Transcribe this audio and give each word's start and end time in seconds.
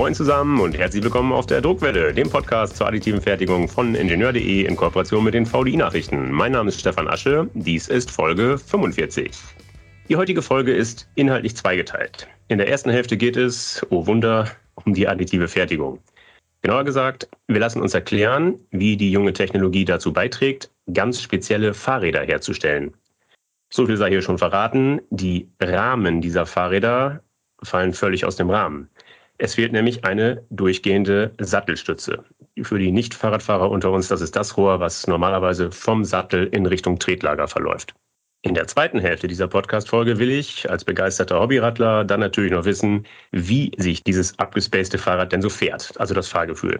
Moin 0.00 0.14
zusammen 0.14 0.58
und 0.60 0.78
herzlich 0.78 1.04
willkommen 1.04 1.30
auf 1.30 1.44
der 1.44 1.60
Druckwelle, 1.60 2.14
dem 2.14 2.30
Podcast 2.30 2.74
zur 2.74 2.86
additiven 2.86 3.20
Fertigung 3.20 3.68
von 3.68 3.94
Ingenieur.de 3.94 4.64
in 4.64 4.74
Kooperation 4.74 5.22
mit 5.22 5.34
den 5.34 5.44
VDI-Nachrichten. 5.44 6.32
Mein 6.32 6.52
Name 6.52 6.70
ist 6.70 6.80
Stefan 6.80 7.06
Asche, 7.06 7.50
dies 7.52 7.86
ist 7.86 8.10
Folge 8.10 8.56
45. 8.56 9.30
Die 10.08 10.16
heutige 10.16 10.40
Folge 10.40 10.72
ist 10.72 11.06
inhaltlich 11.16 11.54
zweigeteilt. 11.54 12.26
In 12.48 12.56
der 12.56 12.68
ersten 12.68 12.88
Hälfte 12.88 13.18
geht 13.18 13.36
es, 13.36 13.86
oh 13.90 14.06
Wunder, 14.06 14.50
um 14.86 14.94
die 14.94 15.06
additive 15.06 15.48
Fertigung. 15.48 15.98
Genauer 16.62 16.84
gesagt, 16.84 17.28
wir 17.48 17.60
lassen 17.60 17.82
uns 17.82 17.92
erklären, 17.92 18.58
wie 18.70 18.96
die 18.96 19.12
junge 19.12 19.34
Technologie 19.34 19.84
dazu 19.84 20.14
beiträgt, 20.14 20.70
ganz 20.94 21.20
spezielle 21.20 21.74
Fahrräder 21.74 22.22
herzustellen. 22.22 22.94
So 23.68 23.84
viel 23.84 23.98
sei 23.98 24.08
hier 24.08 24.22
schon 24.22 24.38
verraten, 24.38 25.02
die 25.10 25.50
Rahmen 25.60 26.22
dieser 26.22 26.46
Fahrräder 26.46 27.22
fallen 27.62 27.92
völlig 27.92 28.24
aus 28.24 28.36
dem 28.36 28.48
Rahmen. 28.48 28.88
Es 29.42 29.54
fehlt 29.54 29.72
nämlich 29.72 30.04
eine 30.04 30.44
durchgehende 30.50 31.32
Sattelstütze. 31.40 32.24
Für 32.60 32.78
die 32.78 32.92
Nicht-Fahrradfahrer 32.92 33.70
unter 33.70 33.90
uns, 33.90 34.08
das 34.08 34.20
ist 34.20 34.36
das 34.36 34.58
Rohr, 34.58 34.80
was 34.80 35.06
normalerweise 35.06 35.72
vom 35.72 36.04
Sattel 36.04 36.46
in 36.48 36.66
Richtung 36.66 36.98
Tretlager 36.98 37.48
verläuft. 37.48 37.94
In 38.42 38.52
der 38.52 38.66
zweiten 38.66 38.98
Hälfte 38.98 39.28
dieser 39.28 39.48
Podcast-Folge 39.48 40.18
will 40.18 40.30
ich 40.30 40.68
als 40.68 40.84
begeisterter 40.84 41.40
Hobbyradler 41.40 42.04
dann 42.04 42.20
natürlich 42.20 42.52
noch 42.52 42.66
wissen, 42.66 43.06
wie 43.32 43.72
sich 43.78 44.04
dieses 44.04 44.38
abgespacede 44.38 44.98
Fahrrad 44.98 45.32
denn 45.32 45.40
so 45.40 45.48
fährt, 45.48 45.98
also 45.98 46.12
das 46.12 46.28
Fahrgefühl. 46.28 46.78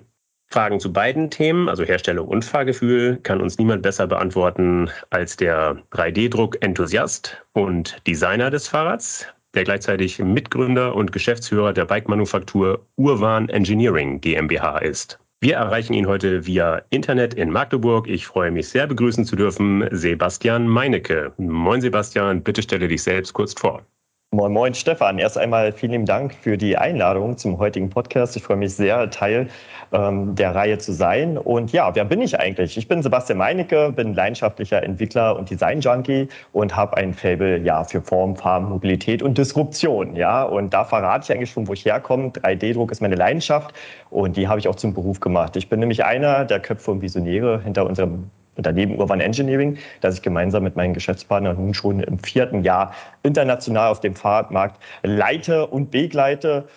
Fragen 0.48 0.80
zu 0.80 0.92
beiden 0.92 1.30
Themen, 1.30 1.66
also 1.70 1.84
Herstellung 1.84 2.28
und 2.28 2.44
Fahrgefühl, 2.44 3.20
kann 3.22 3.40
uns 3.40 3.56
niemand 3.56 3.80
besser 3.80 4.06
beantworten 4.06 4.90
als 5.08 5.34
der 5.36 5.82
3D-Druck-Enthusiast 5.92 7.42
und 7.52 8.06
Designer 8.06 8.50
des 8.50 8.68
Fahrrads, 8.68 9.26
der 9.54 9.64
gleichzeitig 9.64 10.18
Mitgründer 10.18 10.94
und 10.94 11.12
Geschäftsführer 11.12 11.72
der 11.72 11.84
Bike-Manufaktur 11.84 12.86
Urban 12.96 13.48
Engineering 13.48 14.20
GmbH 14.20 14.78
ist. 14.78 15.18
Wir 15.42 15.56
erreichen 15.56 15.94
ihn 15.94 16.06
heute 16.06 16.46
via 16.46 16.82
Internet 16.90 17.32
in 17.32 17.50
Magdeburg. 17.50 18.06
Ich 18.08 18.26
freue 18.26 18.50
mich 18.50 18.68
sehr, 18.68 18.86
begrüßen 18.86 19.24
zu 19.24 19.36
dürfen 19.36 19.88
Sebastian 19.90 20.68
Meinecke. 20.68 21.32
Moin 21.38 21.80
Sebastian, 21.80 22.42
bitte 22.42 22.62
stelle 22.62 22.88
dich 22.88 23.02
selbst 23.02 23.32
kurz 23.32 23.54
vor. 23.54 23.86
Moin 24.32 24.52
Moin 24.52 24.74
Stefan, 24.74 25.18
erst 25.18 25.36
einmal 25.36 25.72
vielen 25.72 26.06
Dank 26.06 26.32
für 26.34 26.56
die 26.56 26.78
Einladung 26.78 27.36
zum 27.36 27.58
heutigen 27.58 27.90
Podcast. 27.90 28.36
Ich 28.36 28.44
freue 28.44 28.58
mich 28.58 28.76
sehr, 28.76 29.10
Teil 29.10 29.48
ähm, 29.90 30.36
der 30.36 30.54
Reihe 30.54 30.78
zu 30.78 30.92
sein. 30.92 31.36
Und 31.36 31.72
ja, 31.72 31.92
wer 31.96 32.04
bin 32.04 32.22
ich 32.22 32.38
eigentlich? 32.38 32.76
Ich 32.76 32.86
bin 32.86 33.02
Sebastian 33.02 33.38
Meinecke, 33.38 33.90
bin 33.90 34.14
leidenschaftlicher 34.14 34.84
Entwickler 34.84 35.36
und 35.36 35.50
Design-Junkie 35.50 36.28
und 36.52 36.76
habe 36.76 36.96
ein 36.96 37.12
Fable 37.12 37.58
ja, 37.58 37.82
für 37.82 38.02
Form, 38.02 38.36
Farben, 38.36 38.68
Mobilität 38.68 39.20
und 39.20 39.36
Disruption. 39.36 40.14
Ja? 40.14 40.44
Und 40.44 40.72
da 40.72 40.84
verrate 40.84 41.24
ich 41.24 41.36
eigentlich 41.36 41.50
schon, 41.50 41.66
wo 41.66 41.72
ich 41.72 41.84
herkomme. 41.84 42.28
3D-Druck 42.28 42.92
ist 42.92 43.02
meine 43.02 43.16
Leidenschaft 43.16 43.74
und 44.10 44.36
die 44.36 44.46
habe 44.46 44.60
ich 44.60 44.68
auch 44.68 44.76
zum 44.76 44.94
Beruf 44.94 45.18
gemacht. 45.18 45.56
Ich 45.56 45.68
bin 45.68 45.80
nämlich 45.80 46.04
einer 46.04 46.44
der 46.44 46.60
Köpfe 46.60 46.92
und 46.92 47.02
Visionäre 47.02 47.62
hinter 47.64 47.84
unserem 47.84 48.30
Unternehmen 48.60 48.98
Urban 48.98 49.20
Engineering, 49.20 49.78
das 50.02 50.16
ich 50.16 50.22
gemeinsam 50.22 50.62
mit 50.62 50.76
meinem 50.76 50.92
Geschäftspartner 50.92 51.54
nun 51.54 51.72
schon 51.72 52.00
im 52.00 52.18
vierten 52.18 52.62
Jahr 52.62 52.94
international 53.22 53.90
auf 53.90 54.00
dem 54.00 54.14
Fahrradmarkt 54.14 54.78
leite 55.02 55.66
und 55.66 55.90
begleite. 55.90 56.68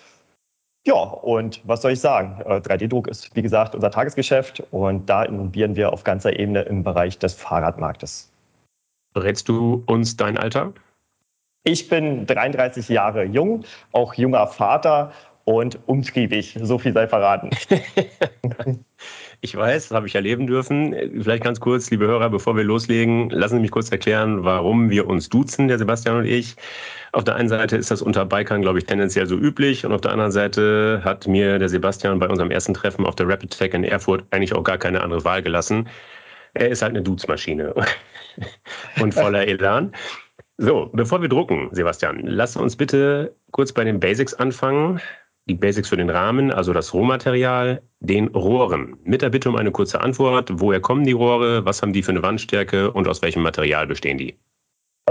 Ja, 0.86 0.94
und 0.94 1.60
was 1.64 1.82
soll 1.82 1.92
ich 1.92 2.00
sagen? 2.00 2.42
3D-Druck 2.42 3.08
äh, 3.08 3.10
ist, 3.10 3.36
wie 3.36 3.42
gesagt, 3.42 3.74
unser 3.74 3.90
Tagesgeschäft 3.90 4.62
und 4.70 5.08
da 5.10 5.24
innovieren 5.24 5.76
wir 5.76 5.92
auf 5.92 6.04
ganzer 6.04 6.38
Ebene 6.38 6.62
im 6.62 6.82
Bereich 6.82 7.18
des 7.18 7.34
Fahrradmarktes. 7.34 8.32
Verrätst 9.12 9.48
du 9.48 9.82
uns 9.86 10.16
dein 10.16 10.38
Alter? 10.38 10.72
Ich 11.64 11.88
bin 11.88 12.26
33 12.26 12.88
Jahre 12.88 13.24
jung, 13.24 13.64
auch 13.92 14.14
junger 14.14 14.46
Vater 14.46 15.12
und 15.44 15.78
umtriebig. 15.86 16.58
So 16.62 16.78
viel 16.78 16.94
sei 16.94 17.08
verraten. 17.08 17.50
Ich 19.44 19.54
weiß, 19.54 19.88
das 19.88 19.94
habe 19.94 20.06
ich 20.06 20.14
erleben 20.14 20.46
dürfen. 20.46 20.94
Vielleicht 21.20 21.44
ganz 21.44 21.60
kurz, 21.60 21.90
liebe 21.90 22.06
Hörer, 22.06 22.30
bevor 22.30 22.56
wir 22.56 22.64
loslegen, 22.64 23.28
lassen 23.28 23.56
Sie 23.56 23.60
mich 23.60 23.72
kurz 23.72 23.92
erklären, 23.92 24.42
warum 24.42 24.88
wir 24.88 25.06
uns 25.06 25.28
duzen, 25.28 25.68
der 25.68 25.76
Sebastian 25.76 26.16
und 26.16 26.24
ich. 26.24 26.56
Auf 27.12 27.24
der 27.24 27.34
einen 27.34 27.50
Seite 27.50 27.76
ist 27.76 27.90
das 27.90 28.00
unter 28.00 28.24
Bikern, 28.24 28.62
glaube 28.62 28.78
ich, 28.78 28.86
tendenziell 28.86 29.26
so 29.26 29.36
üblich 29.36 29.84
und 29.84 29.92
auf 29.92 30.00
der 30.00 30.12
anderen 30.12 30.32
Seite 30.32 31.02
hat 31.04 31.28
mir 31.28 31.58
der 31.58 31.68
Sebastian 31.68 32.18
bei 32.20 32.26
unserem 32.26 32.50
ersten 32.50 32.72
Treffen 32.72 33.04
auf 33.04 33.16
der 33.16 33.28
Rapid 33.28 33.50
Tech 33.50 33.74
in 33.74 33.84
Erfurt 33.84 34.24
eigentlich 34.30 34.54
auch 34.54 34.64
gar 34.64 34.78
keine 34.78 35.02
andere 35.02 35.26
Wahl 35.26 35.42
gelassen. 35.42 35.90
Er 36.54 36.70
ist 36.70 36.80
halt 36.80 36.92
eine 36.92 37.02
Duzmaschine 37.02 37.74
und 38.98 39.12
voller 39.12 39.46
Elan. 39.46 39.92
So, 40.56 40.88
bevor 40.94 41.20
wir 41.20 41.28
drucken, 41.28 41.68
Sebastian, 41.72 42.20
lass 42.24 42.56
uns 42.56 42.76
bitte 42.76 43.36
kurz 43.50 43.74
bei 43.74 43.84
den 43.84 44.00
Basics 44.00 44.32
anfangen 44.32 45.02
die 45.46 45.54
Basics 45.54 45.88
für 45.88 45.96
den 45.96 46.10
Rahmen, 46.10 46.50
also 46.50 46.72
das 46.72 46.94
Rohmaterial, 46.94 47.82
den 48.00 48.28
Rohren. 48.28 48.96
Mit 49.04 49.22
der 49.22 49.30
Bitte 49.30 49.48
um 49.50 49.56
eine 49.56 49.72
kurze 49.72 50.00
Antwort. 50.00 50.50
Woher 50.54 50.80
kommen 50.80 51.04
die 51.04 51.12
Rohre? 51.12 51.64
Was 51.64 51.82
haben 51.82 51.92
die 51.92 52.02
für 52.02 52.12
eine 52.12 52.22
Wandstärke 52.22 52.90
und 52.90 53.08
aus 53.08 53.22
welchem 53.22 53.42
Material 53.42 53.86
bestehen 53.86 54.18
die? 54.18 54.38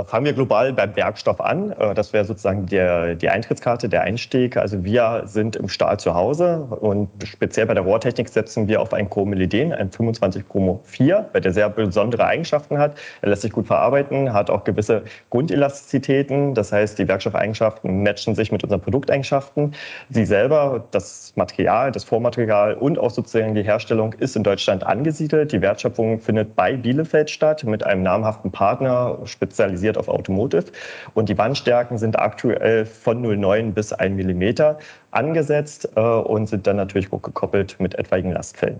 Fangen 0.07 0.25
wir 0.25 0.33
global 0.33 0.73
beim 0.73 0.95
Werkstoff 0.95 1.39
an. 1.39 1.71
Äh, 1.73 1.93
das 1.93 2.13
wäre 2.13 2.25
sozusagen 2.25 2.65
der, 2.65 3.13
die 3.13 3.29
Eintrittskarte, 3.29 3.89
der 3.89 4.01
Einstieg. 4.01 4.57
Also 4.57 4.83
wir 4.83 5.21
sind 5.25 5.55
im 5.55 5.69
Stahl 5.69 5.99
zu 5.99 6.15
Hause 6.15 6.61
und 6.61 7.09
speziell 7.23 7.67
bei 7.67 7.75
der 7.75 7.83
Rohrtechnik 7.83 8.27
setzen 8.27 8.67
wir 8.67 8.81
auf 8.81 8.91
ein 8.91 9.07
Chromelyden, 9.07 9.71
ein 9.71 9.91
25 9.91 10.49
Chromo 10.49 10.79
4, 10.85 11.29
weil 11.31 11.41
der 11.41 11.53
sehr 11.53 11.69
besondere 11.69 12.25
Eigenschaften 12.25 12.79
hat. 12.79 12.97
Er 13.21 13.29
lässt 13.29 13.43
sich 13.43 13.51
gut 13.51 13.67
verarbeiten, 13.67 14.33
hat 14.33 14.49
auch 14.49 14.63
gewisse 14.63 15.03
Grundelastizitäten. 15.29 16.55
Das 16.55 16.71
heißt, 16.71 16.97
die 16.97 17.07
Werkstoffeigenschaften 17.07 18.01
matchen 18.01 18.33
sich 18.33 18.51
mit 18.51 18.63
unseren 18.63 18.81
Produkteigenschaften. 18.81 19.75
Sie 20.09 20.25
selber, 20.25 20.85
das 20.89 21.33
Material, 21.35 21.91
das 21.91 22.03
Vormaterial 22.03 22.73
und 22.73 22.97
auch 22.97 23.11
sozusagen 23.11 23.53
die 23.53 23.63
Herstellung 23.63 24.13
ist 24.13 24.35
in 24.35 24.41
Deutschland 24.41 24.83
angesiedelt. 24.83 25.51
Die 25.51 25.61
Wertschöpfung 25.61 26.19
findet 26.19 26.55
bei 26.55 26.75
Bielefeld 26.75 27.29
statt 27.29 27.63
mit 27.63 27.85
einem 27.85 28.01
namhaften 28.01 28.51
Partner, 28.51 29.19
spezialisiert 29.25 29.82
spezialisiert 29.83 29.97
auf 29.97 30.07
Automotive. 30.07 30.65
Und 31.13 31.29
die 31.29 31.37
Wandstärken 31.37 31.97
sind 31.97 32.17
aktuell 32.17 32.85
von 32.85 33.23
0,9 33.23 33.73
bis 33.73 33.93
1 33.93 34.15
mm 34.15 34.75
angesetzt 35.11 35.89
äh, 35.95 35.99
und 35.99 36.47
sind 36.47 36.65
dann 36.65 36.77
natürlich 36.77 37.11
auch 37.11 37.21
gekoppelt 37.21 37.75
mit 37.79 37.95
etwaigen 37.95 38.31
Lastfällen. 38.31 38.79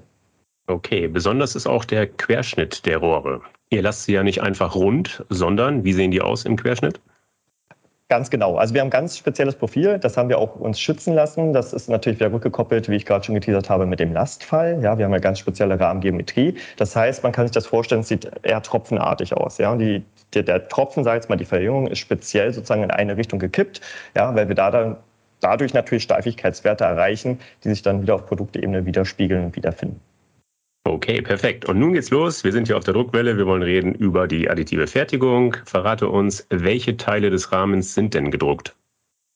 Okay, 0.68 1.08
besonders 1.08 1.56
ist 1.56 1.68
auch 1.68 1.84
der 1.84 2.08
Querschnitt 2.08 2.86
der 2.86 2.98
Rohre. 2.98 3.42
Ihr 3.70 3.82
lasst 3.82 4.06
sie 4.06 4.14
ja 4.14 4.24
nicht 4.24 4.42
einfach 4.42 4.76
rund, 4.76 5.26
sondern 5.30 5.84
wie 5.84 5.94
sehen 5.94 6.12
die 6.12 6.22
aus 6.22 6.46
im 6.46 6.56
Querschnitt? 6.56 7.02
Ganz 8.14 8.30
genau. 8.30 8.58
Also 8.58 8.76
wir 8.76 8.82
haben 8.82 8.90
ein 8.90 8.92
ganz 8.92 9.18
spezielles 9.18 9.56
Profil, 9.56 9.98
das 9.98 10.18
haben 10.18 10.30
wir 10.30 10.38
auch 10.38 10.56
uns 10.58 10.80
schützen 10.80 11.16
lassen. 11.16 11.52
Das 11.52 11.74
ist 11.74 11.90
natürlich 11.90 12.20
wieder 12.20 12.32
rückgekoppelt, 12.32 12.88
wie 12.88 12.96
ich 12.96 13.08
gerade 13.08 13.26
schon 13.26 13.34
geteasert 13.34 13.72
habe, 13.72 13.88
mit 13.88 14.00
dem 14.00 14.14
Lastfall. 14.14 14.80
Ja, 14.84 15.00
wir 15.00 15.06
haben 15.06 15.14
eine 15.14 15.20
ganz 15.20 15.40
spezielle 15.40 15.80
Rahmengeometrie. 15.80 16.54
Das 16.78 16.96
heißt, 16.96 17.24
man 17.24 17.32
kann 17.32 17.48
sich 17.48 17.54
das 17.54 17.66
vorstellen, 17.66 18.02
es 18.02 18.10
sieht 18.10 18.30
eher 18.44 18.62
tropfenartig 18.62 19.34
aus. 19.34 19.58
Ja, 19.58 19.72
und 19.72 19.80
die, 19.80 20.04
der, 20.36 20.44
der 20.44 20.68
Tropfen, 20.68 21.04
sage 21.04 21.18
ich 21.18 21.24
jetzt 21.24 21.30
mal, 21.30 21.38
die 21.38 21.46
Verjüngung 21.46 21.88
ist 21.88 21.98
speziell 21.98 22.54
sozusagen 22.54 22.84
in 22.84 22.92
eine 22.92 23.18
Richtung 23.18 23.40
gekippt, 23.40 23.82
ja, 24.16 24.36
weil 24.36 24.48
wir 24.48 24.54
da 24.54 24.70
dann 24.70 24.98
dadurch 25.40 25.74
natürlich 25.74 26.04
Steifigkeitswerte 26.04 26.84
erreichen, 26.84 27.40
die 27.64 27.70
sich 27.70 27.82
dann 27.82 28.04
wieder 28.04 28.14
auf 28.14 28.28
Produktebene 28.28 28.86
widerspiegeln 28.86 29.46
und 29.46 29.56
wiederfinden. 29.56 30.00
Okay, 30.86 31.22
perfekt. 31.22 31.66
Und 31.66 31.80
nun 31.80 31.94
geht's 31.94 32.10
los. 32.10 32.44
Wir 32.44 32.52
sind 32.52 32.68
hier 32.68 32.78
auf 32.78 32.84
der 32.84 32.94
Druckwelle. 32.94 33.38
Wir 33.38 33.46
wollen 33.48 33.64
reden 33.64 33.96
über 33.96 34.28
die 34.28 34.50
additive 34.50 34.88
Fertigung. 34.88 35.56
Verrate 35.64 36.10
uns, 36.10 36.46
welche 36.50 36.98
Teile 36.98 37.30
des 37.30 37.54
Rahmens 37.54 37.94
sind 37.94 38.14
denn 38.14 38.32
gedruckt? 38.32 38.76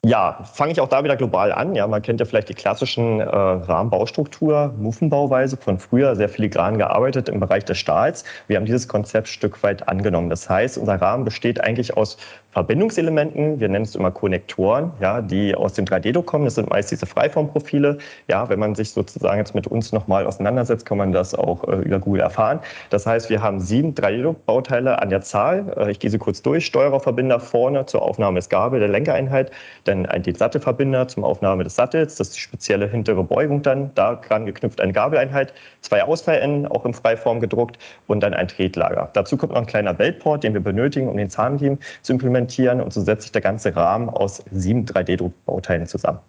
Ja, 0.06 0.44
fange 0.44 0.72
ich 0.72 0.80
auch 0.80 0.88
da 0.88 1.04
wieder 1.04 1.16
global 1.16 1.52
an. 1.52 1.74
Ja, 1.74 1.88
man 1.88 2.02
kennt 2.02 2.20
ja 2.20 2.26
vielleicht 2.26 2.50
die 2.50 2.54
klassischen 2.54 3.20
äh, 3.20 3.26
Rahmenbaustruktur, 3.26 4.74
Muffenbauweise 4.78 5.58
von 5.58 5.80
früher, 5.80 6.16
sehr 6.16 6.30
filigran 6.30 6.78
gearbeitet 6.78 7.30
im 7.30 7.40
Bereich 7.40 7.66
des 7.66 7.78
Stahls. 7.78 8.24
Wir 8.48 8.58
haben 8.58 8.66
dieses 8.66 8.88
Konzept 8.88 9.28
Stück 9.28 9.64
weit 9.64 9.88
angenommen. 9.90 10.30
Das 10.30 10.50
heißt, 10.50 10.78
unser 10.78 11.02
Rahmen 11.02 11.26
besteht 11.26 11.62
eigentlich 11.62 11.98
aus 11.98 12.18
Verbindungselementen, 12.58 13.60
wir 13.60 13.70
nennen 13.70 13.86
es 13.86 13.94
immer 13.94 14.10
Konnektoren, 14.10 14.92
ja, 15.00 15.22
die 15.22 15.54
aus 15.54 15.74
dem 15.74 15.86
3D-Druck 15.86 16.26
kommen. 16.26 16.46
Das 16.46 16.56
sind 16.56 16.72
meist 16.72 16.90
diese 16.90 17.06
Freiformprofile. 17.06 18.00
Ja, 18.28 18.50
wenn 18.50 18.58
man 18.58 18.74
sich 18.74 18.90
sozusagen 18.90 19.38
jetzt 19.38 19.54
mit 19.54 19.68
uns 19.68 19.92
nochmal 19.92 20.26
auseinandersetzt, 20.26 20.84
kann 20.84 20.98
man 20.98 21.12
das 21.12 21.36
auch 21.36 21.68
äh, 21.68 21.76
über 21.76 22.00
Google 22.00 22.22
erfahren. 22.22 22.60
Das 22.90 23.06
heißt, 23.06 23.30
wir 23.30 23.44
haben 23.44 23.60
sieben 23.60 23.94
3D-Druck-Bauteile 23.94 25.00
an 25.00 25.12
der 25.12 25.22
Zahl. 25.22 25.72
Äh, 25.78 25.92
ich 25.92 26.00
gehe 26.00 26.10
sie 26.10 26.18
kurz 26.18 26.42
durch. 26.42 26.66
Steuererverbinder 26.66 27.40
vorne 27.40 27.86
zur 27.86 28.02
Aufnahme 28.02 28.40
des 28.40 28.50
Gabel, 28.50 28.80
der 28.80 28.90
Lenkereinheit, 28.90 29.52
dann 29.84 30.08
ein 30.08 30.24
Sattelverbinder 30.24 31.08
zum 31.08 31.26
Aufnahme 31.26 31.64
des 31.64 31.76
Sattels, 31.76 32.16
das 32.16 32.30
ist 32.30 32.38
die 32.38 32.42
spezielle 32.42 32.90
hintere 32.90 33.24
Beugung 33.24 33.62
dann, 33.62 33.94
daran 33.94 34.48
geknüpft 34.48 34.82
eine 34.82 34.94
Gabeleinheit, 34.94 35.54
zwei 35.82 36.04
Ausfallenden, 36.04 36.66
auch 36.66 36.88
in 36.88 36.96
Freiform 36.96 37.40
gedruckt 37.40 37.78
und 38.08 38.22
dann 38.22 38.34
ein 38.34 38.48
Tretlager. 38.48 39.12
Dazu 39.14 39.38
kommt 39.38 39.54
noch 39.54 39.60
ein 39.60 39.68
kleiner 39.68 39.94
Beltport, 39.94 40.44
den 40.44 40.56
wir 40.56 40.62
benötigen, 40.62 41.08
um 41.08 41.18
den 41.18 41.30
Zahnriemen 41.30 41.78
zu 42.02 42.14
implementieren 42.14 42.47
implementieren 42.48 42.82
und 42.82 42.94
so 42.94 43.02
setzt 43.02 43.24
sich 43.24 43.32
der 43.32 43.42
ganze 43.42 43.76
Rahmen 43.76 44.10
aus 44.10 44.44
sieben 44.52 44.86
3D-Druckbauteilen 44.86 45.86
zusammen. 45.86 46.20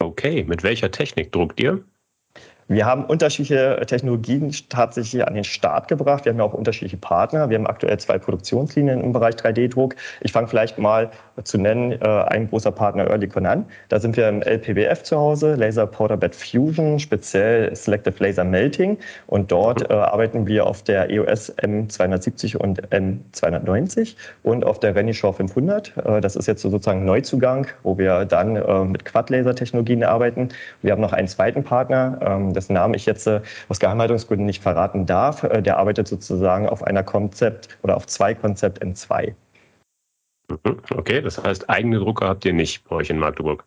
Okay, 0.00 0.44
mit 0.44 0.62
welcher 0.62 0.90
Technik 0.90 1.32
druckt 1.32 1.60
ihr? 1.60 1.82
Wir 2.66 2.86
haben 2.86 3.04
unterschiedliche 3.04 3.78
Technologien 3.86 4.50
tatsächlich 4.70 5.26
an 5.26 5.34
den 5.34 5.44
Start 5.44 5.86
gebracht. 5.86 6.24
Wir 6.24 6.32
haben 6.32 6.38
ja 6.38 6.44
auch 6.44 6.54
unterschiedliche 6.54 6.96
Partner. 6.96 7.50
Wir 7.50 7.58
haben 7.58 7.66
aktuell 7.66 7.98
zwei 7.98 8.18
Produktionslinien 8.18 9.02
im 9.02 9.12
Bereich 9.12 9.34
3D-Druck. 9.34 9.96
Ich 10.22 10.32
fange 10.32 10.48
vielleicht 10.48 10.78
mal 10.78 11.10
zu 11.42 11.58
nennen, 11.58 11.92
äh, 11.92 12.06
ein 12.28 12.48
großer 12.48 12.70
Partner 12.70 13.08
Early 13.08 13.28
Conan. 13.28 13.64
Da 13.88 13.98
sind 13.98 14.16
wir 14.16 14.28
im 14.28 14.42
LPBF 14.42 15.02
zu 15.02 15.16
Hause, 15.16 15.54
Laser 15.54 15.86
Powder 15.86 16.16
Bed 16.16 16.34
Fusion, 16.34 16.98
speziell 16.98 17.74
Selective 17.74 18.14
Laser 18.22 18.44
Melting. 18.44 18.98
Und 19.26 19.50
dort 19.50 19.90
äh, 19.90 19.94
arbeiten 19.94 20.46
wir 20.46 20.66
auf 20.66 20.82
der 20.82 21.10
EOS 21.10 21.56
M270 21.58 22.56
und 22.56 22.88
M290 22.90 24.14
und 24.42 24.64
auf 24.64 24.78
der 24.80 24.94
Renishaw 24.94 25.32
500. 25.32 25.96
Äh, 25.96 26.20
das 26.20 26.36
ist 26.36 26.46
jetzt 26.46 26.62
sozusagen 26.62 27.04
Neuzugang, 27.04 27.66
wo 27.82 27.98
wir 27.98 28.24
dann 28.24 28.56
äh, 28.56 28.84
mit 28.84 29.04
Quad-Laser-Technologien 29.04 30.04
arbeiten. 30.04 30.48
Wir 30.82 30.92
haben 30.92 31.00
noch 31.00 31.12
einen 31.12 31.28
zweiten 31.28 31.64
Partner, 31.64 32.18
ähm, 32.22 32.52
dessen 32.54 32.74
Namen 32.74 32.94
ich 32.94 33.06
jetzt 33.06 33.26
äh, 33.26 33.40
aus 33.68 33.80
Geheimhaltungsgründen 33.80 34.46
nicht 34.46 34.62
verraten 34.62 35.06
darf. 35.06 35.42
Äh, 35.42 35.62
der 35.62 35.78
arbeitet 35.78 36.08
sozusagen 36.08 36.68
auf 36.68 36.82
einer 36.82 37.02
Konzept 37.02 37.68
oder 37.82 37.96
auf 37.96 38.06
zwei 38.06 38.34
Konzept 38.34 38.82
M2. 38.82 39.34
Mhm, 40.64 40.80
okay, 40.90 41.20
das 41.20 41.42
heißt, 41.42 41.68
eigene 41.68 41.98
Drucker 41.98 42.28
habt 42.28 42.44
ihr 42.44 42.52
nicht 42.52 42.84
bei 42.84 42.96
euch 42.96 43.10
in 43.10 43.18
Magdeburg? 43.18 43.64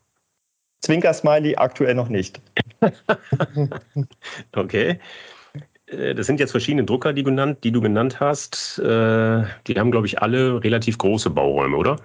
Zwinker-Smiley 0.81 1.55
aktuell 1.55 1.95
noch 1.95 2.09
nicht. 2.09 2.39
okay. 4.55 4.99
Äh, 5.87 6.15
das 6.15 6.27
sind 6.27 6.39
jetzt 6.39 6.51
verschiedene 6.51 6.85
Drucker, 6.85 7.13
die, 7.13 7.23
genannt, 7.23 7.63
die 7.63 7.71
du 7.71 7.81
genannt 7.81 8.19
hast. 8.19 8.79
Äh, 8.79 9.43
die 9.67 9.75
haben, 9.77 9.91
glaube 9.91 10.07
ich, 10.07 10.21
alle 10.21 10.63
relativ 10.63 10.97
große 10.97 11.29
Bauräume, 11.29 11.77
oder? 11.77 11.97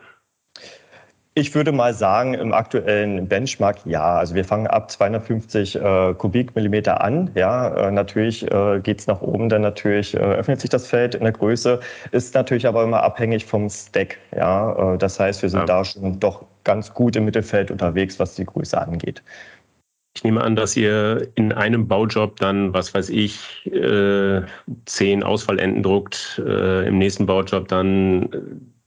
Ich 1.34 1.55
würde 1.55 1.73
mal 1.73 1.94
sagen, 1.94 2.34
im 2.34 2.52
aktuellen 2.52 3.26
Benchmark 3.26 3.87
ja. 3.87 4.17
Also 4.17 4.34
wir 4.34 4.44
fangen 4.44 4.67
ab 4.67 4.90
250 4.90 5.76
äh, 5.76 6.14
Kubikmillimeter 6.14 7.00
an. 7.00 7.31
Ja, 7.34 7.88
äh, 7.88 7.90
natürlich 7.90 8.43
äh, 8.52 8.81
geht 8.81 9.00
es 9.00 9.06
nach 9.06 9.23
oben, 9.23 9.49
dann 9.49 9.62
natürlich 9.62 10.12
äh, 10.12 10.19
öffnet 10.19 10.61
sich 10.61 10.69
das 10.69 10.87
Feld 10.87 11.14
in 11.14 11.23
der 11.23 11.32
Größe, 11.32 11.81
ist 12.11 12.34
natürlich 12.34 12.67
aber 12.67 12.84
immer 12.84 13.02
abhängig 13.02 13.46
vom 13.46 13.70
Stack. 13.70 14.19
Ja, 14.37 14.94
äh, 14.94 14.99
das 14.99 15.19
heißt, 15.19 15.40
wir 15.40 15.49
sind 15.49 15.61
ja. 15.61 15.67
da 15.67 15.84
schon 15.87 16.20
doch 16.20 16.44
ganz 16.64 16.93
gut 16.93 17.17
im 17.17 17.25
Mittelfeld 17.25 17.70
unterwegs, 17.70 18.19
was 18.19 18.34
die 18.34 18.44
Größe 18.44 18.79
angeht. 18.79 19.23
Ich 20.14 20.25
nehme 20.25 20.43
an, 20.43 20.55
dass 20.55 20.76
ihr 20.76 21.29
in 21.37 21.55
einem 21.55 21.88
Baujob 21.88 22.37
dann, 22.40 22.75
was 22.75 22.93
weiß 22.93 23.08
ich, 23.08 23.64
äh, 23.73 24.43
zehn 24.84 25.23
Ausfallenden 25.23 25.82
druckt, 25.82 26.38
im 26.44 26.99
nächsten 26.99 27.25
Baujob 27.25 27.69
dann 27.69 28.29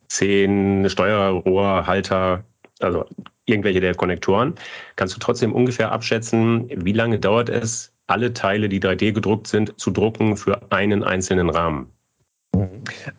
zehn 0.07 0.89
Steuerrohrhalter, 0.89 2.43
also 2.79 3.05
irgendwelche 3.45 3.79
der 3.79 3.95
Konnektoren, 3.95 4.55
kannst 4.95 5.15
du 5.15 5.19
trotzdem 5.19 5.53
ungefähr 5.53 5.91
abschätzen, 5.91 6.69
wie 6.69 6.93
lange 6.93 7.19
dauert 7.19 7.49
es, 7.49 7.93
alle 8.07 8.33
Teile, 8.33 8.69
die 8.69 8.79
3D 8.79 9.13
gedruckt 9.13 9.47
sind, 9.47 9.79
zu 9.79 9.91
drucken 9.91 10.37
für 10.37 10.71
einen 10.71 11.03
einzelnen 11.03 11.49
Rahmen? 11.49 11.94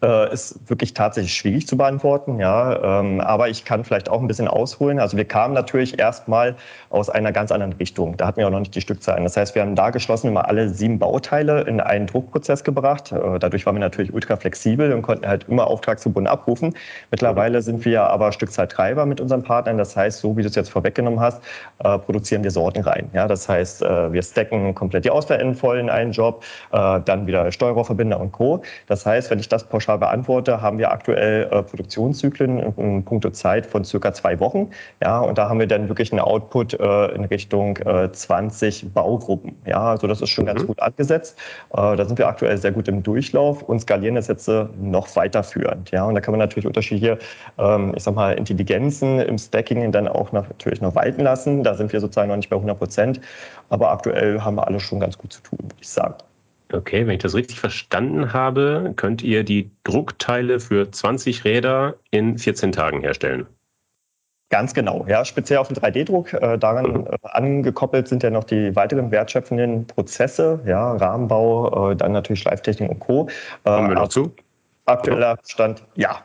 Äh, 0.03 0.33
ist 0.33 0.69
wirklich 0.69 0.94
tatsächlich 0.94 1.35
schwierig 1.35 1.67
zu 1.67 1.77
beantworten, 1.77 2.38
ja. 2.38 3.00
Ähm, 3.00 3.21
aber 3.21 3.49
ich 3.49 3.65
kann 3.65 3.85
vielleicht 3.85 4.09
auch 4.09 4.21
ein 4.21 4.27
bisschen 4.27 4.49
ausholen. 4.49 4.99
Also 4.99 5.17
wir 5.17 5.25
kamen 5.25 5.55
natürlich 5.55 5.99
erstmal 5.99 6.55
aus 6.91 7.11
einer 7.11 7.33
ganz 7.33 7.53
anderen 7.53 7.73
Richtung. 7.75 8.17
Da 8.17 8.27
hatten 8.27 8.38
wir 8.38 8.47
auch 8.47 8.50
noch 8.50 8.61
nicht 8.61 8.75
die 8.75 8.81
Stückzahlen. 8.81 9.25
Das 9.25 9.37
heißt, 9.37 9.55
wir 9.55 9.62
haben 9.62 9.75
da 9.75 9.91
geschlossen 9.91 10.29
immer 10.29 10.49
alle 10.49 10.69
sieben 10.69 10.99
Bauteile 10.99 11.62
in 11.62 11.81
einen 11.81 12.06
Druckprozess 12.06 12.65
gebracht. 12.65 13.12
Äh, 13.12 13.38
dadurch 13.38 13.67
waren 13.67 13.75
wir 13.75 13.81
natürlich 13.81 14.12
ultra 14.12 14.37
flexibel 14.37 14.93
und 14.93 15.03
konnten 15.03 15.27
halt 15.27 15.44
immer 15.49 15.67
auftragsgebunden 15.67 16.31
abrufen. 16.31 16.75
Mittlerweile 17.11 17.62
sind 17.62 17.85
wir 17.85 18.03
aber 18.05 18.33
Stückzahttreiber 18.33 19.06
mit 19.06 19.21
unseren 19.21 19.43
Partnern. 19.43 19.79
Das 19.79 19.97
heißt, 19.97 20.21
so 20.21 20.37
wie 20.37 20.43
du 20.43 20.49
es 20.49 20.55
jetzt 20.55 20.71
vorweggenommen 20.71 21.21
hast, 21.21 21.43
äh, 21.79 21.99
produzieren 21.99 22.43
wir 22.43 22.50
Sorten 22.50 22.83
rein. 22.83 23.11
Ja, 23.12 23.27
das 23.29 23.49
heißt, 23.49 23.83
wir 23.83 24.23
stacken 24.23 24.75
komplett 24.75 25.05
die 25.05 25.11
Auswahlenden 25.11 25.55
voll 25.55 25.79
in 25.79 25.91
einen 25.91 26.12
Job, 26.12 26.44
dann 26.71 27.27
wieder 27.27 27.50
Steuerrohrverbinder 27.50 28.19
und 28.19 28.33
Co. 28.33 28.62
Das 28.87 29.05
heißt, 29.05 29.25
heißt, 29.26 29.31
wenn 29.31 29.38
ich 29.38 29.49
das 29.49 29.64
pauschal 29.64 29.99
beantworte, 29.99 30.61
haben 30.61 30.78
wir 30.78 30.93
aktuell 30.93 31.49
äh, 31.50 31.62
Produktionszyklen 31.62 32.58
in 32.76 33.05
puncto 33.05 33.31
Zeit 33.31 33.67
von 33.67 33.84
circa 33.84 34.12
zwei 34.12 34.38
Wochen. 34.40 34.70
Ja, 35.02 35.20
und 35.20 35.38
da 35.38 35.49
haben 35.49 35.58
wir 35.58 35.67
dann 35.67 35.88
wirklich 35.88 36.12
einen 36.12 36.20
Output 36.20 36.75
äh, 36.75 37.06
in 37.14 37.25
Richtung 37.25 37.76
äh, 37.78 38.11
20 38.11 38.93
Baugruppen. 38.93 39.56
Ja, 39.67 39.90
also 39.90 40.06
das 40.06 40.20
ist 40.20 40.31
schon 40.31 40.44
mhm. 40.44 40.49
ganz 40.49 40.67
gut 40.67 40.81
angesetzt. 40.81 41.38
Äh, 41.73 41.96
da 41.96 42.05
sind 42.05 42.19
wir 42.19 42.28
aktuell 42.28 42.56
sehr 42.58 42.73
gut 42.73 42.88
im 42.88 43.02
Durchlauf 43.02 43.62
und 43.62 43.81
skalieren 43.81 44.14
das 44.14 44.28
jetzt 44.28 44.49
äh, 44.49 44.67
noch 44.81 45.14
weiterführend. 45.17 45.90
Ja, 45.90 46.05
und 46.05 46.14
da 46.14 46.20
kann 46.20 46.32
man 46.32 46.40
natürlich 46.40 46.67
unterschiedliche, 46.67 47.19
ähm, 47.58 47.93
ich 47.96 48.02
sag 48.02 48.14
mal, 48.14 48.32
Intelligenzen 48.32 49.20
im 49.20 49.38
Stacking 49.38 49.90
dann 49.93 50.08
auch 50.08 50.32
noch, 50.32 50.49
natürlich 50.49 50.81
noch 50.81 50.94
walten 50.94 51.23
lassen. 51.23 51.62
Da 51.62 51.75
sind 51.75 51.93
wir 51.93 52.00
sozusagen 52.00 52.28
noch 52.28 52.37
nicht 52.37 52.50
bei 52.50 52.56
100 52.56 52.78
Prozent. 52.78 53.20
Aber 53.69 53.90
aktuell 53.90 54.40
haben 54.40 54.56
wir 54.56 54.67
alles 54.67 54.82
schon 54.82 55.00
ganz 55.00 55.19
gut 55.19 55.32
zu 55.32 55.43
tun, 55.43 55.58
würde 55.61 55.75
ich 55.81 55.88
sagen. 55.88 56.14
Okay, 56.73 57.07
wenn 57.07 57.15
ich 57.15 57.23
das 57.23 57.35
richtig 57.35 57.61
verstanden 57.61 58.33
habe, 58.33 58.93
könnt 58.97 59.23
ihr 59.23 59.45
die 59.45 59.71
Druckteile 59.85 60.59
für 60.59 60.91
20 60.91 61.45
Räder 61.45 61.95
in 62.11 62.39
14 62.39 62.73
Tagen 62.73 63.01
herstellen. 63.01 63.47
Ganz 64.49 64.75
genau, 64.75 65.05
ja, 65.09 65.25
speziell 65.25 65.59
auf 65.59 65.69
den 65.69 65.77
3D-Druck. 65.77 66.33
Äh, 66.33 66.57
daran 66.57 66.93
mhm. 66.93 67.07
äh, 67.07 67.17
angekoppelt 67.23 68.07
sind 68.07 68.23
ja 68.23 68.31
noch 68.31 68.45
die 68.45 68.75
weiteren 68.77 69.11
wertschöpfenden 69.11 69.87
Prozesse, 69.89 70.61
ja, 70.67 70.93
Rahmenbau, 70.93 71.91
äh, 71.91 71.97
dann 71.97 72.13
natürlich 72.13 72.43
Schleiftechnik 72.43 72.91
und 72.91 73.01
Co. 73.01 73.29
Kommen 73.65 73.89
wir 73.89 73.97
noch 73.97 74.09
zu? 74.09 74.33
Aktueller 74.85 75.37
Stand, 75.45 75.85
ja. 75.97 76.21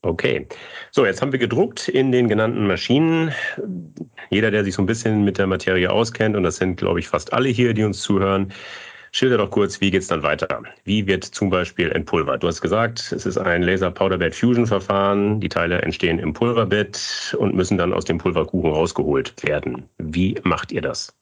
Okay, 0.00 0.46
so 0.90 1.06
jetzt 1.06 1.22
haben 1.22 1.32
wir 1.32 1.38
gedruckt 1.38 1.88
in 1.88 2.12
den 2.12 2.28
genannten 2.28 2.66
Maschinen. 2.66 3.32
Jeder, 4.28 4.50
der 4.50 4.64
sich 4.64 4.74
so 4.74 4.82
ein 4.82 4.86
bisschen 4.86 5.24
mit 5.24 5.38
der 5.38 5.46
Materie 5.46 5.90
auskennt, 5.90 6.36
und 6.36 6.42
das 6.42 6.56
sind, 6.56 6.76
glaube 6.76 7.00
ich, 7.00 7.08
fast 7.08 7.32
alle 7.32 7.48
hier, 7.48 7.72
die 7.72 7.84
uns 7.84 8.00
zuhören, 8.00 8.52
Schilder 9.16 9.38
doch 9.38 9.50
kurz, 9.50 9.80
wie 9.80 9.92
geht 9.92 10.02
es 10.02 10.08
dann 10.08 10.24
weiter? 10.24 10.64
Wie 10.82 11.06
wird 11.06 11.22
zum 11.22 11.48
Beispiel 11.48 11.88
entpulvert? 11.92 12.42
Du 12.42 12.48
hast 12.48 12.60
gesagt, 12.60 13.12
es 13.12 13.26
ist 13.26 13.38
ein 13.38 13.62
Laser 13.62 13.92
Powder 13.92 14.18
Bed 14.18 14.34
Fusion 14.34 14.66
Verfahren. 14.66 15.38
Die 15.38 15.48
Teile 15.48 15.82
entstehen 15.82 16.18
im 16.18 16.32
Pulverbett 16.32 17.36
und 17.38 17.54
müssen 17.54 17.78
dann 17.78 17.92
aus 17.92 18.04
dem 18.04 18.18
Pulverkuchen 18.18 18.72
rausgeholt 18.72 19.40
werden. 19.44 19.88
Wie 19.98 20.34
macht 20.42 20.72
ihr 20.72 20.82
das? 20.82 21.14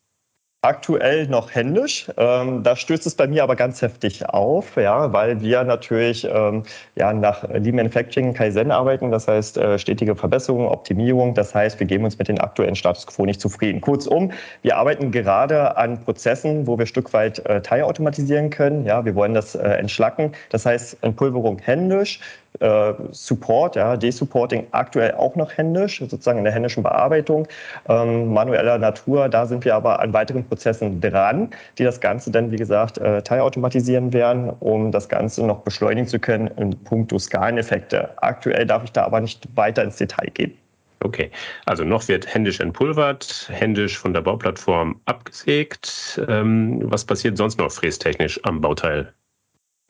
Aktuell 0.64 1.26
noch 1.26 1.52
händisch. 1.52 2.08
Ähm, 2.16 2.62
da 2.62 2.76
stößt 2.76 3.04
es 3.04 3.16
bei 3.16 3.26
mir 3.26 3.42
aber 3.42 3.56
ganz 3.56 3.82
heftig 3.82 4.28
auf, 4.28 4.76
ja, 4.76 5.12
weil 5.12 5.40
wir 5.40 5.64
natürlich 5.64 6.24
ähm, 6.24 6.62
ja, 6.94 7.12
nach 7.12 7.42
Lean 7.48 7.74
Manufacturing 7.74 8.32
Kaizen 8.32 8.70
arbeiten, 8.70 9.10
das 9.10 9.26
heißt 9.26 9.58
äh, 9.58 9.76
stetige 9.76 10.14
Verbesserung, 10.14 10.68
Optimierung. 10.68 11.34
Das 11.34 11.52
heißt, 11.52 11.80
wir 11.80 11.88
geben 11.88 12.04
uns 12.04 12.16
mit 12.16 12.28
den 12.28 12.38
aktuellen 12.38 12.76
Status 12.76 13.08
quo 13.08 13.26
nicht 13.26 13.40
zufrieden. 13.40 13.80
Kurzum, 13.80 14.30
wir 14.62 14.76
arbeiten 14.76 15.10
gerade 15.10 15.76
an 15.76 16.00
Prozessen, 16.04 16.64
wo 16.68 16.78
wir 16.78 16.86
Stück 16.86 17.12
weit 17.12 17.44
äh, 17.46 17.60
teilautomatisieren 17.60 18.50
können. 18.50 18.86
Ja, 18.86 19.04
wir 19.04 19.16
wollen 19.16 19.34
das 19.34 19.56
äh, 19.56 19.62
entschlacken. 19.62 20.30
Das 20.50 20.64
heißt, 20.64 20.98
Entpulverung 21.02 21.58
händisch, 21.58 22.20
äh, 22.60 22.92
Support, 23.10 23.76
ja, 23.76 23.96
Desupporting 23.96 24.66
aktuell 24.70 25.12
auch 25.12 25.36
noch 25.36 25.56
händisch, 25.56 25.98
sozusagen 25.98 26.38
in 26.38 26.44
der 26.44 26.52
händischen 26.52 26.82
Bearbeitung. 26.82 27.46
Ähm, 27.88 28.32
manueller 28.32 28.78
Natur, 28.78 29.28
da 29.28 29.46
sind 29.46 29.64
wir 29.64 29.74
aber 29.74 30.00
an 30.00 30.12
weiteren 30.12 30.44
Prozessen 30.44 31.00
dran, 31.00 31.50
die 31.78 31.84
das 31.84 32.00
Ganze 32.00 32.30
dann, 32.30 32.50
wie 32.50 32.56
gesagt, 32.56 32.98
äh, 32.98 33.22
teilautomatisieren 33.22 34.12
werden, 34.12 34.50
um 34.60 34.92
das 34.92 35.08
Ganze 35.08 35.46
noch 35.46 35.60
beschleunigen 35.60 36.06
zu 36.06 36.18
können 36.18 36.48
in 36.56 36.78
puncto 36.84 37.18
Skaleneffekte. 37.18 38.10
Aktuell 38.22 38.66
darf 38.66 38.84
ich 38.84 38.92
da 38.92 39.04
aber 39.04 39.20
nicht 39.20 39.48
weiter 39.56 39.82
ins 39.82 39.96
Detail 39.96 40.28
gehen. 40.34 40.56
Okay, 41.04 41.32
also 41.66 41.82
noch 41.82 42.06
wird 42.06 42.32
händisch 42.32 42.60
entpulvert, 42.60 43.48
händisch 43.50 43.98
von 43.98 44.14
der 44.14 44.20
Bauplattform 44.20 45.00
abgesägt. 45.06 46.20
Ähm, 46.28 46.80
was 46.84 47.04
passiert 47.04 47.36
sonst 47.36 47.58
noch 47.58 47.72
frästechnisch 47.72 48.38
am 48.44 48.60
Bauteil? 48.60 49.12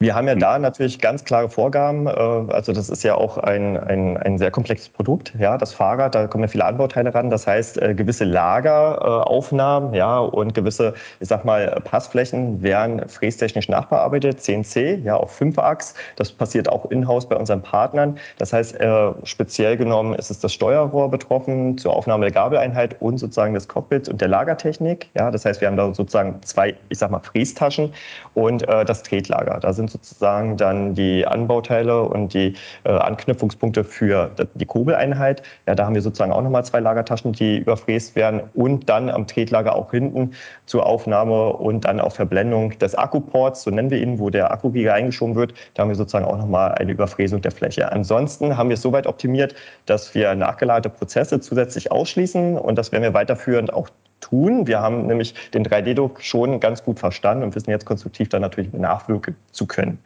Wir 0.03 0.17
haben 0.17 0.27
ja 0.27 0.35
da 0.35 0.59
natürlich 0.59 0.99
ganz 0.99 1.23
klare 1.23 1.49
Vorgaben. 1.49 2.09
Äh, 2.09 2.11
also 2.11 2.73
das 2.73 2.91
ist 2.91 3.05
ja 3.05 3.15
auch 3.15 3.39
ein, 3.39 3.77
ein, 3.77 4.17
ein 4.17 4.37
sehr 4.37 4.51
komplexes 4.51 4.89
Produkt. 4.89 5.33
Ja, 5.39 5.57
das 5.57 5.73
Fahrrad, 5.73 6.17
da 6.17 6.27
kommen 6.27 6.43
ja 6.43 6.49
viele 6.49 6.65
Anbauteile 6.65 7.15
ran. 7.15 7.31
Das 7.31 7.47
heißt, 7.47 7.81
äh, 7.81 7.95
gewisse 7.95 8.25
Lageraufnahmen, 8.25 9.95
ja, 9.95 10.19
und 10.19 10.55
gewisse, 10.55 10.95
ich 11.21 11.29
sag 11.29 11.45
mal, 11.45 11.81
Passflächen 11.85 12.65
werden 12.65 13.09
frästechnisch 13.09 13.69
nachbearbeitet, 13.69 14.41
CNC, 14.41 15.05
ja, 15.05 15.15
auf 15.15 15.41
5-Achs. 15.41 15.95
Das 16.17 16.33
passiert 16.33 16.69
auch 16.69 16.91
in-house 16.91 17.29
bei 17.29 17.37
unseren 17.37 17.63
Partnern. 17.63 18.19
Das 18.39 18.53
heißt, 18.53 18.81
äh, 18.81 19.13
speziell 19.23 19.77
genommen 19.77 20.15
ist 20.15 20.33
es 20.33 20.41
das 20.41 20.53
Steuerrohr 20.53 21.13
betroffen 21.13 21.79
zur 21.79 21.95
Aufnahme 21.95 22.25
der 22.25 22.33
Gabeleinheit 22.33 23.01
und 23.01 23.19
sozusagen 23.19 23.55
des 23.55 23.69
Cockpits 23.69 24.09
und 24.09 24.21
der 24.21 24.27
Lagertechnik. 24.27 25.11
Ja, 25.15 25.31
das 25.31 25.45
heißt, 25.45 25.61
wir 25.61 25.69
haben 25.69 25.77
da 25.77 25.95
sozusagen 25.95 26.43
zwei, 26.43 26.75
ich 26.89 26.99
sag 26.99 27.13
mal, 27.13 27.21
Frästaschen 27.21 27.93
und 28.35 28.63
das 28.63 29.05
Tretlager. 29.05 29.61
Da 29.61 29.73
sind 29.73 29.92
sozusagen 29.93 30.57
dann 30.57 30.95
die 30.95 31.27
Anbauteile 31.27 32.03
und 32.03 32.35
die 32.35 32.55
äh, 32.85 32.91
Anknüpfungspunkte 32.91 33.85
für 33.85 34.31
die 34.55 34.67
Kurbeleinheit. 34.67 35.43
Ja, 35.67 35.75
da 35.75 35.87
haben 35.87 35.95
wir 35.95 36.03
sozusagen 36.03 36.33
auch 36.33 36.43
nochmal 36.43 36.65
zwei 36.65 36.81
Lagertaschen, 36.81 37.33
die 37.33 37.59
überfräst 37.59 38.17
werden 38.17 38.43
und 38.55 38.89
dann 38.89 39.09
am 39.09 39.27
Tretlager 39.27 39.75
auch 39.77 39.91
hinten 39.91 40.33
zur 40.67 40.87
Aufnahme 40.87 41.53
und 41.53 41.85
dann 41.85 42.01
auch 42.01 42.13
Verblendung 42.13 42.79
des 42.79 42.95
Akkuports, 42.95 43.63
so 43.63 43.71
nennen 43.71 43.91
wir 43.91 43.99
ihn, 43.99 44.19
wo 44.19 44.31
der 44.31 44.51
Akkugiger 44.51 44.95
eingeschoben 44.95 45.35
wird. 45.35 45.55
Da 45.75 45.83
haben 45.83 45.89
wir 45.89 45.97
sozusagen 45.97 46.25
auch 46.25 46.39
nochmal 46.39 46.73
eine 46.73 46.93
Überfräsung 46.93 47.41
der 47.41 47.53
Fläche. 47.53 47.93
Ansonsten 47.93 48.57
haben 48.57 48.69
wir 48.69 48.75
es 48.75 48.83
so 48.83 48.93
weit 48.93 49.07
optimiert, 49.07 49.55
dass 49.87 50.15
wir 50.15 50.35
nachgelagerte 50.35 50.91
Prozesse 50.91 51.41
zusätzlich 51.41 51.93
ausschließen 51.93 52.57
und 52.59 52.77
das 52.77 52.93
werden 52.93 53.03
wir 53.03 53.15
weiterführend 53.15 53.73
auch 53.73 53.89
tun. 54.23 54.67
Wir 54.67 54.81
haben 54.81 55.07
nämlich 55.07 55.35
den 55.53 55.65
3D-Druck 55.65 56.23
schon 56.23 56.61
ganz 56.61 56.83
gut 56.83 56.99
verstanden 56.99 57.45
und 57.45 57.55
wissen 57.55 57.71
jetzt 57.71 57.85
konstruktiv 57.85 58.31
dann 58.31 58.41
natürlich 58.41 58.73
nachwirken 58.73 59.37
zu 59.51 59.67
können. 59.67 59.99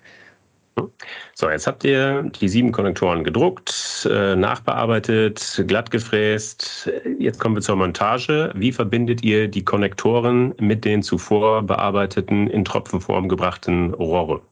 So, 1.34 1.48
jetzt 1.48 1.66
habt 1.66 1.84
ihr 1.84 2.22
die 2.22 2.48
sieben 2.48 2.70
Konnektoren 2.70 3.24
gedruckt, 3.24 4.06
äh, 4.10 4.36
nachbearbeitet, 4.36 5.64
glatt 5.66 5.90
gefräst. 5.90 6.90
Jetzt 7.18 7.40
kommen 7.40 7.54
wir 7.54 7.62
zur 7.62 7.76
Montage. 7.76 8.52
Wie 8.54 8.72
verbindet 8.72 9.22
ihr 9.22 9.48
die 9.48 9.64
Konnektoren 9.64 10.54
mit 10.58 10.84
den 10.84 11.02
zuvor 11.02 11.62
bearbeiteten, 11.62 12.46
in 12.48 12.64
Tropfenform 12.64 13.28
gebrachten 13.28 13.94
Rohre? 13.94 14.42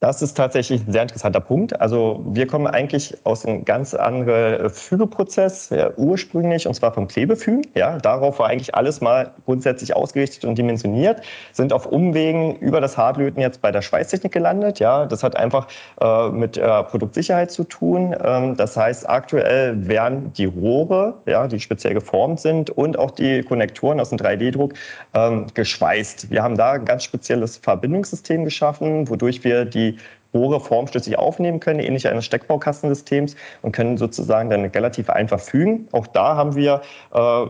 Das 0.00 0.22
ist 0.22 0.34
tatsächlich 0.34 0.86
ein 0.86 0.92
sehr 0.92 1.02
interessanter 1.02 1.40
Punkt. 1.40 1.78
Also 1.78 2.24
wir 2.26 2.46
kommen 2.46 2.66
eigentlich 2.66 3.18
aus 3.24 3.44
einem 3.44 3.66
ganz 3.66 3.92
anderen 3.92 4.70
Fügeprozess, 4.70 5.68
ja, 5.68 5.90
ursprünglich, 5.94 6.66
und 6.66 6.72
zwar 6.72 6.94
vom 6.94 7.06
Klebefügen. 7.06 7.66
Ja, 7.74 7.98
darauf 7.98 8.38
war 8.38 8.48
eigentlich 8.48 8.74
alles 8.74 9.02
mal 9.02 9.32
grundsätzlich 9.44 9.94
ausgerichtet 9.94 10.46
und 10.46 10.56
dimensioniert, 10.56 11.20
sind 11.52 11.74
auf 11.74 11.84
Umwegen 11.84 12.56
über 12.56 12.80
das 12.80 12.96
Hardlöten 12.96 13.42
jetzt 13.42 13.60
bei 13.60 13.72
der 13.72 13.82
Schweißtechnik 13.82 14.32
gelandet. 14.32 14.78
Ja, 14.78 15.04
das 15.04 15.22
hat 15.22 15.36
einfach 15.36 15.68
äh, 16.00 16.30
mit 16.30 16.56
äh, 16.56 16.82
Produktsicherheit 16.84 17.50
zu 17.50 17.64
tun. 17.64 18.16
Ähm, 18.24 18.56
das 18.56 18.78
heißt, 18.78 19.06
aktuell 19.06 19.86
werden 19.86 20.32
die 20.32 20.46
Rohre, 20.46 21.18
ja, 21.26 21.46
die 21.46 21.60
speziell 21.60 21.92
geformt 21.92 22.40
sind, 22.40 22.70
und 22.70 22.98
auch 22.98 23.10
die 23.10 23.42
Konnektoren 23.42 24.00
aus 24.00 24.08
dem 24.08 24.16
3D-Druck 24.16 24.72
ähm, 25.12 25.48
geschweißt. 25.52 26.30
Wir 26.30 26.42
haben 26.42 26.56
da 26.56 26.72
ein 26.72 26.86
ganz 26.86 27.04
spezielles 27.04 27.58
Verbindungssystem 27.58 28.44
geschaffen, 28.44 29.06
wodurch 29.10 29.44
wir 29.44 29.66
die 29.66 29.89
Rohre 30.34 30.60
formschlüssig 30.60 31.18
aufnehmen 31.18 31.60
können, 31.60 31.80
ähnlich 31.80 32.06
eines 32.08 32.24
Steckbaukastensystems 32.24 33.36
und 33.62 33.72
können 33.72 33.96
sozusagen 33.96 34.50
dann 34.50 34.64
relativ 34.64 35.10
einfach 35.10 35.40
fügen. 35.40 35.88
Auch 35.92 36.06
da 36.06 36.36
haben 36.36 36.54
wir 36.54 36.82
äh, 37.12 37.46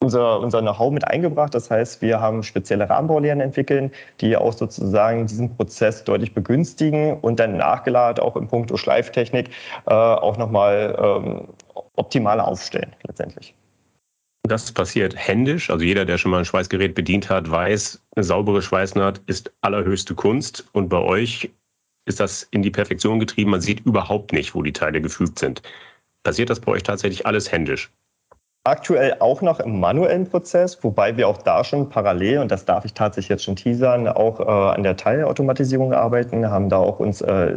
unser, 0.00 0.40
unser 0.40 0.60
Know-how 0.60 0.92
mit 0.92 1.06
eingebracht. 1.06 1.54
Das 1.54 1.70
heißt, 1.70 2.02
wir 2.02 2.20
haben 2.20 2.42
spezielle 2.42 2.88
Rahmenbaulehren 2.88 3.40
entwickelt, 3.40 3.92
die 4.20 4.36
auch 4.36 4.52
sozusagen 4.52 5.26
diesen 5.26 5.56
Prozess 5.56 6.04
deutlich 6.04 6.32
begünstigen 6.32 7.18
und 7.20 7.40
dann 7.40 7.56
nachgelagert 7.56 8.20
auch 8.20 8.36
im 8.36 8.46
Punkto 8.46 8.76
Schleiftechnik 8.76 9.48
äh, 9.86 9.92
auch 9.92 10.36
nochmal 10.36 10.96
ähm, 11.02 11.48
optimaler 11.96 12.46
aufstellen 12.46 12.94
letztendlich. 13.06 13.54
Das 14.46 14.70
passiert 14.70 15.16
händisch. 15.16 15.70
Also 15.70 15.84
jeder, 15.84 16.04
der 16.04 16.18
schon 16.18 16.30
mal 16.30 16.38
ein 16.38 16.44
Schweißgerät 16.44 16.94
bedient 16.94 17.28
hat, 17.28 17.50
weiß, 17.50 18.00
eine 18.14 18.22
saubere 18.22 18.62
Schweißnaht 18.62 19.20
ist 19.26 19.52
allerhöchste 19.60 20.14
Kunst. 20.14 20.68
Und 20.72 20.88
bei 20.88 20.98
euch 20.98 21.50
ist 22.06 22.20
das 22.20 22.44
in 22.50 22.62
die 22.62 22.70
Perfektion 22.70 23.20
getrieben. 23.20 23.50
Man 23.50 23.60
sieht 23.60 23.80
überhaupt 23.86 24.32
nicht, 24.32 24.54
wo 24.54 24.62
die 24.62 24.72
Teile 24.72 25.00
gefügt 25.02 25.38
sind. 25.38 25.62
Passiert 26.24 26.50
das 26.50 26.60
bei 26.60 26.72
euch 26.72 26.82
tatsächlich 26.82 27.26
alles 27.26 27.52
händisch? 27.52 27.92
Aktuell 28.66 29.14
auch 29.20 29.42
noch 29.42 29.60
im 29.60 29.78
manuellen 29.78 30.28
Prozess, 30.28 30.82
wobei 30.82 31.16
wir 31.16 31.28
auch 31.28 31.38
da 31.38 31.62
schon 31.62 31.88
parallel, 31.88 32.40
und 32.40 32.50
das 32.50 32.64
darf 32.64 32.84
ich 32.84 32.94
tatsächlich 32.94 33.28
jetzt 33.28 33.44
schon 33.44 33.54
teasern, 33.54 34.08
auch 34.08 34.40
äh, 34.40 34.42
an 34.74 34.82
der 34.82 34.96
Teilautomatisierung 34.96 35.92
arbeiten, 35.92 36.50
haben 36.50 36.68
da 36.68 36.78
auch 36.78 36.98
uns 36.98 37.20
äh, 37.20 37.54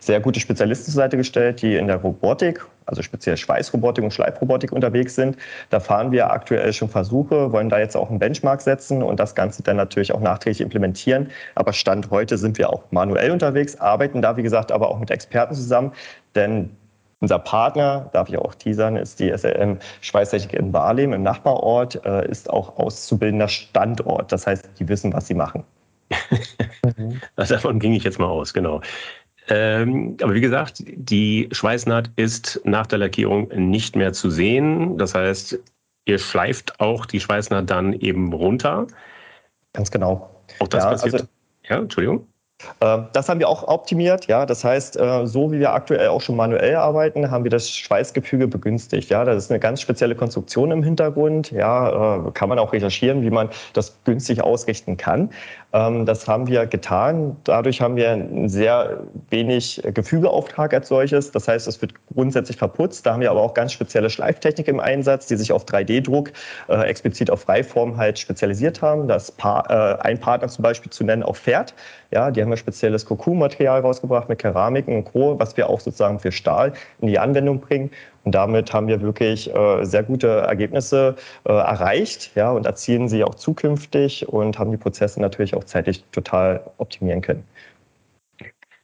sehr 0.00 0.20
gute 0.20 0.38
Spezialisten 0.38 0.92
zur 0.92 0.96
Seite 0.96 1.16
gestellt, 1.16 1.62
die 1.62 1.76
in 1.76 1.86
der 1.86 1.96
Robotik, 1.96 2.62
also 2.84 3.00
speziell 3.00 3.38
Schweißrobotik 3.38 4.04
und 4.04 4.12
Schleifrobotik 4.12 4.70
unterwegs 4.72 5.14
sind. 5.14 5.38
Da 5.70 5.80
fahren 5.80 6.12
wir 6.12 6.30
aktuell 6.30 6.74
schon 6.74 6.90
Versuche, 6.90 7.52
wollen 7.52 7.70
da 7.70 7.78
jetzt 7.78 7.96
auch 7.96 8.10
einen 8.10 8.18
Benchmark 8.18 8.60
setzen 8.60 9.02
und 9.02 9.18
das 9.18 9.34
Ganze 9.34 9.62
dann 9.62 9.76
natürlich 9.76 10.12
auch 10.12 10.20
nachträglich 10.20 10.60
implementieren. 10.60 11.30
Aber 11.54 11.72
Stand 11.72 12.10
heute 12.10 12.36
sind 12.36 12.58
wir 12.58 12.68
auch 12.68 12.82
manuell 12.90 13.30
unterwegs, 13.30 13.80
arbeiten 13.80 14.20
da, 14.20 14.36
wie 14.36 14.42
gesagt, 14.42 14.72
aber 14.72 14.90
auch 14.90 14.98
mit 14.98 15.10
Experten 15.10 15.54
zusammen, 15.54 15.92
denn 16.34 16.76
unser 17.20 17.38
Partner, 17.38 18.08
darf 18.12 18.28
ich 18.28 18.38
auch 18.38 18.54
teasern, 18.54 18.96
ist 18.96 19.20
die 19.20 19.30
SLM 19.36 19.78
Schweißtechnik 20.00 20.54
in 20.54 20.72
Barlem 20.72 21.12
im 21.12 21.22
Nachbarort, 21.22 22.04
äh, 22.04 22.28
ist 22.28 22.48
auch 22.48 22.78
auszubildender 22.78 23.48
Standort. 23.48 24.32
Das 24.32 24.46
heißt, 24.46 24.68
die 24.78 24.88
wissen, 24.88 25.12
was 25.12 25.26
sie 25.26 25.34
machen. 25.34 25.64
Davon 27.36 27.78
ging 27.78 27.92
ich 27.92 28.04
jetzt 28.04 28.18
mal 28.18 28.26
aus, 28.26 28.52
genau. 28.52 28.80
Ähm, 29.48 30.16
aber 30.22 30.34
wie 30.34 30.40
gesagt, 30.40 30.82
die 30.86 31.48
Schweißnaht 31.52 32.10
ist 32.16 32.60
nach 32.64 32.86
der 32.86 32.98
Lackierung 32.98 33.48
nicht 33.54 33.96
mehr 33.96 34.12
zu 34.12 34.30
sehen. 34.30 34.96
Das 34.96 35.14
heißt, 35.14 35.58
ihr 36.06 36.18
schleift 36.18 36.80
auch 36.80 37.04
die 37.04 37.20
Schweißnaht 37.20 37.68
dann 37.68 37.92
eben 37.92 38.32
runter. 38.32 38.86
Ganz 39.72 39.90
genau. 39.90 40.30
Auch 40.58 40.68
das 40.68 40.84
ja, 40.84 40.90
passiert. 40.90 41.14
Also, 41.14 41.26
ja, 41.68 41.78
Entschuldigung. 41.78 42.26
Ähm, 42.80 43.06
das 43.12 43.28
haben 43.28 43.40
wir 43.40 43.48
auch 43.48 43.66
optimiert. 43.68 44.26
Ja, 44.26 44.46
das 44.46 44.64
heißt, 44.64 44.98
äh, 44.98 45.26
so 45.26 45.52
wie 45.52 45.58
wir 45.58 45.72
aktuell 45.72 46.08
auch 46.08 46.20
schon 46.20 46.36
manuell 46.36 46.76
arbeiten, 46.76 47.30
haben 47.30 47.44
wir 47.44 47.50
das 47.50 47.70
Schweißgefüge 47.70 48.48
begünstigt. 48.48 49.10
Ja, 49.10 49.24
das 49.24 49.44
ist 49.44 49.50
eine 49.50 49.60
ganz 49.60 49.80
spezielle 49.80 50.14
Konstruktion 50.14 50.70
im 50.70 50.82
Hintergrund. 50.82 51.50
Ja, 51.50 52.26
äh, 52.26 52.30
kann 52.32 52.48
man 52.48 52.58
auch 52.58 52.72
recherchieren, 52.72 53.22
wie 53.22 53.30
man 53.30 53.50
das 53.72 53.98
günstig 54.04 54.42
ausrichten 54.42 54.96
kann. 54.96 55.30
Ähm, 55.72 56.06
das 56.06 56.26
haben 56.26 56.48
wir 56.48 56.66
getan. 56.66 57.36
Dadurch 57.44 57.80
haben 57.80 57.96
wir 57.96 58.10
ein 58.10 58.48
sehr 58.48 59.04
wenig 59.30 59.82
Gefügeauftrag 59.94 60.74
als 60.74 60.88
solches. 60.88 61.30
Das 61.30 61.48
heißt, 61.48 61.68
es 61.68 61.80
wird 61.80 61.94
grundsätzlich 62.12 62.56
verputzt. 62.56 63.06
Da 63.06 63.12
haben 63.12 63.20
wir 63.20 63.30
aber 63.30 63.42
auch 63.42 63.54
ganz 63.54 63.72
spezielle 63.72 64.10
Schleiftechnik 64.10 64.68
im 64.68 64.80
Einsatz, 64.80 65.26
die 65.26 65.36
sich 65.36 65.52
auf 65.52 65.64
3D-Druck 65.64 66.32
äh, 66.68 66.82
explizit 66.88 67.30
auf 67.30 67.42
Freiform 67.42 67.96
halt 67.96 68.18
spezialisiert 68.18 68.82
haben. 68.82 69.08
Das 69.08 69.32
ein 69.40 70.18
Partner 70.18 70.48
zum 70.48 70.62
Beispiel 70.62 70.90
zu 70.90 71.04
nennen, 71.04 71.22
auch 71.22 71.36
Pferd. 71.36 71.74
Ja, 72.10 72.30
die 72.30 72.42
haben 72.42 72.49
wir 72.50 72.56
spezielles 72.56 73.06
Cocoon-Material 73.06 73.80
rausgebracht 73.80 74.28
mit 74.28 74.38
Keramiken 74.38 74.96
und 74.96 75.04
Co., 75.04 75.38
was 75.38 75.56
wir 75.56 75.68
auch 75.68 75.80
sozusagen 75.80 76.18
für 76.18 76.32
Stahl 76.32 76.72
in 77.00 77.08
die 77.08 77.18
Anwendung 77.18 77.60
bringen. 77.60 77.90
Und 78.24 78.34
damit 78.34 78.72
haben 78.72 78.86
wir 78.86 79.00
wirklich 79.00 79.54
äh, 79.54 79.84
sehr 79.84 80.02
gute 80.02 80.28
Ergebnisse 80.28 81.16
äh, 81.44 81.52
erreicht 81.52 82.32
ja, 82.34 82.50
und 82.50 82.66
erzielen 82.66 83.08
sie 83.08 83.24
auch 83.24 83.34
zukünftig 83.34 84.28
und 84.28 84.58
haben 84.58 84.70
die 84.70 84.76
Prozesse 84.76 85.20
natürlich 85.20 85.54
auch 85.54 85.64
zeitlich 85.64 86.04
total 86.12 86.62
optimieren 86.76 87.22
können. 87.22 87.44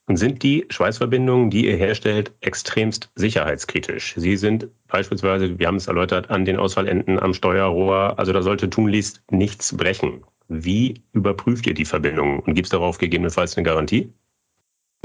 Und 0.09 0.19
sind 0.19 0.45
die 0.45 0.65
Schweißverbindungen, 0.71 1.51
die 1.51 1.67
ihr 1.67 1.77
herstellt, 1.77 2.31
extremst 2.41 3.11
sicherheitskritisch? 3.17 4.15
Sie 4.17 4.37
sind 4.37 4.69
beispielsweise, 4.87 5.59
wir 5.59 5.67
haben 5.67 5.77
es 5.77 5.89
erläutert, 5.89 6.31
an 6.31 6.45
den 6.45 6.59
Ausfallenden 6.59 7.19
am 7.19 7.35
Steuerrohr, 7.35 8.17
also 8.17 8.33
da 8.33 8.41
sollte 8.43 8.71
tunlichst 8.71 9.21
nichts 9.31 9.77
brechen. 9.77 10.23
Wie 10.49 11.03
überprüft 11.13 11.67
ihr 11.67 11.75
die 11.75 11.85
Verbindung 11.85 12.41
und 12.41 12.55
gibt 12.55 12.67
es 12.67 12.71
darauf 12.71 12.99
gegebenenfalls 12.99 13.57
eine 13.57 13.65
Garantie? 13.65 14.13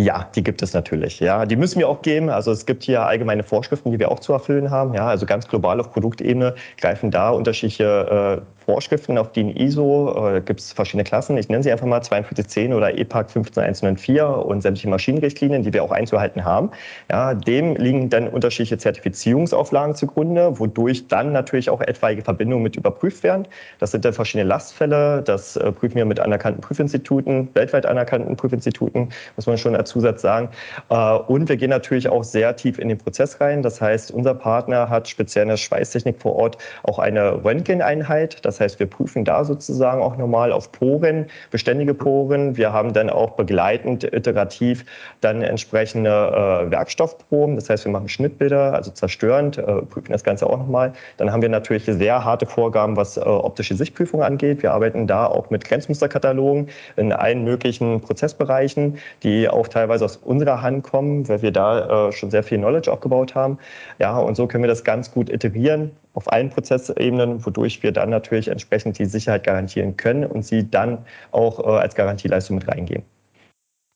Ja, 0.01 0.27
die 0.35 0.41
gibt 0.41 0.63
es 0.63 0.73
natürlich. 0.73 1.19
Ja, 1.19 1.45
die 1.45 1.55
müssen 1.55 1.77
wir 1.77 1.87
auch 1.87 2.01
geben. 2.01 2.29
Also 2.29 2.51
es 2.51 2.65
gibt 2.65 2.83
hier 2.83 3.03
allgemeine 3.03 3.43
Vorschriften, 3.43 3.91
die 3.91 3.99
wir 3.99 4.09
auch 4.09 4.19
zu 4.19 4.33
erfüllen 4.33 4.71
haben. 4.71 4.95
Ja, 4.95 5.05
also 5.07 5.27
ganz 5.27 5.47
global 5.47 5.79
auf 5.79 5.91
Produktebene 5.91 6.55
greifen 6.77 7.11
da 7.11 7.29
unterschiedliche 7.29 8.41
äh, 8.41 8.61
Vorschriften 8.65 9.19
auf 9.19 9.31
DIN 9.31 9.55
ISO. 9.55 10.35
Äh, 10.35 10.41
gibt 10.41 10.59
es 10.59 10.73
verschiedene 10.73 11.03
Klassen. 11.03 11.37
Ich 11.37 11.49
nenne 11.49 11.61
sie 11.61 11.71
einfach 11.71 11.85
mal 11.85 12.01
4210 12.01 12.73
oder 12.73 12.97
EPAC 12.97 13.29
15104 13.29 14.27
und 14.27 14.61
sämtliche 14.61 14.89
Maschinenrichtlinien, 14.89 15.61
die 15.61 15.71
wir 15.71 15.83
auch 15.83 15.91
einzuhalten 15.91 16.45
haben. 16.45 16.71
Ja, 17.11 17.35
dem 17.35 17.75
liegen 17.75 18.09
dann 18.09 18.27
unterschiedliche 18.27 18.79
Zertifizierungsauflagen 18.79 19.93
zugrunde, 19.93 20.57
wodurch 20.59 21.07
dann 21.09 21.31
natürlich 21.31 21.69
auch 21.69 21.81
etwaige 21.81 22.23
Verbindungen 22.23 22.63
mit 22.63 22.75
überprüft 22.75 23.21
werden. 23.21 23.47
Das 23.77 23.91
sind 23.91 24.03
dann 24.03 24.13
verschiedene 24.13 24.47
Lastfälle. 24.47 25.21
Das 25.21 25.57
äh, 25.57 25.71
prüfen 25.71 25.95
wir 25.95 26.05
mit 26.05 26.19
anerkannten 26.19 26.61
Prüfinstituten, 26.61 27.49
weltweit 27.53 27.85
anerkannten 27.85 28.35
Prüfinstituten, 28.35 29.09
muss 29.35 29.45
man 29.45 29.59
schon 29.59 29.75
als 29.75 29.90
Zusatz 29.91 30.21
sagen. 30.21 30.49
Äh, 30.89 30.95
und 30.95 31.49
wir 31.49 31.57
gehen 31.57 31.69
natürlich 31.69 32.09
auch 32.09 32.23
sehr 32.23 32.55
tief 32.55 32.79
in 32.79 32.89
den 32.89 32.97
Prozess 32.97 33.39
rein. 33.41 33.61
Das 33.61 33.81
heißt, 33.81 34.11
unser 34.11 34.33
Partner 34.33 34.89
hat 34.89 35.07
speziell 35.07 35.43
in 35.43 35.49
der 35.49 35.57
Schweißtechnik 35.57 36.19
vor 36.19 36.35
Ort 36.35 36.57
auch 36.83 36.99
eine 36.99 37.43
Röntgeneinheit. 37.43 38.43
Das 38.45 38.59
heißt, 38.59 38.79
wir 38.79 38.87
prüfen 38.87 39.25
da 39.25 39.43
sozusagen 39.43 40.01
auch 40.01 40.17
nochmal 40.17 40.51
auf 40.51 40.71
Poren, 40.71 41.27
beständige 41.51 41.93
Poren. 41.93 42.57
Wir 42.57 42.71
haben 42.71 42.93
dann 42.93 43.09
auch 43.09 43.31
begleitend 43.31 44.03
iterativ 44.03 44.85
dann 45.19 45.41
entsprechende 45.41 46.09
äh, 46.09 46.71
Werkstoffproben. 46.71 47.55
Das 47.55 47.69
heißt, 47.69 47.85
wir 47.85 47.91
machen 47.91 48.07
Schnittbilder, 48.07 48.73
also 48.73 48.91
zerstörend, 48.91 49.57
äh, 49.57 49.63
prüfen 49.63 50.11
das 50.11 50.23
Ganze 50.23 50.47
auch 50.47 50.57
nochmal. 50.57 50.93
Dann 51.17 51.31
haben 51.31 51.41
wir 51.41 51.49
natürlich 51.49 51.85
sehr 51.85 52.23
harte 52.23 52.45
Vorgaben, 52.45 52.95
was 52.95 53.17
optische 53.17 53.75
Sichtprüfung 53.75 54.23
angeht. 54.23 54.63
Wir 54.63 54.73
arbeiten 54.73 55.07
da 55.07 55.25
auch 55.25 55.49
mit 55.49 55.65
Grenzmusterkatalogen 55.65 56.69
in 56.95 57.11
allen 57.11 57.43
möglichen 57.43 58.01
Prozessbereichen, 58.01 58.97
die 59.23 59.49
auch 59.49 59.67
teilweise 59.67 59.80
aus 59.89 60.17
unserer 60.17 60.61
Hand 60.61 60.83
kommen, 60.83 61.27
weil 61.27 61.41
wir 61.41 61.51
da 61.51 62.07
äh, 62.07 62.11
schon 62.11 62.31
sehr 62.31 62.43
viel 62.43 62.57
Knowledge 62.57 62.91
aufgebaut 62.91 63.35
haben. 63.35 63.57
Ja, 63.99 64.17
und 64.17 64.35
so 64.35 64.47
können 64.47 64.63
wir 64.63 64.67
das 64.69 64.83
ganz 64.83 65.11
gut 65.11 65.29
iterieren 65.29 65.91
auf 66.13 66.31
allen 66.31 66.49
Prozessebenen, 66.49 67.45
wodurch 67.45 67.81
wir 67.83 67.91
dann 67.91 68.09
natürlich 68.09 68.49
entsprechend 68.49 68.99
die 68.99 69.05
Sicherheit 69.05 69.43
garantieren 69.43 69.97
können 69.97 70.25
und 70.25 70.45
sie 70.45 70.69
dann 70.69 70.99
auch 71.31 71.59
äh, 71.59 71.79
als 71.79 71.95
Garantieleistung 71.95 72.57
mit 72.57 72.67
reingeben. 72.67 73.03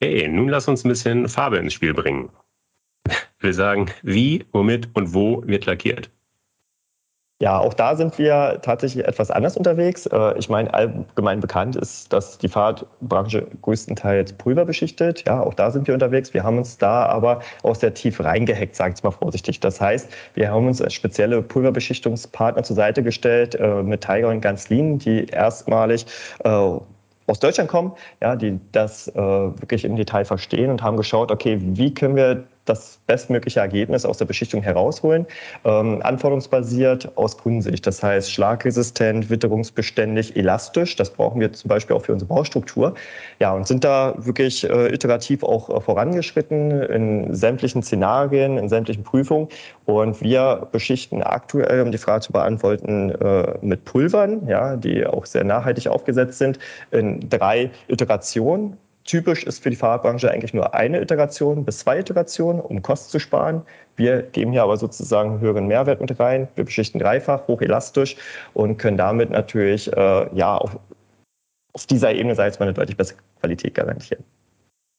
Okay, 0.02 0.28
nun 0.28 0.50
lass 0.50 0.68
uns 0.68 0.84
ein 0.84 0.90
bisschen 0.90 1.28
Farbe 1.28 1.58
ins 1.58 1.74
Spiel 1.74 1.94
bringen. 1.94 2.30
Will 3.40 3.54
sagen, 3.54 3.92
wie, 4.02 4.46
womit 4.52 4.90
und 4.94 5.14
wo 5.14 5.44
wird 5.46 5.66
lackiert? 5.66 6.10
Ja, 7.42 7.60
auch 7.60 7.74
da 7.74 7.98
sind 7.98 8.18
wir 8.18 8.60
tatsächlich 8.62 9.06
etwas 9.06 9.30
anders 9.30 9.58
unterwegs. 9.58 10.06
Äh, 10.06 10.38
ich 10.38 10.48
meine, 10.48 10.74
allgemein 10.74 11.42
bekannt 11.42 11.76
ist, 11.76 12.14
dass 12.14 12.38
die 12.38 12.48
Fahrradbranche 12.48 13.46
größtenteils 13.62 14.34
Pulver 14.34 14.64
beschichtet. 14.64 15.26
Ja, 15.28 15.42
auch 15.42 15.54
da 15.54 15.70
sind 15.70 15.86
wir 15.86 15.94
unterwegs. 15.94 16.34
Wir 16.34 16.44
haben 16.46 16.58
uns 16.58 16.78
da 16.78 17.06
aber 17.08 17.42
auch 17.64 17.76
sehr 17.76 17.94
tief 17.94 18.22
reingehackt, 18.22 18.78
sage 18.78 18.94
ich 18.96 19.04
mal 19.04 19.12
vorsichtig. 19.12 19.60
Das 19.60 19.82
heißt, 19.82 20.10
wir 20.36 20.50
haben 20.50 20.66
uns 20.66 20.82
spezielle 20.94 21.42
Pulverbeschichtungspartner 21.42 22.64
zur 22.64 22.78
Seite 22.78 23.04
gestellt 23.04 23.56
äh, 23.56 23.84
mit 23.84 24.00
Tiger 24.00 24.30
und 24.30 24.40
Ganzlin, 24.40 24.98
die 25.00 25.26
erstmalig 25.26 26.06
äh, 26.46 26.50
aus 26.50 27.40
Deutschland 27.42 27.70
kommen, 27.70 27.92
ja, 28.22 28.38
die 28.38 28.62
das 28.72 29.10
äh, 29.10 29.14
wirklich 29.18 29.84
im 29.84 29.98
Detail 29.98 30.24
verstehen 30.24 30.72
und 30.72 30.82
haben 30.82 30.96
geschaut, 30.96 31.32
okay, 31.32 31.58
wie 31.60 31.94
können 31.94 32.16
wir 32.16 32.46
das 32.66 33.00
bestmögliche 33.08 33.60
Ergebnis 33.60 34.06
aus 34.06 34.18
der 34.18 34.26
Beschichtung 34.26 34.62
herausholen, 34.62 35.26
ähm, 35.64 36.02
anforderungsbasiert 36.04 37.16
aus 37.16 37.38
Kundensicht. 37.38 37.86
Das 37.86 38.02
heißt 38.04 38.32
schlagresistent, 38.32 39.30
witterungsbeständig, 39.30 40.36
elastisch. 40.36 40.96
Das 40.96 41.12
brauchen 41.12 41.40
wir 41.40 41.54
zum 41.54 41.70
Beispiel 41.70 41.96
auch 41.96 42.04
für 42.04 42.14
unsere 42.14 42.30
Baustruktur. 42.30 42.96
Ja, 43.40 43.54
und 43.54 43.68
sind 43.68 43.84
da 43.84 44.16
wirklich 44.18 44.68
äh, 44.70 44.94
iterativ 44.94 45.44
auch 45.44 45.70
äh, 45.70 45.80
vorangeschritten 45.80 46.72
in 46.84 47.34
sämtlichen 47.34 47.84
Szenarien, 47.84 48.58
in 48.58 48.70
sämtlichen 48.70 49.04
Prüfungen. 49.04 49.48
Und 49.86 50.22
wir 50.22 50.68
beschichten 50.72 51.22
aktuell, 51.22 51.82
um 51.82 51.92
die 51.92 51.98
Frage 51.98 52.22
zu 52.22 52.34
beantworten, 52.34 53.12
äh, 53.12 53.58
mit 53.62 53.86
Pulvern, 53.86 54.48
ja, 54.48 54.76
die 54.76 55.06
auch 55.06 55.26
sehr 55.26 55.44
nachhaltig 55.44 55.88
aufgesetzt 55.88 56.40
sind, 56.40 56.60
in 56.92 57.30
drei 57.30 57.70
Iterationen 57.88 58.78
Typisch 59.06 59.44
ist 59.44 59.62
für 59.62 59.70
die 59.70 59.76
Fahrradbranche 59.76 60.32
eigentlich 60.32 60.56
nur 60.56 60.74
eine 60.74 61.00
Iteration 61.00 61.64
bis 61.64 61.80
zwei 61.80 62.00
Iterationen, 62.00 62.60
um 62.60 62.82
Kosten 62.82 63.12
zu 63.12 63.20
sparen. 63.20 63.62
Wir 63.96 64.24
geben 64.24 64.52
hier 64.52 64.64
aber 64.64 64.78
sozusagen 64.78 65.40
höheren 65.40 65.68
Mehrwert 65.68 66.02
mit 66.02 66.20
rein. 66.20 66.48
Wir 66.56 66.66
beschichten 66.66 67.00
dreifach, 67.00 67.48
hochelastisch 67.48 68.18
und 68.56 68.78
können 68.78 68.98
damit 68.98 69.30
natürlich 69.30 69.94
äh, 69.94 70.36
ja, 70.36 70.58
auf, 70.58 70.80
auf 71.74 71.86
dieser 71.86 72.14
Ebene, 72.14 72.34
sei 72.34 72.48
es 72.48 72.60
mal, 72.60 72.66
eine 72.66 72.74
deutlich 72.74 72.98
bessere 72.98 73.20
Qualität 73.40 73.76
garantieren. 73.76 74.24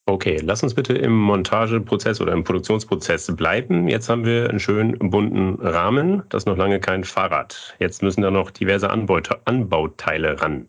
Okay, 0.09 0.39
lass 0.41 0.63
uns 0.63 0.73
bitte 0.73 0.93
im 0.93 1.19
Montageprozess 1.19 2.21
oder 2.21 2.33
im 2.33 2.45
Produktionsprozess 2.45 3.35
bleiben. 3.35 3.89
Jetzt 3.89 4.09
haben 4.09 4.25
wir 4.25 4.49
einen 4.49 4.61
schönen 4.61 4.97
bunten 5.11 5.57
Rahmen, 5.61 6.23
das 6.29 6.43
ist 6.43 6.47
noch 6.47 6.57
lange 6.57 6.79
kein 6.79 7.03
Fahrrad. 7.03 7.75
Jetzt 7.81 8.05
müssen 8.05 8.23
da 8.23 8.31
noch 8.31 8.53
diverse 8.53 8.89
Anbauteile 8.89 10.41
ran. 10.41 10.69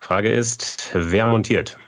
Frage 0.00 0.30
ist, 0.30 0.90
wer 0.92 1.26
montiert? 1.26 1.78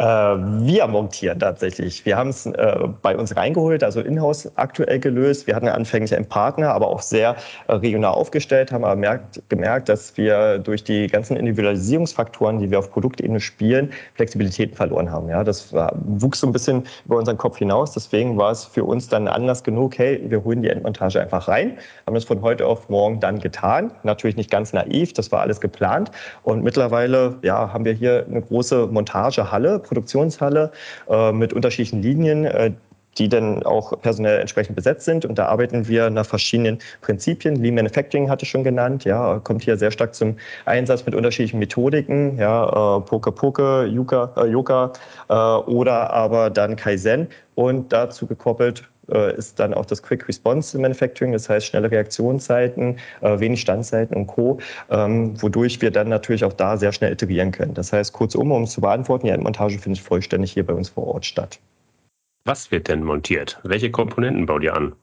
Äh, 0.00 0.04
wir 0.04 0.86
montieren 0.86 1.38
tatsächlich. 1.38 2.06
Wir 2.06 2.16
haben 2.16 2.30
es 2.30 2.46
äh, 2.46 2.88
bei 3.02 3.14
uns 3.14 3.36
reingeholt, 3.36 3.84
also 3.84 4.00
in-house 4.00 4.50
aktuell 4.56 4.98
gelöst. 4.98 5.46
Wir 5.46 5.54
hatten 5.54 5.68
anfänglich 5.68 6.16
einen 6.16 6.24
Partner, 6.24 6.72
aber 6.72 6.88
auch 6.88 7.02
sehr 7.02 7.36
äh, 7.68 7.74
regional 7.74 8.14
aufgestellt, 8.14 8.72
haben 8.72 8.82
aber 8.82 8.96
merkt, 8.96 9.42
gemerkt, 9.50 9.90
dass 9.90 10.16
wir 10.16 10.58
durch 10.58 10.84
die 10.84 11.06
ganzen 11.06 11.36
Individualisierungsfaktoren, 11.36 12.60
die 12.60 12.70
wir 12.70 12.78
auf 12.78 12.90
Produktebene 12.90 13.40
spielen, 13.40 13.90
Flexibilitäten 14.14 14.74
verloren 14.74 15.12
haben. 15.12 15.28
Ja, 15.28 15.44
das 15.44 15.70
war, 15.74 15.92
wuchs 16.06 16.40
so 16.40 16.46
ein 16.46 16.52
bisschen 16.54 16.84
über 17.04 17.18
unseren 17.18 17.36
Kopf 17.36 17.58
hinaus. 17.58 17.92
Deswegen 17.92 18.38
war 18.38 18.52
es 18.52 18.64
für 18.64 18.84
uns 18.84 19.08
dann 19.08 19.28
Anlass 19.28 19.62
genug, 19.62 19.98
hey, 19.98 20.24
wir 20.30 20.42
holen 20.44 20.62
die 20.62 20.70
Endmontage 20.70 21.20
einfach 21.20 21.46
rein. 21.46 21.76
Haben 22.06 22.14
das 22.14 22.24
von 22.24 22.40
heute 22.40 22.66
auf 22.66 22.88
morgen 22.88 23.20
dann 23.20 23.38
getan. 23.38 23.92
Natürlich 24.02 24.36
nicht 24.36 24.50
ganz 24.50 24.72
naiv, 24.72 25.12
das 25.12 25.30
war 25.30 25.40
alles 25.42 25.60
geplant. 25.60 26.10
Und 26.42 26.64
mittlerweile 26.64 27.36
ja, 27.42 27.70
haben 27.70 27.84
wir 27.84 27.92
hier 27.92 28.24
eine 28.26 28.40
große 28.40 28.86
Montagehalle 28.86 29.82
Produktionshalle 29.90 30.70
äh, 31.08 31.32
mit 31.32 31.52
unterschiedlichen 31.52 32.00
Linien, 32.00 32.44
äh, 32.44 32.70
die 33.18 33.28
dann 33.28 33.62
auch 33.64 34.00
personell 34.00 34.40
entsprechend 34.40 34.76
besetzt 34.76 35.04
sind. 35.04 35.24
Und 35.24 35.38
da 35.38 35.46
arbeiten 35.46 35.88
wir 35.88 36.10
nach 36.10 36.26
verschiedenen 36.26 36.78
Prinzipien. 37.00 37.56
Lean 37.56 37.74
Manufacturing 37.74 38.30
hatte 38.30 38.44
ich 38.44 38.50
schon 38.50 38.64
genannt, 38.64 39.04
ja, 39.04 39.40
kommt 39.40 39.62
hier 39.62 39.76
sehr 39.76 39.90
stark 39.90 40.14
zum 40.14 40.36
Einsatz 40.64 41.04
mit 41.06 41.14
unterschiedlichen 41.14 41.58
Methodiken, 41.58 42.38
ja, 42.38 42.98
äh, 42.98 43.00
Poke 43.00 43.32
Poke, 43.32 43.84
Yuka, 43.86 44.32
äh, 44.36 44.46
Yoga 44.46 44.92
äh, 45.28 45.34
oder 45.34 46.12
aber 46.12 46.50
dann 46.50 46.76
Kaizen 46.76 47.28
und 47.54 47.92
dazu 47.92 48.26
gekoppelt 48.26 48.88
ist 49.36 49.58
dann 49.58 49.74
auch 49.74 49.86
das 49.86 50.02
Quick 50.02 50.26
Response 50.28 50.78
Manufacturing, 50.78 51.32
das 51.32 51.48
heißt 51.48 51.66
schnelle 51.66 51.90
Reaktionszeiten, 51.90 52.98
äh, 53.20 53.40
wenig 53.40 53.60
Standzeiten 53.60 54.16
und 54.16 54.26
Co., 54.26 54.58
ähm, 54.90 55.40
wodurch 55.40 55.80
wir 55.82 55.90
dann 55.90 56.08
natürlich 56.08 56.44
auch 56.44 56.52
da 56.52 56.76
sehr 56.76 56.92
schnell 56.92 57.12
iterieren 57.12 57.52
können. 57.52 57.74
Das 57.74 57.92
heißt, 57.92 58.12
kurzum, 58.12 58.52
um 58.52 58.64
es 58.64 58.72
zu 58.72 58.80
beantworten, 58.80 59.26
die 59.26 59.32
Endmontage 59.32 59.78
findet 59.78 60.02
vollständig 60.02 60.52
hier 60.52 60.64
bei 60.64 60.72
uns 60.72 60.88
vor 60.88 61.06
Ort 61.06 61.24
statt. 61.26 61.58
Was 62.44 62.70
wird 62.70 62.88
denn 62.88 63.04
montiert? 63.04 63.60
Welche 63.64 63.90
Komponenten 63.90 64.46
baut 64.46 64.62
ihr 64.62 64.74
an? 64.74 64.94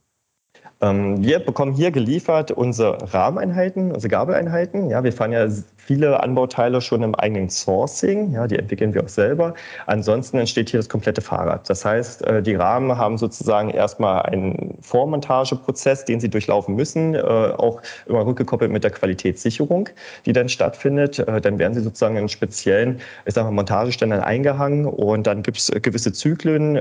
Ähm, 0.79 1.23
wir 1.23 1.39
bekommen 1.39 1.73
hier 1.73 1.91
geliefert 1.91 2.51
unsere 2.51 3.13
Rahmeneinheiten, 3.13 3.91
unsere 3.91 4.09
Gabeleinheiten. 4.09 4.89
Ja, 4.89 5.03
wir 5.03 5.11
fahren 5.11 5.31
ja 5.31 5.47
viele 5.87 6.21
Anbauteile 6.21 6.81
schon 6.81 7.01
im 7.01 7.15
eigenen 7.15 7.49
Sourcing. 7.49 8.33
Ja, 8.33 8.45
die 8.45 8.59
entwickeln 8.59 8.93
wir 8.93 9.03
auch 9.03 9.09
selber. 9.09 9.53
Ansonsten 9.85 10.37
entsteht 10.37 10.69
hier 10.69 10.79
das 10.79 10.89
komplette 10.89 11.21
Fahrrad. 11.21 11.69
Das 11.69 11.85
heißt, 11.85 12.27
äh, 12.27 12.43
die 12.43 12.55
Rahmen 12.55 12.97
haben 12.97 13.17
sozusagen 13.17 13.69
erstmal 13.69 14.23
einen 14.23 14.77
Vormontageprozess, 14.81 16.03
den 16.03 16.19
sie 16.19 16.29
durchlaufen 16.29 16.75
müssen, 16.75 17.15
äh, 17.15 17.19
auch 17.21 17.81
immer 18.05 18.25
rückgekoppelt 18.25 18.69
mit 18.69 18.83
der 18.83 18.91
Qualitätssicherung, 18.91 19.89
die 20.25 20.33
dann 20.33 20.49
stattfindet. 20.49 21.19
Äh, 21.19 21.39
dann 21.39 21.57
werden 21.57 21.73
sie 21.73 21.81
sozusagen 21.81 22.17
in 22.17 22.27
speziellen, 22.27 22.99
ich 23.25 23.33
sag 23.33 23.45
mal, 23.45 23.51
Montageständern 23.51 24.19
eingehangen 24.19 24.85
und 24.85 25.25
dann 25.25 25.41
gibt 25.41 25.57
es 25.57 25.71
gewisse 25.71 26.11
Zyklen, 26.11 26.77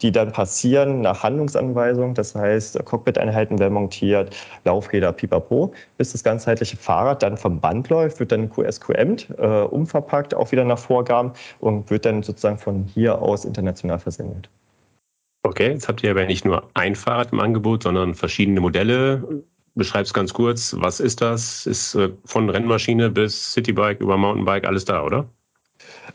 die 0.00 0.10
dann 0.10 0.32
passieren 0.32 1.00
nach 1.00 1.22
Handlungsanweisung. 1.22 2.14
Das 2.14 2.34
heißt, 2.34 2.84
Cockpit-Einheiten 3.22 3.58
werden 3.58 3.74
montiert, 3.74 4.36
Laufräder, 4.64 5.12
pipapo, 5.12 5.72
bis 5.98 6.12
das 6.12 6.24
ganzheitliche 6.24 6.76
Fahrrad 6.76 7.22
dann 7.22 7.36
vom 7.36 7.60
Band 7.60 7.88
läuft, 7.88 8.20
wird 8.20 8.32
dann 8.32 8.50
QSQM 8.50 9.16
äh, 9.38 9.62
umverpackt, 9.62 10.34
auch 10.34 10.52
wieder 10.52 10.64
nach 10.64 10.78
Vorgaben 10.78 11.32
und 11.60 11.90
wird 11.90 12.04
dann 12.04 12.22
sozusagen 12.22 12.58
von 12.58 12.84
hier 12.84 13.20
aus 13.20 13.44
international 13.44 13.98
versendet. 13.98 14.48
Okay, 15.44 15.70
jetzt 15.72 15.88
habt 15.88 16.02
ihr 16.02 16.10
aber 16.10 16.24
nicht 16.24 16.44
nur 16.44 16.68
ein 16.74 16.94
Fahrrad 16.94 17.32
im 17.32 17.40
Angebot, 17.40 17.82
sondern 17.82 18.14
verschiedene 18.14 18.60
Modelle. 18.60 19.42
Beschreib 19.74 20.04
es 20.04 20.14
ganz 20.14 20.32
kurz. 20.32 20.76
Was 20.78 21.00
ist 21.00 21.20
das? 21.20 21.66
Ist 21.66 21.94
äh, 21.94 22.10
von 22.24 22.48
Rennmaschine 22.50 23.10
bis 23.10 23.52
Citybike 23.52 24.02
über 24.02 24.16
Mountainbike 24.16 24.66
alles 24.66 24.84
da, 24.84 25.02
oder? 25.02 25.26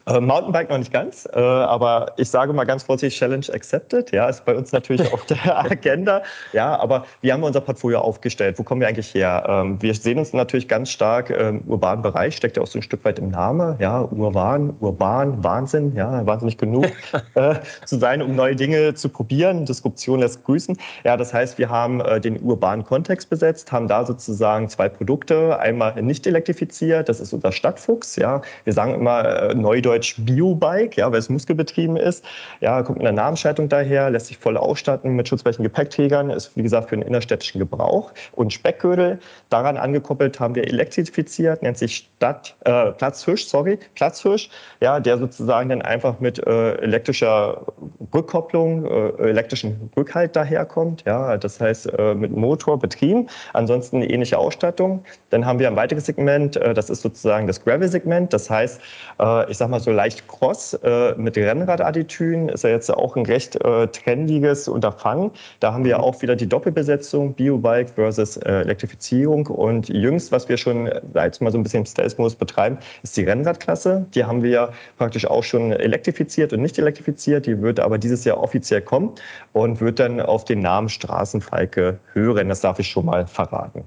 Äh, 0.07 0.21
Mountainbike 0.21 0.69
noch 0.69 0.77
nicht 0.77 0.93
ganz, 0.93 1.27
äh, 1.33 1.39
aber 1.39 2.13
ich 2.17 2.29
sage 2.29 2.53
mal 2.53 2.63
ganz 2.63 2.83
vorsichtig, 2.83 3.19
Challenge 3.19 3.45
accepted. 3.53 4.11
Ja, 4.11 4.29
ist 4.29 4.45
bei 4.45 4.55
uns 4.55 4.71
natürlich 4.71 5.11
auf 5.11 5.25
der 5.25 5.57
Agenda. 5.71 6.23
Ja, 6.53 6.79
aber 6.79 7.05
wie 7.21 7.31
haben 7.31 7.41
wir 7.41 7.47
unser 7.47 7.61
Portfolio 7.61 7.99
aufgestellt? 7.99 8.57
Wo 8.57 8.63
kommen 8.63 8.79
wir 8.79 8.87
eigentlich 8.87 9.13
her? 9.13 9.43
Ähm, 9.47 9.81
wir 9.81 9.93
sehen 9.93 10.17
uns 10.17 10.31
natürlich 10.31 10.67
ganz 10.67 10.89
stark 10.89 11.29
im 11.29 11.61
urbanen 11.67 12.01
Bereich, 12.01 12.35
steckt 12.35 12.57
ja 12.57 12.63
auch 12.63 12.67
so 12.67 12.79
ein 12.79 12.83
Stück 12.83 13.03
weit 13.03 13.19
im 13.19 13.29
Namen. 13.29 13.75
Ja, 13.79 14.01
urban, 14.01 14.75
urban, 14.79 15.43
Wahnsinn, 15.43 15.93
ja, 15.95 16.25
wahnsinnig 16.25 16.57
genug 16.57 16.85
äh, 17.35 17.55
zu 17.85 17.97
sein, 17.97 18.21
um 18.21 18.35
neue 18.35 18.55
Dinge 18.55 18.93
zu 18.93 19.09
probieren. 19.09 19.65
Disruption 19.65 20.19
lässt 20.21 20.43
grüßen. 20.45 20.77
Ja, 21.03 21.17
das 21.17 21.33
heißt, 21.33 21.57
wir 21.57 21.69
haben 21.69 21.99
äh, 22.01 22.21
den 22.21 22.41
urbanen 22.41 22.85
Kontext 22.85 23.29
besetzt, 23.29 23.71
haben 23.71 23.87
da 23.87 24.05
sozusagen 24.05 24.69
zwei 24.69 24.87
Produkte. 24.87 25.59
Einmal 25.59 26.01
nicht 26.01 26.25
elektrifiziert, 26.27 27.09
das 27.09 27.19
ist 27.19 27.33
unser 27.33 27.51
Stadtfuchs. 27.51 28.15
Ja, 28.15 28.41
wir 28.63 28.73
sagen 28.73 28.93
immer, 28.93 29.25
äh, 29.25 29.55
Neudeutsch 29.67 30.15
Biobike, 30.19 31.01
ja, 31.01 31.11
weil 31.11 31.19
es 31.19 31.27
muskelbetrieben 31.27 31.97
ist. 31.97 32.23
Ja, 32.61 32.81
kommt 32.83 32.99
in 32.99 33.03
der 33.03 33.11
Namensschaltung 33.11 33.67
daher, 33.67 34.09
lässt 34.09 34.27
sich 34.27 34.37
voll 34.37 34.55
ausstatten 34.55 35.13
mit 35.17 35.27
schutzweichen 35.27 35.61
Gepäckträgern, 35.63 36.29
ist 36.29 36.55
wie 36.55 36.63
gesagt 36.63 36.87
für 36.87 36.95
den 36.95 37.05
innerstädtischen 37.05 37.59
Gebrauch. 37.59 38.13
Und 38.31 38.53
Speckgürtel, 38.53 39.19
daran 39.49 39.75
angekoppelt 39.75 40.39
haben 40.39 40.55
wir 40.55 40.65
elektrifiziert, 40.65 41.63
nennt 41.63 41.77
sich 41.77 42.07
Stadt, 42.15 42.55
äh, 42.63 42.91
Platzhirsch, 42.91 43.45
sorry, 43.45 43.77
Platzhirsch, 43.95 44.49
ja, 44.79 45.01
der 45.01 45.17
sozusagen 45.17 45.67
dann 45.67 45.81
einfach 45.81 46.21
mit 46.21 46.39
äh, 46.39 46.75
elektrischer 46.77 47.65
Rückkopplung, 48.13 48.85
äh, 48.85 49.29
elektrischen 49.29 49.91
Rückhalt 49.97 50.33
daherkommt. 50.35 51.03
Ja, 51.05 51.35
das 51.35 51.59
heißt 51.59 51.91
äh, 51.97 52.15
mit 52.15 52.31
Motor 52.31 52.79
betrieben, 52.79 53.27
ansonsten 53.51 54.01
ähnliche 54.01 54.37
Ausstattung. 54.37 55.03
Dann 55.29 55.45
haben 55.45 55.59
wir 55.59 55.67
ein 55.67 55.75
weiteres 55.75 56.05
Segment, 56.05 56.55
äh, 56.55 56.73
das 56.73 56.89
ist 56.89 57.01
sozusagen 57.01 57.47
das 57.47 57.61
Gravel-Segment. 57.65 58.31
Das 58.31 58.49
heißt, 58.49 58.79
äh, 59.19 59.51
ich 59.57 59.59
sag 59.59 59.71
mal 59.71 59.79
so 59.79 59.89
leicht 59.89 60.27
Cross 60.27 60.75
äh, 60.83 61.15
mit 61.15 61.35
Rennradadditüden 61.35 62.49
ist 62.49 62.63
ja 62.63 62.69
jetzt 62.69 62.93
auch 62.93 63.15
ein 63.15 63.25
recht 63.25 63.55
äh, 63.55 63.87
trendiges 63.87 64.67
Unterfangen. 64.67 65.31
Da 65.61 65.73
haben 65.73 65.83
wir 65.83 65.97
mhm. 65.97 66.03
auch 66.03 66.21
wieder 66.21 66.35
die 66.35 66.47
Doppelbesetzung 66.47 67.33
Biobike 67.33 67.91
versus 67.95 68.37
äh, 68.37 68.51
Elektrifizierung. 68.51 69.47
Und 69.47 69.89
jüngst, 69.89 70.31
was 70.31 70.47
wir 70.47 70.57
schon 70.57 70.87
jetzt 71.15 71.41
mal 71.41 71.51
so 71.51 71.57
ein 71.57 71.63
bisschen 71.63 71.79
im 71.79 71.85
Stealth-Modus 71.87 72.35
betreiben, 72.35 72.77
ist 73.01 73.17
die 73.17 73.23
Rennradklasse. 73.23 74.05
Die 74.13 74.25
haben 74.25 74.43
wir 74.43 74.73
praktisch 74.99 75.25
auch 75.25 75.43
schon 75.43 75.71
elektrifiziert 75.71 76.53
und 76.53 76.61
nicht 76.61 76.77
elektrifiziert. 76.77 77.47
Die 77.47 77.59
wird 77.59 77.79
aber 77.79 77.97
dieses 77.97 78.25
Jahr 78.25 78.37
offiziell 78.37 78.81
kommen 78.81 79.15
und 79.53 79.81
wird 79.81 79.97
dann 79.97 80.21
auf 80.21 80.45
den 80.45 80.59
Namen 80.59 80.87
Straßenfalke 80.87 81.97
hören. 82.13 82.49
Das 82.49 82.61
darf 82.61 82.77
ich 82.77 82.89
schon 82.89 83.05
mal 83.05 83.25
verraten. 83.25 83.85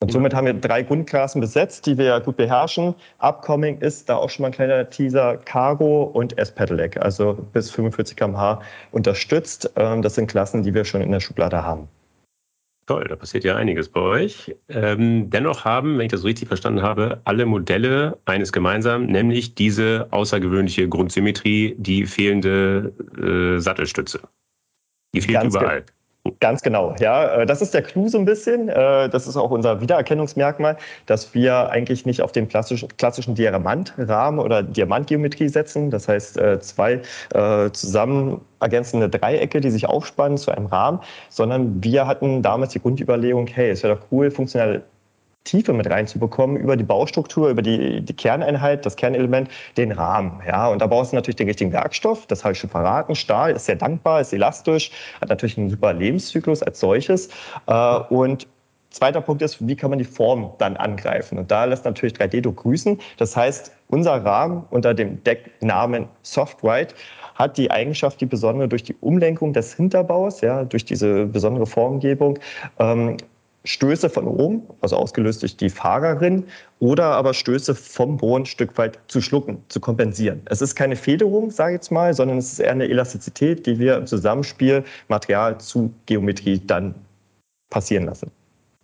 Und 0.00 0.12
somit 0.12 0.34
haben 0.34 0.46
wir 0.46 0.52
drei 0.52 0.82
Grundklassen 0.82 1.40
besetzt, 1.40 1.86
die 1.86 1.96
wir 1.96 2.20
gut 2.20 2.36
beherrschen. 2.36 2.94
Upcoming 3.20 3.78
ist 3.78 4.08
da 4.08 4.16
auch 4.16 4.28
schon 4.28 4.42
mal 4.42 4.48
ein 4.48 4.52
kleiner 4.52 4.90
Teaser 4.90 5.38
Cargo 5.38 6.02
und 6.02 6.36
S-Pedelec, 6.36 6.98
also 6.98 7.32
bis 7.54 7.70
45 7.70 8.16
km/h 8.16 8.60
unterstützt. 8.92 9.72
Ähm, 9.76 10.02
das 10.02 10.16
sind 10.16 10.26
Klassen, 10.26 10.62
die 10.62 10.74
wir 10.74 10.84
schon 10.84 11.00
in 11.00 11.10
der 11.10 11.20
Schublade 11.20 11.64
haben. 11.64 11.88
Toll, 12.86 13.06
da 13.08 13.16
passiert 13.16 13.44
ja 13.44 13.56
einiges 13.56 13.88
bei 13.88 14.00
euch. 14.00 14.54
Ähm, 14.68 15.30
dennoch 15.30 15.64
haben, 15.64 15.96
wenn 15.96 16.04
ich 16.04 16.12
das 16.12 16.20
so 16.20 16.26
richtig 16.26 16.48
verstanden 16.48 16.82
habe, 16.82 17.22
alle 17.24 17.46
Modelle 17.46 18.18
eines 18.26 18.52
gemeinsam, 18.52 19.06
nämlich 19.06 19.54
diese 19.54 20.08
außergewöhnliche 20.10 20.86
Grundsymmetrie, 20.86 21.76
die 21.78 22.04
fehlende 22.04 22.92
äh, 23.16 23.58
Sattelstütze. 23.58 24.20
Die 25.14 25.22
fehlt 25.22 25.40
Ganz 25.40 25.54
überall. 25.54 25.84
Ganz 26.40 26.62
genau, 26.62 26.94
ja. 27.00 27.42
Äh, 27.42 27.46
das 27.46 27.60
ist 27.60 27.74
der 27.74 27.82
Clou 27.82 28.08
so 28.08 28.16
ein 28.16 28.24
bisschen. 28.24 28.70
Äh, 28.70 29.10
das 29.10 29.26
ist 29.26 29.36
auch 29.36 29.50
unser 29.50 29.82
Wiedererkennungsmerkmal, 29.82 30.78
dass 31.04 31.34
wir 31.34 31.68
eigentlich 31.68 32.06
nicht 32.06 32.22
auf 32.22 32.32
den 32.32 32.48
klassischen, 32.48 33.34
Diamantrahmen 33.34 34.40
oder 34.40 34.62
Diamantgeometrie 34.62 35.48
setzen. 35.48 35.90
Das 35.90 36.08
heißt, 36.08 36.38
äh, 36.38 36.60
zwei 36.60 37.00
zusammen 37.72 38.40
ergänzende 38.60 39.08
Dreiecke, 39.08 39.60
die 39.60 39.70
sich 39.70 39.86
aufspannen 39.86 40.38
zu 40.38 40.50
einem 40.50 40.66
Rahmen, 40.66 41.00
sondern 41.28 41.82
wir 41.82 42.06
hatten 42.06 42.42
damals 42.42 42.72
die 42.72 42.80
Grundüberlegung, 42.80 43.46
hey, 43.46 43.70
es 43.70 43.82
wäre 43.82 43.96
doch 43.96 44.06
cool, 44.10 44.30
funktionale 44.30 44.82
Tiefe 45.44 45.74
mit 45.74 45.88
reinzubekommen 45.88 46.56
über 46.56 46.76
die 46.76 46.84
Baustruktur, 46.84 47.50
über 47.50 47.62
die, 47.62 48.00
die 48.00 48.14
Kerneinheit, 48.14 48.86
das 48.86 48.96
Kernelement, 48.96 49.50
den 49.76 49.92
Rahmen. 49.92 50.40
Ja, 50.46 50.68
und 50.68 50.80
da 50.80 50.86
brauchst 50.86 51.12
du 51.12 51.16
natürlich 51.16 51.36
den 51.36 51.48
richtigen 51.48 51.72
Werkstoff. 51.72 52.26
Das 52.26 52.44
habe 52.44 52.52
ich 52.52 52.58
schon 52.58 52.70
verraten. 52.70 53.14
Stahl 53.14 53.52
ist 53.52 53.66
sehr 53.66 53.76
dankbar, 53.76 54.22
ist 54.22 54.32
elastisch, 54.32 54.90
hat 55.20 55.28
natürlich 55.28 55.58
einen 55.58 55.70
super 55.70 55.92
Lebenszyklus 55.92 56.62
als 56.62 56.80
solches. 56.80 57.28
Äh, 57.66 57.96
und 58.08 58.46
Zweiter 58.94 59.20
Punkt 59.22 59.42
ist, 59.42 59.66
wie 59.66 59.74
kann 59.74 59.90
man 59.90 59.98
die 59.98 60.04
Form 60.04 60.52
dann 60.58 60.76
angreifen? 60.76 61.36
Und 61.36 61.50
da 61.50 61.64
lässt 61.64 61.84
natürlich 61.84 62.14
3D-Druck 62.14 62.58
grüßen. 62.58 63.00
Das 63.16 63.36
heißt, 63.36 63.72
unser 63.88 64.24
Rahmen 64.24 64.62
unter 64.70 64.94
dem 64.94 65.20
Decknamen 65.24 66.06
Softwrite 66.22 66.94
hat 67.34 67.58
die 67.58 67.72
Eigenschaft, 67.72 68.20
die 68.20 68.26
besondere 68.26 68.68
durch 68.68 68.84
die 68.84 68.94
Umlenkung 69.00 69.52
des 69.52 69.74
Hinterbaus, 69.74 70.42
ja, 70.42 70.64
durch 70.64 70.84
diese 70.84 71.26
besondere 71.26 71.66
Formgebung, 71.66 72.38
ähm, 72.78 73.16
Stöße 73.64 74.10
von 74.10 74.26
oben, 74.26 74.62
also 74.82 74.96
ausgelöst 74.96 75.42
durch 75.42 75.56
die 75.56 75.70
Fahrerin, 75.70 76.44
oder 76.80 77.06
aber 77.06 77.32
Stöße 77.32 77.74
vom 77.74 78.18
Boden 78.18 78.42
ein 78.42 78.46
Stück 78.46 78.76
weit 78.76 78.98
zu 79.08 79.22
schlucken, 79.22 79.62
zu 79.68 79.80
kompensieren. 79.80 80.42
Es 80.46 80.60
ist 80.60 80.74
keine 80.74 80.96
Federung, 80.96 81.50
sage 81.50 81.72
ich 81.72 81.76
jetzt 81.76 81.90
mal, 81.90 82.12
sondern 82.12 82.38
es 82.38 82.52
ist 82.52 82.58
eher 82.58 82.72
eine 82.72 82.88
Elastizität, 82.88 83.64
die 83.66 83.78
wir 83.78 83.96
im 83.96 84.06
Zusammenspiel 84.06 84.84
Material 85.08 85.58
zu 85.58 85.92
Geometrie 86.06 86.60
dann 86.66 86.94
passieren 87.70 88.04
lassen. 88.04 88.30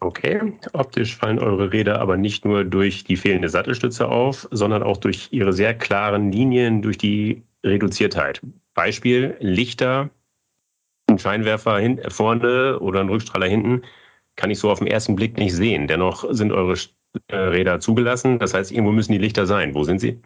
Okay, 0.00 0.40
optisch 0.72 1.14
fallen 1.14 1.38
eure 1.38 1.72
Räder 1.74 2.00
aber 2.00 2.16
nicht 2.16 2.46
nur 2.46 2.64
durch 2.64 3.04
die 3.04 3.16
fehlende 3.16 3.50
Sattelstütze 3.50 4.08
auf, 4.08 4.48
sondern 4.50 4.82
auch 4.82 4.96
durch 4.96 5.28
ihre 5.30 5.52
sehr 5.52 5.74
klaren 5.74 6.32
Linien, 6.32 6.80
durch 6.80 6.96
die 6.96 7.42
Reduziertheit. 7.62 8.40
Beispiel 8.72 9.36
Lichter, 9.40 10.08
ein 11.06 11.18
Scheinwerfer 11.18 11.78
hin, 11.78 12.00
vorne 12.08 12.78
oder 12.80 13.00
ein 13.00 13.10
Rückstrahler 13.10 13.46
hinten 13.46 13.82
kann 14.36 14.50
ich 14.50 14.58
so 14.58 14.70
auf 14.70 14.78
den 14.78 14.88
ersten 14.88 15.16
Blick 15.16 15.36
nicht 15.38 15.54
sehen. 15.54 15.86
Dennoch 15.86 16.24
sind 16.30 16.52
eure 16.52 16.76
äh, 17.28 17.36
Räder 17.36 17.80
zugelassen. 17.80 18.38
Das 18.38 18.54
heißt, 18.54 18.72
irgendwo 18.72 18.92
müssen 18.92 19.12
die 19.12 19.18
Lichter 19.18 19.46
sein. 19.46 19.74
Wo 19.74 19.84
sind 19.84 20.00
sie? 20.00 20.20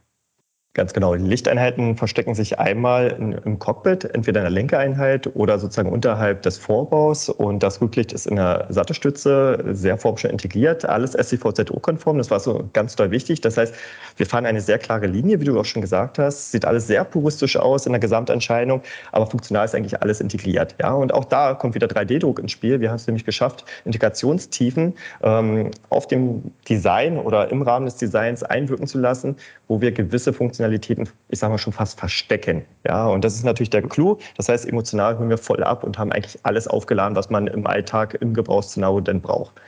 Ganz 0.76 0.92
genau. 0.92 1.14
Die 1.14 1.22
Lichteinheiten 1.22 1.96
verstecken 1.96 2.34
sich 2.34 2.58
einmal 2.58 3.40
im 3.44 3.60
Cockpit, 3.60 4.12
entweder 4.12 4.40
in 4.40 4.44
der 4.46 4.50
Lenkereinheit 4.50 5.30
oder 5.36 5.60
sozusagen 5.60 5.88
unterhalb 5.92 6.42
des 6.42 6.58
Vorbaus. 6.58 7.28
Und 7.28 7.62
das 7.62 7.80
Rücklicht 7.80 8.12
ist 8.12 8.26
in 8.26 8.34
der 8.34 8.66
Sattelstütze 8.70 9.62
sehr 9.70 9.96
formschön 9.96 10.32
integriert. 10.32 10.84
Alles 10.84 11.12
SCVZO-konform. 11.12 12.18
Das 12.18 12.32
war 12.32 12.40
so 12.40 12.68
ganz 12.72 12.96
doll 12.96 13.12
wichtig. 13.12 13.40
Das 13.40 13.56
heißt, 13.56 13.72
wir 14.16 14.26
fahren 14.26 14.46
eine 14.46 14.60
sehr 14.60 14.78
klare 14.78 15.06
Linie, 15.06 15.38
wie 15.40 15.44
du 15.44 15.60
auch 15.60 15.64
schon 15.64 15.80
gesagt 15.80 16.18
hast. 16.18 16.50
Sieht 16.50 16.64
alles 16.64 16.88
sehr 16.88 17.04
puristisch 17.04 17.56
aus 17.56 17.86
in 17.86 17.92
der 17.92 18.00
Gesamterscheinung, 18.00 18.82
aber 19.12 19.28
funktional 19.28 19.66
ist 19.66 19.76
eigentlich 19.76 20.02
alles 20.02 20.20
integriert. 20.20 20.74
Ja, 20.80 20.92
und 20.92 21.14
auch 21.14 21.24
da 21.24 21.54
kommt 21.54 21.76
wieder 21.76 21.86
3D-Druck 21.86 22.40
ins 22.40 22.50
Spiel. 22.50 22.80
Wir 22.80 22.88
haben 22.88 22.96
es 22.96 23.06
nämlich 23.06 23.24
geschafft, 23.24 23.64
Integrationstiefen 23.84 24.94
ähm, 25.22 25.70
auf 25.90 26.08
dem 26.08 26.50
Design 26.68 27.16
oder 27.16 27.52
im 27.52 27.62
Rahmen 27.62 27.86
des 27.86 27.96
Designs 27.96 28.42
einwirken 28.42 28.88
zu 28.88 28.98
lassen, 28.98 29.36
wo 29.68 29.80
wir 29.80 29.92
gewisse 29.92 30.32
Funktionalitäten 30.32 30.63
Emotionalitäten, 30.64 31.08
ich 31.28 31.38
sage 31.38 31.52
mal 31.52 31.58
schon 31.58 31.72
fast 31.72 31.98
verstecken. 31.98 32.64
Ja, 32.86 33.06
und 33.06 33.24
das 33.24 33.34
ist 33.34 33.44
natürlich 33.44 33.70
der 33.70 33.82
Clou. 33.82 34.18
Das 34.36 34.48
heißt, 34.48 34.66
emotional 34.66 35.18
hören 35.18 35.28
wir 35.28 35.38
voll 35.38 35.62
ab 35.62 35.84
und 35.84 35.98
haben 35.98 36.10
eigentlich 36.12 36.38
alles 36.44 36.66
aufgeladen, 36.66 37.14
was 37.16 37.28
man 37.28 37.46
im 37.46 37.66
Alltag 37.66 38.14
im 38.20 38.32
Gebrauchsszenario 38.32 39.00
denn 39.00 39.20
braucht. 39.20 39.60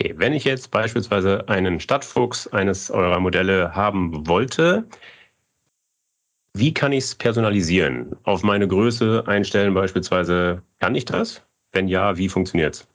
Okay, 0.00 0.14
wenn 0.16 0.32
ich 0.32 0.44
jetzt 0.44 0.70
beispielsweise 0.70 1.46
einen 1.48 1.78
Stadtfuchs 1.78 2.48
eines 2.48 2.90
eurer 2.90 3.20
Modelle 3.20 3.74
haben 3.74 4.26
wollte, 4.26 4.86
wie 6.56 6.72
kann 6.72 6.92
ich 6.92 7.04
es 7.04 7.14
personalisieren? 7.14 8.16
Auf 8.24 8.42
meine 8.42 8.66
Größe 8.66 9.24
einstellen 9.26 9.74
beispielsweise, 9.74 10.62
kann 10.78 10.94
ich 10.94 11.04
das? 11.04 11.42
Wenn 11.72 11.86
ja, 11.86 12.16
wie 12.16 12.28
funktioniert 12.28 12.76
es? 12.76 12.89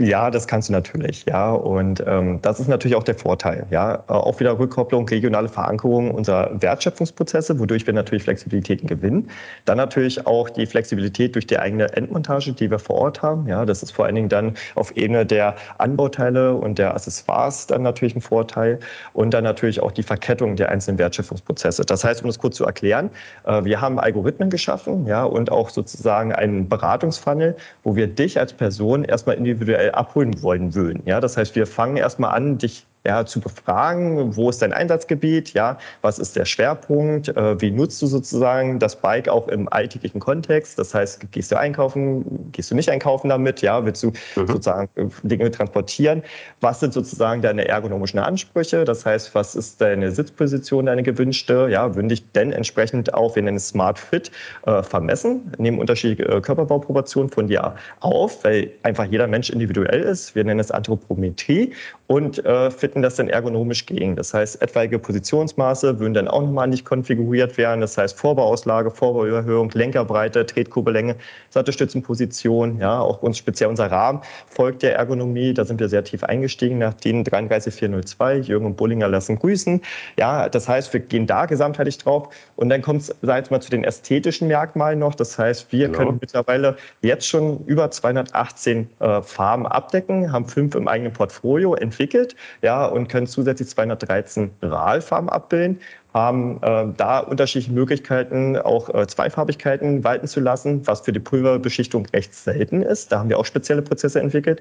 Ja, 0.00 0.30
das 0.30 0.46
kannst 0.46 0.70
du 0.70 0.72
natürlich, 0.72 1.26
ja. 1.26 1.52
Und 1.52 2.02
ähm, 2.06 2.40
das 2.40 2.58
ist 2.58 2.68
natürlich 2.68 2.96
auch 2.96 3.02
der 3.02 3.16
Vorteil, 3.16 3.66
ja. 3.68 3.96
Äh, 3.96 4.12
auch 4.12 4.40
wieder 4.40 4.58
Rückkopplung, 4.58 5.06
regionale 5.06 5.50
Verankerung 5.50 6.10
unserer 6.10 6.50
Wertschöpfungsprozesse, 6.62 7.58
wodurch 7.58 7.86
wir 7.86 7.92
natürlich 7.92 8.22
Flexibilitäten 8.22 8.88
gewinnen. 8.88 9.28
Dann 9.66 9.76
natürlich 9.76 10.26
auch 10.26 10.48
die 10.48 10.64
Flexibilität 10.64 11.34
durch 11.34 11.46
die 11.46 11.58
eigene 11.58 11.92
Endmontage, 11.92 12.54
die 12.54 12.70
wir 12.70 12.78
vor 12.78 12.96
Ort 12.96 13.20
haben. 13.20 13.46
Ja, 13.46 13.66
das 13.66 13.82
ist 13.82 13.90
vor 13.90 14.06
allen 14.06 14.14
Dingen 14.14 14.30
dann 14.30 14.54
auf 14.74 14.96
Ebene 14.96 15.26
der 15.26 15.54
Anbauteile 15.76 16.54
und 16.54 16.78
der 16.78 16.94
Accessoires 16.94 17.66
dann 17.66 17.82
natürlich 17.82 18.16
ein 18.16 18.22
Vorteil. 18.22 18.78
Und 19.12 19.34
dann 19.34 19.44
natürlich 19.44 19.82
auch 19.82 19.92
die 19.92 20.02
Verkettung 20.02 20.56
der 20.56 20.70
einzelnen 20.70 20.98
Wertschöpfungsprozesse. 20.98 21.84
Das 21.84 22.04
heißt, 22.04 22.22
um 22.22 22.28
das 22.28 22.38
kurz 22.38 22.56
zu 22.56 22.64
erklären, 22.64 23.10
äh, 23.44 23.64
wir 23.64 23.82
haben 23.82 24.00
Algorithmen 24.00 24.48
geschaffen, 24.48 25.06
ja, 25.06 25.24
und 25.24 25.52
auch 25.52 25.68
sozusagen 25.68 26.32
einen 26.32 26.70
Beratungsfunnel, 26.70 27.54
wo 27.82 27.96
wir 27.96 28.06
dich 28.06 28.40
als 28.40 28.54
Person 28.54 29.04
erstmal 29.04 29.36
individuell 29.36 29.89
abholen 29.94 30.42
wollen 30.42 30.74
würden. 30.74 31.02
Ja, 31.06 31.20
das 31.20 31.36
heißt, 31.36 31.54
wir 31.56 31.66
fangen 31.66 31.96
erstmal 31.96 32.34
an, 32.34 32.58
dich 32.58 32.86
ja, 33.06 33.24
zu 33.24 33.40
befragen, 33.40 34.36
wo 34.36 34.50
ist 34.50 34.60
dein 34.60 34.72
Einsatzgebiet, 34.72 35.54
ja, 35.54 35.78
was 36.02 36.18
ist 36.18 36.36
der 36.36 36.44
Schwerpunkt, 36.44 37.28
äh, 37.28 37.60
wie 37.60 37.70
nutzt 37.70 38.00
du 38.02 38.06
sozusagen 38.06 38.78
das 38.78 38.96
Bike 38.96 39.28
auch 39.28 39.48
im 39.48 39.72
alltäglichen 39.72 40.20
Kontext, 40.20 40.78
das 40.78 40.92
heißt, 40.94 41.32
gehst 41.32 41.50
du 41.50 41.58
einkaufen, 41.58 42.52
gehst 42.52 42.70
du 42.70 42.74
nicht 42.74 42.90
einkaufen 42.90 43.30
damit, 43.30 43.62
ja, 43.62 43.84
willst 43.86 44.02
du 44.02 44.08
mhm. 44.08 44.46
sozusagen 44.46 44.88
äh, 44.96 45.06
Dinge 45.22 45.50
transportieren, 45.50 46.22
was 46.60 46.80
sind 46.80 46.92
sozusagen 46.92 47.40
deine 47.40 47.66
ergonomischen 47.66 48.18
Ansprüche, 48.20 48.84
das 48.84 49.06
heißt, 49.06 49.34
was 49.34 49.54
ist 49.54 49.80
deine 49.80 50.10
Sitzposition, 50.10 50.86
deine 50.86 51.02
gewünschte, 51.02 51.68
ja, 51.70 51.94
würden 51.94 52.10
dich 52.10 52.30
denn 52.32 52.52
entsprechend 52.52 53.14
auch, 53.14 53.34
wir 53.34 53.42
nennen 53.42 53.56
es 53.56 53.68
Smart 53.68 53.98
Fit, 53.98 54.30
äh, 54.66 54.82
vermessen, 54.82 55.52
nehmen 55.56 55.78
unterschiedliche 55.78 56.30
äh, 56.30 56.40
Körperbauproportionen 56.42 57.30
von 57.30 57.46
dir 57.46 57.74
auf, 58.00 58.44
weil 58.44 58.70
einfach 58.82 59.06
jeder 59.06 59.26
Mensch 59.26 59.48
individuell 59.48 60.02
ist, 60.02 60.34
wir 60.34 60.44
nennen 60.44 60.60
es 60.60 60.70
Anthropometrie 60.70 61.72
und 62.10 62.44
äh, 62.44 62.72
fitten 62.72 63.02
das 63.02 63.14
dann 63.14 63.28
ergonomisch 63.28 63.86
gegen. 63.86 64.16
Das 64.16 64.34
heißt, 64.34 64.60
etwaige 64.62 64.98
Positionsmaße 64.98 66.00
würden 66.00 66.12
dann 66.12 66.26
auch 66.26 66.42
nochmal 66.42 66.66
nicht 66.66 66.84
konfiguriert 66.84 67.56
werden. 67.56 67.80
Das 67.80 67.96
heißt, 67.96 68.18
Vorbauauslage, 68.18 68.90
Vorbauüberhöhung, 68.90 69.70
Lenkerbreite, 69.72 70.44
Tretkurbelänge, 70.44 71.14
Sattelstützenposition, 71.50 72.80
ja, 72.80 72.98
auch 72.98 73.22
uns 73.22 73.38
speziell 73.38 73.70
unser 73.70 73.92
Rahmen 73.92 74.22
folgt 74.48 74.82
der 74.82 74.96
Ergonomie. 74.96 75.54
Da 75.54 75.64
sind 75.64 75.78
wir 75.78 75.88
sehr 75.88 76.02
tief 76.02 76.24
eingestiegen 76.24 76.78
nach 76.78 76.94
DIN 76.94 77.22
33402. 77.22 78.38
Jürgen 78.38 78.66
und 78.66 78.76
Bullinger 78.76 79.06
lassen 79.06 79.38
grüßen. 79.38 79.80
Ja, 80.18 80.48
das 80.48 80.68
heißt, 80.68 80.92
wir 80.92 80.98
gehen 80.98 81.28
da 81.28 81.46
gesamtheitlich 81.46 81.98
drauf. 81.98 82.30
Und 82.56 82.70
dann 82.70 82.82
kommt 82.82 83.02
es, 83.02 83.14
sag 83.22 83.44
ich 83.44 83.50
mal, 83.52 83.60
zu 83.60 83.70
den 83.70 83.84
ästhetischen 83.84 84.48
Merkmalen 84.48 84.98
noch. 84.98 85.14
Das 85.14 85.38
heißt, 85.38 85.70
wir 85.70 85.86
genau. 85.86 85.98
können 85.98 86.18
mittlerweile 86.20 86.76
jetzt 87.02 87.28
schon 87.28 87.64
über 87.66 87.88
218 87.88 88.90
äh, 88.98 89.22
Farben 89.22 89.68
abdecken, 89.68 90.32
haben 90.32 90.48
fünf 90.48 90.74
im 90.74 90.88
eigenen 90.88 91.12
Portfolio, 91.12 91.76
entwickelt 92.00 92.34
ja, 92.62 92.86
und 92.86 93.08
können 93.08 93.26
zusätzlich 93.26 93.68
213 93.68 94.50
RAL-Farben 94.62 95.28
abbilden, 95.28 95.78
haben 96.12 96.60
äh, 96.62 96.86
da 96.96 97.20
unterschiedliche 97.20 97.72
Möglichkeiten, 97.72 98.56
auch 98.56 98.92
äh, 98.92 99.06
Zweifarbigkeiten 99.06 100.02
walten 100.02 100.26
zu 100.26 100.40
lassen, 100.40 100.84
was 100.86 101.02
für 101.02 101.12
die 101.12 101.20
Pulverbeschichtung 101.20 102.06
recht 102.06 102.34
selten 102.34 102.82
ist. 102.82 103.12
Da 103.12 103.20
haben 103.20 103.28
wir 103.28 103.38
auch 103.38 103.44
spezielle 103.44 103.82
Prozesse 103.82 104.20
entwickelt. 104.20 104.60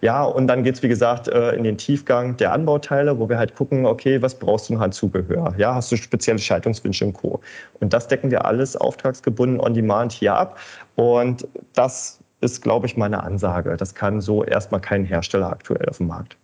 Ja, 0.00 0.24
und 0.24 0.48
dann 0.48 0.64
geht 0.64 0.74
es, 0.74 0.82
wie 0.82 0.88
gesagt, 0.88 1.28
äh, 1.28 1.52
in 1.52 1.62
den 1.62 1.78
Tiefgang 1.78 2.36
der 2.38 2.52
Anbauteile, 2.52 3.16
wo 3.18 3.28
wir 3.28 3.38
halt 3.38 3.54
gucken, 3.54 3.86
okay, 3.86 4.20
was 4.22 4.34
brauchst 4.34 4.68
du 4.68 4.74
noch 4.74 4.80
an 4.80 4.90
Zubehör? 4.90 5.54
Ja, 5.56 5.76
hast 5.76 5.92
du 5.92 5.96
spezielle 5.96 6.40
Schaltungswünsche 6.40 7.04
und 7.04 7.12
Co. 7.12 7.40
Und 7.80 7.92
das 7.92 8.08
decken 8.08 8.32
wir 8.32 8.44
alles 8.44 8.76
auftragsgebunden 8.76 9.60
on 9.60 9.74
demand 9.74 10.10
hier 10.10 10.34
ab. 10.34 10.58
Und 10.96 11.46
das 11.74 12.18
ist, 12.40 12.62
glaube 12.62 12.86
ich, 12.86 12.96
meine 12.96 13.22
Ansage. 13.22 13.76
Das 13.76 13.94
kann 13.94 14.20
so 14.20 14.44
erstmal 14.44 14.80
kein 14.80 15.04
Hersteller 15.04 15.50
aktuell 15.50 15.88
auf 15.88 15.98
dem 15.98 16.08
Markt. 16.08 16.36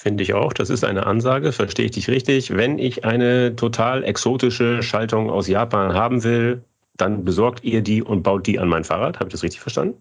Finde 0.00 0.22
ich 0.22 0.32
auch. 0.32 0.52
Das 0.52 0.70
ist 0.70 0.84
eine 0.84 1.06
Ansage, 1.06 1.50
verstehe 1.50 1.86
ich 1.86 1.90
dich 1.90 2.08
richtig. 2.08 2.54
Wenn 2.56 2.78
ich 2.78 3.04
eine 3.04 3.56
total 3.56 4.04
exotische 4.04 4.80
Schaltung 4.80 5.28
aus 5.28 5.48
Japan 5.48 5.92
haben 5.92 6.22
will, 6.22 6.62
dann 6.96 7.24
besorgt 7.24 7.64
ihr 7.64 7.82
die 7.82 8.04
und 8.04 8.22
baut 8.22 8.46
die 8.46 8.60
an 8.60 8.68
mein 8.68 8.84
Fahrrad. 8.84 9.16
Habe 9.18 9.28
ich 9.28 9.32
das 9.32 9.42
richtig 9.42 9.60
verstanden? 9.60 10.00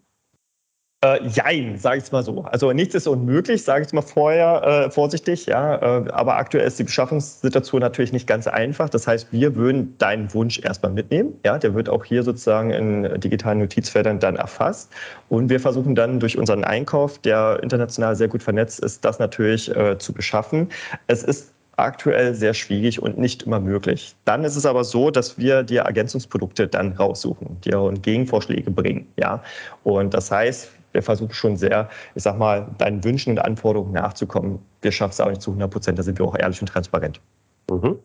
Äh, 1.05 1.27
jein, 1.27 1.77
sage 1.77 2.01
ich 2.03 2.11
mal 2.11 2.23
so. 2.23 2.41
Also 2.41 2.71
nichts 2.73 2.95
ist 2.95 3.07
unmöglich, 3.07 3.63
sage 3.63 3.85
ich 3.85 3.93
mal 3.93 4.01
vorher 4.01 4.63
äh, 4.87 4.91
vorsichtig, 4.91 5.45
ja. 5.45 5.75
Äh, 5.75 6.09
aber 6.09 6.37
aktuell 6.37 6.65
ist 6.65 6.79
die 6.79 6.85
Beschaffungssituation 6.85 7.81
natürlich 7.81 8.13
nicht 8.13 8.25
ganz 8.25 8.47
einfach. 8.47 8.89
Das 8.89 9.05
heißt, 9.05 9.31
wir 9.31 9.55
würden 9.55 9.95
deinen 9.99 10.33
Wunsch 10.33 10.59
erstmal 10.59 10.91
mitnehmen. 10.91 11.39
Ja, 11.45 11.59
der 11.59 11.75
wird 11.75 11.87
auch 11.87 12.03
hier 12.03 12.23
sozusagen 12.23 12.71
in 12.71 13.19
digitalen 13.19 13.59
Notizfeldern 13.59 14.19
dann 14.19 14.37
erfasst. 14.37 14.91
Und 15.29 15.49
wir 15.49 15.59
versuchen 15.59 15.93
dann 15.93 16.19
durch 16.19 16.35
unseren 16.35 16.63
Einkauf, 16.63 17.19
der 17.19 17.59
international 17.61 18.15
sehr 18.15 18.27
gut 18.27 18.41
vernetzt 18.41 18.79
ist, 18.79 19.05
das 19.05 19.19
natürlich 19.19 19.69
äh, 19.75 19.99
zu 19.99 20.13
beschaffen. 20.13 20.69
Es 21.05 21.21
ist 21.21 21.53
aktuell 21.75 22.33
sehr 22.33 22.55
schwierig 22.55 23.03
und 23.03 23.19
nicht 23.19 23.43
immer 23.43 23.59
möglich. 23.59 24.15
Dann 24.25 24.43
ist 24.43 24.55
es 24.55 24.65
aber 24.65 24.83
so, 24.83 25.11
dass 25.11 25.37
wir 25.37 25.61
dir 25.61 25.81
Ergänzungsprodukte 25.81 26.67
dann 26.67 26.93
raussuchen, 26.93 27.61
dir 27.61 27.79
und 27.79 28.01
Gegenvorschläge 28.01 28.71
bringen. 28.71 29.07
Ja? 29.15 29.43
Und 29.83 30.15
das 30.15 30.31
heißt, 30.31 30.71
wir 30.97 31.03
versuchen 31.03 31.31
schon 31.31 31.55
sehr, 31.57 31.89
ich 32.15 32.23
sag 32.23 32.39
mal, 32.39 32.75
deinen 32.79 33.03
Wünschen 33.03 33.31
und 33.31 33.39
Anforderungen 33.39 33.93
nachzukommen. 33.93 34.59
Wir 34.81 34.91
schaffen 34.91 35.11
es 35.11 35.21
auch 35.21 35.29
nicht 35.29 35.43
zu 35.43 35.51
100 35.51 35.69
Prozent, 35.71 35.99
da 35.99 36.03
sind 36.03 36.17
wir 36.17 36.25
auch 36.25 36.35
ehrlich 36.35 36.59
und 36.59 36.67
transparent. 36.67 37.21
Mhm. 37.69 37.99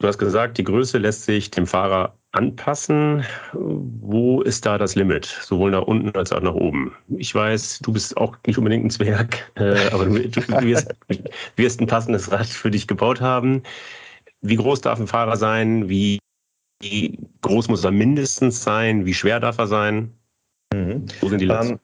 Du 0.00 0.08
hast 0.08 0.18
gesagt, 0.18 0.58
die 0.58 0.64
Größe 0.64 0.98
lässt 0.98 1.22
sich 1.22 1.52
dem 1.52 1.66
Fahrer 1.66 2.16
anpassen. 2.32 3.24
Wo 3.52 4.42
ist 4.42 4.66
da 4.66 4.78
das 4.78 4.96
Limit? 4.96 5.24
Sowohl 5.26 5.70
nach 5.70 5.82
unten 5.82 6.10
als 6.18 6.32
auch 6.32 6.40
nach 6.40 6.54
oben. 6.54 6.92
Ich 7.16 7.32
weiß, 7.32 7.78
du 7.78 7.92
bist 7.92 8.16
auch 8.16 8.36
nicht 8.44 8.58
unbedingt 8.58 8.84
ein 8.84 8.90
Zwerg, 8.90 9.52
äh, 9.54 9.88
aber 9.92 10.06
du, 10.06 10.28
du 10.28 10.62
wirst, 10.62 10.92
wirst, 11.54 11.80
ein 11.80 11.86
passendes 11.86 12.32
Rad 12.32 12.46
für 12.46 12.72
dich 12.72 12.88
gebaut 12.88 13.20
haben. 13.20 13.62
Wie 14.40 14.56
groß 14.56 14.80
darf 14.80 14.98
ein 14.98 15.06
Fahrer 15.06 15.36
sein? 15.36 15.88
Wie 15.88 16.18
groß 17.42 17.68
muss 17.68 17.84
er 17.84 17.92
mindestens 17.92 18.64
sein? 18.64 19.06
Wie 19.06 19.14
schwer 19.14 19.38
darf 19.38 19.58
er 19.58 19.68
sein? 19.68 20.12
Mhm. 20.74 21.06
Wo 21.20 21.28
sind 21.28 21.40
die? 21.40 21.48
Um, 21.48 21.56
ähm, 21.56 21.80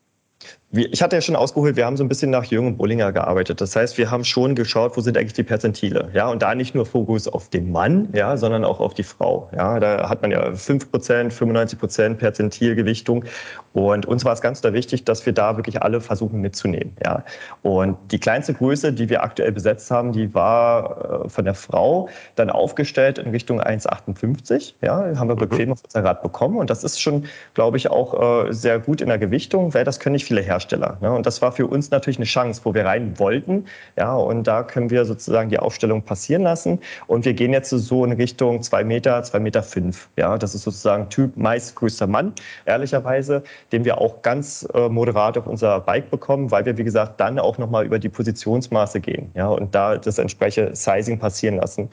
ich 0.73 1.03
hatte 1.03 1.17
ja 1.17 1.23
schon 1.23 1.35
ausgeholt, 1.35 1.75
wir 1.75 1.85
haben 1.85 1.97
so 1.97 2.05
ein 2.05 2.09
bisschen 2.09 2.31
nach 2.31 2.45
Jürgen 2.45 2.77
Bullinger 2.77 3.11
gearbeitet. 3.11 3.61
Das 3.61 3.75
heißt, 3.75 3.99
wir 3.99 4.09
haben 4.09 4.23
schon 4.23 4.55
geschaut, 4.55 4.97
wo 4.97 5.01
sind 5.01 5.19
eigentlich 5.19 5.33
die 5.33 5.43
Perzentile. 5.43 6.11
Ja, 6.15 6.29
und 6.29 6.43
da 6.43 6.55
nicht 6.55 6.77
nur 6.77 6.87
Fokus 6.87 7.27
auf 7.27 7.49
den 7.49 7.73
Mann, 7.73 8.09
ja, 8.13 8.37
sondern 8.37 8.65
auch 8.65 8.79
auf 8.79 8.95
die 8.95 9.03
Frau. 9.03 9.51
Ja, 9.53 9.81
da 9.81 10.09
hat 10.09 10.23
man 10.23 10.31
ja 10.31 10.51
5%, 10.51 11.33
95% 11.33 12.15
Perzentilgewichtung. 12.15 13.25
Und 13.73 14.07
uns 14.07 14.25
war 14.25 14.33
es 14.33 14.41
ganz 14.41 14.63
wichtig, 14.63 15.05
dass 15.05 15.27
wir 15.27 15.33
da 15.33 15.57
wirklich 15.57 15.83
alle 15.83 16.01
versuchen 16.01 16.41
mitzunehmen. 16.41 16.97
Ja, 17.05 17.25
und 17.63 17.97
die 18.13 18.21
kleinste 18.21 18.55
Größe, 18.55 18.93
die 18.93 19.09
wir 19.09 19.25
aktuell 19.25 19.51
besetzt 19.51 19.91
haben, 19.91 20.13
die 20.13 20.33
war 20.35 21.25
äh, 21.25 21.29
von 21.29 21.47
der 21.47 21.55
Frau 21.55 22.09
dann 22.37 22.49
aufgestellt 22.49 23.19
in 23.19 23.31
Richtung 23.31 23.61
1,58. 23.61 24.75
Ja, 24.83 25.17
haben 25.17 25.29
wir 25.29 25.35
mhm. 25.35 25.41
bequem 25.41 25.73
auf 25.73 25.83
unser 25.83 26.05
Rad 26.05 26.23
bekommen. 26.23 26.59
Und 26.59 26.71
das 26.71 26.85
ist 26.85 27.01
schon, 27.01 27.25
glaube 27.55 27.77
ich, 27.77 27.91
auch 27.91 28.47
äh, 28.47 28.53
sehr 28.53 28.79
gut 28.79 29.01
in 29.01 29.09
der 29.09 29.19
Gewichtung, 29.19 29.75
weil 29.75 29.85
das 29.85 29.99
können 29.99 30.13
nicht 30.13 30.27
viele 30.27 30.41
herstellen. 30.41 30.60
Hersteller. 30.61 30.99
Ne? 31.01 31.11
Und 31.11 31.27
das 31.27 31.41
war 31.43 31.53
für 31.53 31.67
uns 31.67 31.91
natürlich 31.91 32.19
eine 32.19 32.27
Chance, 32.27 32.61
wo 32.65 32.75
wir 32.75 32.85
rein 32.85 33.19
wollten. 33.19 33.65
Ja, 33.97 34.15
und 34.15 34.47
da 34.47 34.63
können 34.63 34.91
wir 34.91 35.05
sozusagen 35.05 35.49
die 35.49 35.59
Aufstellung 35.59 36.03
passieren 36.03 36.43
lassen. 36.43 36.79
Und 37.07 37.25
wir 37.25 37.35
gehen 37.35 37.53
jetzt 37.53 37.71
so 37.71 38.05
in 38.05 38.13
Richtung 38.13 38.63
zwei 38.63 38.85
Meter, 38.85 39.23
zwei 39.23 39.41
Meter 39.41 39.63
fünf. 39.63 40.09
Ja, 40.17 40.37
das 40.37 40.55
ist 40.55 40.63
sozusagen 40.63 41.09
Typ 41.09 41.37
meistgrößter 41.37 42.07
Mann, 42.07 42.33
ehrlicherweise, 42.67 43.43
den 43.73 43.85
wir 43.85 43.99
auch 43.99 44.23
ganz 44.23 44.69
äh, 44.75 44.89
moderat 44.89 45.39
auf 45.39 45.47
unser 45.47 45.81
Bike 45.81 46.11
bekommen, 46.11 46.51
weil 46.51 46.65
wir, 46.67 46.77
wie 46.77 46.85
gesagt, 46.85 47.21
dann 47.21 47.39
auch 47.39 47.59
nochmal 47.59 47.87
über 47.87 47.99
die 47.99 48.09
Positionsmaße 48.09 49.01
gehen. 49.01 49.31
Ja, 49.35 49.49
und 49.49 49.75
da 49.75 49.97
das 49.97 50.19
entsprechende 50.19 50.77
Sizing 50.77 51.19
passieren 51.19 51.57
lassen. 51.57 51.89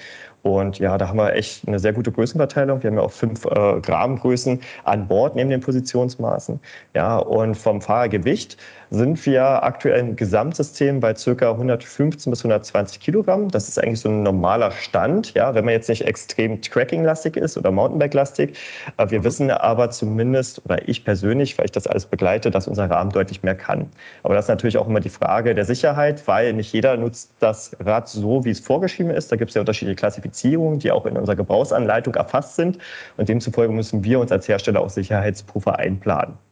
Und 0.56 0.80
ja, 0.80 0.98
da 0.98 1.10
haben 1.10 1.18
wir 1.18 1.34
echt 1.34 1.68
eine 1.68 1.80
sehr 1.80 1.94
gute 1.94 2.12
Größenverteilung. 2.12 2.82
Wir 2.82 2.90
haben 2.90 2.98
ja 2.98 3.04
auch 3.04 3.12
fünf 3.12 3.46
äh, 3.46 3.82
Grammgrößen 3.82 4.62
an 4.86 5.08
Bord 5.08 5.36
neben 5.36 5.50
den 5.50 5.62
Positionsmaßen. 5.62 6.60
Ja, 6.94 7.18
und 7.18 7.56
vom 7.56 7.82
Fahrergewicht 7.82 8.58
sind 8.90 9.26
wir 9.26 9.64
aktuell 9.64 10.00
im 10.00 10.16
Gesamtsystem 10.16 11.00
bei 11.00 11.14
ca. 11.14 11.52
115 11.52 12.30
bis 12.30 12.40
120 12.40 13.00
Kilogramm. 13.00 13.50
Das 13.50 13.68
ist 13.68 13.82
eigentlich 13.82 14.00
so 14.00 14.10
ein 14.10 14.24
normaler 14.24 14.72
Stand, 14.72 15.34
ja, 15.34 15.54
wenn 15.54 15.66
man 15.66 15.74
jetzt 15.74 15.90
nicht 15.90 16.06
extrem 16.06 16.62
Tracking-lastig 16.62 17.36
ist 17.36 17.58
oder 17.58 17.72
Mountainbike-lastig. 17.72 18.58
Äh, 18.98 19.10
wir 19.10 19.20
mhm. 19.20 19.24
wissen 19.24 19.52
aber 19.52 19.90
zumindest, 19.90 20.64
oder 20.66 20.88
ich 20.88 21.04
persönlich, 21.04 21.58
weil 21.58 21.66
ich 21.66 21.72
das 21.72 21.88
alles 21.88 22.06
begleite, 22.06 22.50
dass 22.52 22.68
unser 22.68 22.90
Rahmen 22.90 23.12
deutlich 23.12 23.44
mehr 23.44 23.56
kann. 23.56 23.90
Aber 24.24 24.36
das 24.36 24.46
ist 24.46 24.50
natürlich 24.50 24.78
auch 24.78 24.88
immer 24.88 25.00
die 25.00 25.10
Frage 25.10 25.54
der 25.54 25.66
Sicherheit, 25.66 26.28
weil 26.28 26.54
nicht 26.54 26.72
jeder 26.72 26.96
nutzt 26.98 27.32
das 27.40 27.76
Rad 27.80 28.08
so, 28.08 28.46
wie 28.46 28.52
es 28.52 28.60
vorgeschrieben 28.60 29.12
ist. 29.12 29.32
Da 29.32 29.36
gibt 29.36 29.50
es 29.50 29.56
ja 29.56 29.62
unterschiedliche 29.62 29.96
Klassifizierungen, 29.96 30.80
die 30.80 30.92
auch 30.92 31.06
in 31.06 31.18
unserer 31.18 31.36
Gebrauchsanleitung 31.36 32.16
erfasst 32.16 32.56
sind. 32.56 32.78
Und 33.18 33.28
demzufolge 33.30 33.74
müssen 33.74 34.04
wir 34.04 34.20
uns 34.20 34.32
als 34.32 34.48
Hersteller 34.48 34.82
auch 34.82 34.90
Sicherheitspuffer 34.90 35.78
einplanen. 35.78 36.47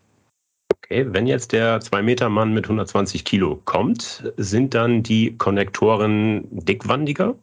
Okay, 0.86 1.08
wenn 1.10 1.26
jetzt 1.26 1.52
der 1.52 1.82
2-Meter-Mann 1.82 2.54
mit 2.54 2.66
120 2.66 3.26
Kilo 3.26 3.60
kommt, 3.66 4.32
sind 4.38 4.76
dann 4.76 5.02
die 5.02 5.36
Konnektoren 5.36 6.44
dickwandiger? 6.52 7.40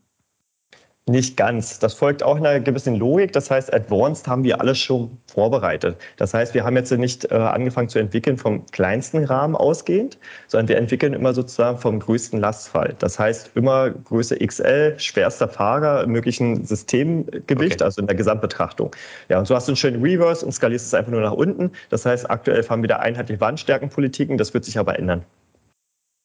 Nicht 1.11 1.37
ganz. 1.37 1.81
Das 1.81 1.95
folgt 1.95 2.23
auch 2.23 2.37
einer 2.37 2.61
gewissen 2.61 2.95
Logik. 2.95 3.33
Das 3.33 3.51
heißt, 3.51 3.75
Advanced 3.75 4.29
haben 4.29 4.45
wir 4.45 4.61
alles 4.61 4.79
schon 4.79 5.19
vorbereitet. 5.27 5.97
Das 6.17 6.33
heißt, 6.33 6.55
wir 6.55 6.63
haben 6.63 6.77
jetzt 6.77 6.93
nicht 6.93 7.25
äh, 7.25 7.35
angefangen 7.35 7.89
zu 7.89 7.99
entwickeln 7.99 8.39
vom 8.39 8.65
kleinsten 8.67 9.25
Rahmen 9.25 9.57
ausgehend, 9.57 10.17
sondern 10.47 10.69
wir 10.69 10.77
entwickeln 10.77 11.13
immer 11.13 11.35
sozusagen 11.35 11.79
vom 11.79 11.99
größten 11.99 12.39
Lastfall. 12.39 12.95
Das 13.01 13.19
heißt, 13.19 13.51
immer 13.57 13.91
Größe 13.91 14.37
XL, 14.37 14.95
schwerster 14.97 15.49
Fahrer, 15.49 16.07
möglichen 16.07 16.65
Systemgewicht, 16.65 17.51
okay. 17.51 17.85
also 17.85 18.01
in 18.01 18.07
der 18.07 18.15
Gesamtbetrachtung. 18.15 18.95
Ja, 19.29 19.41
und 19.41 19.47
so 19.47 19.57
hast 19.57 19.67
du 19.67 19.73
einen 19.73 19.77
schönen 19.77 20.03
Reverse 20.03 20.47
und 20.47 20.53
skalierst 20.53 20.87
es 20.87 20.95
einfach 20.95 21.11
nur 21.11 21.23
nach 21.23 21.33
unten. 21.33 21.73
Das 21.89 22.07
heißt, 22.07 22.31
aktuell 22.31 22.63
fahren 22.63 22.81
wir 22.81 22.89
da 22.89 22.99
einheitliche 22.99 23.41
Wandstärkenpolitiken. 23.41 24.39
Das 24.39 24.55
wird 24.55 24.65
sich 24.65 24.79
aber 24.79 24.97
ändern. 25.01 25.25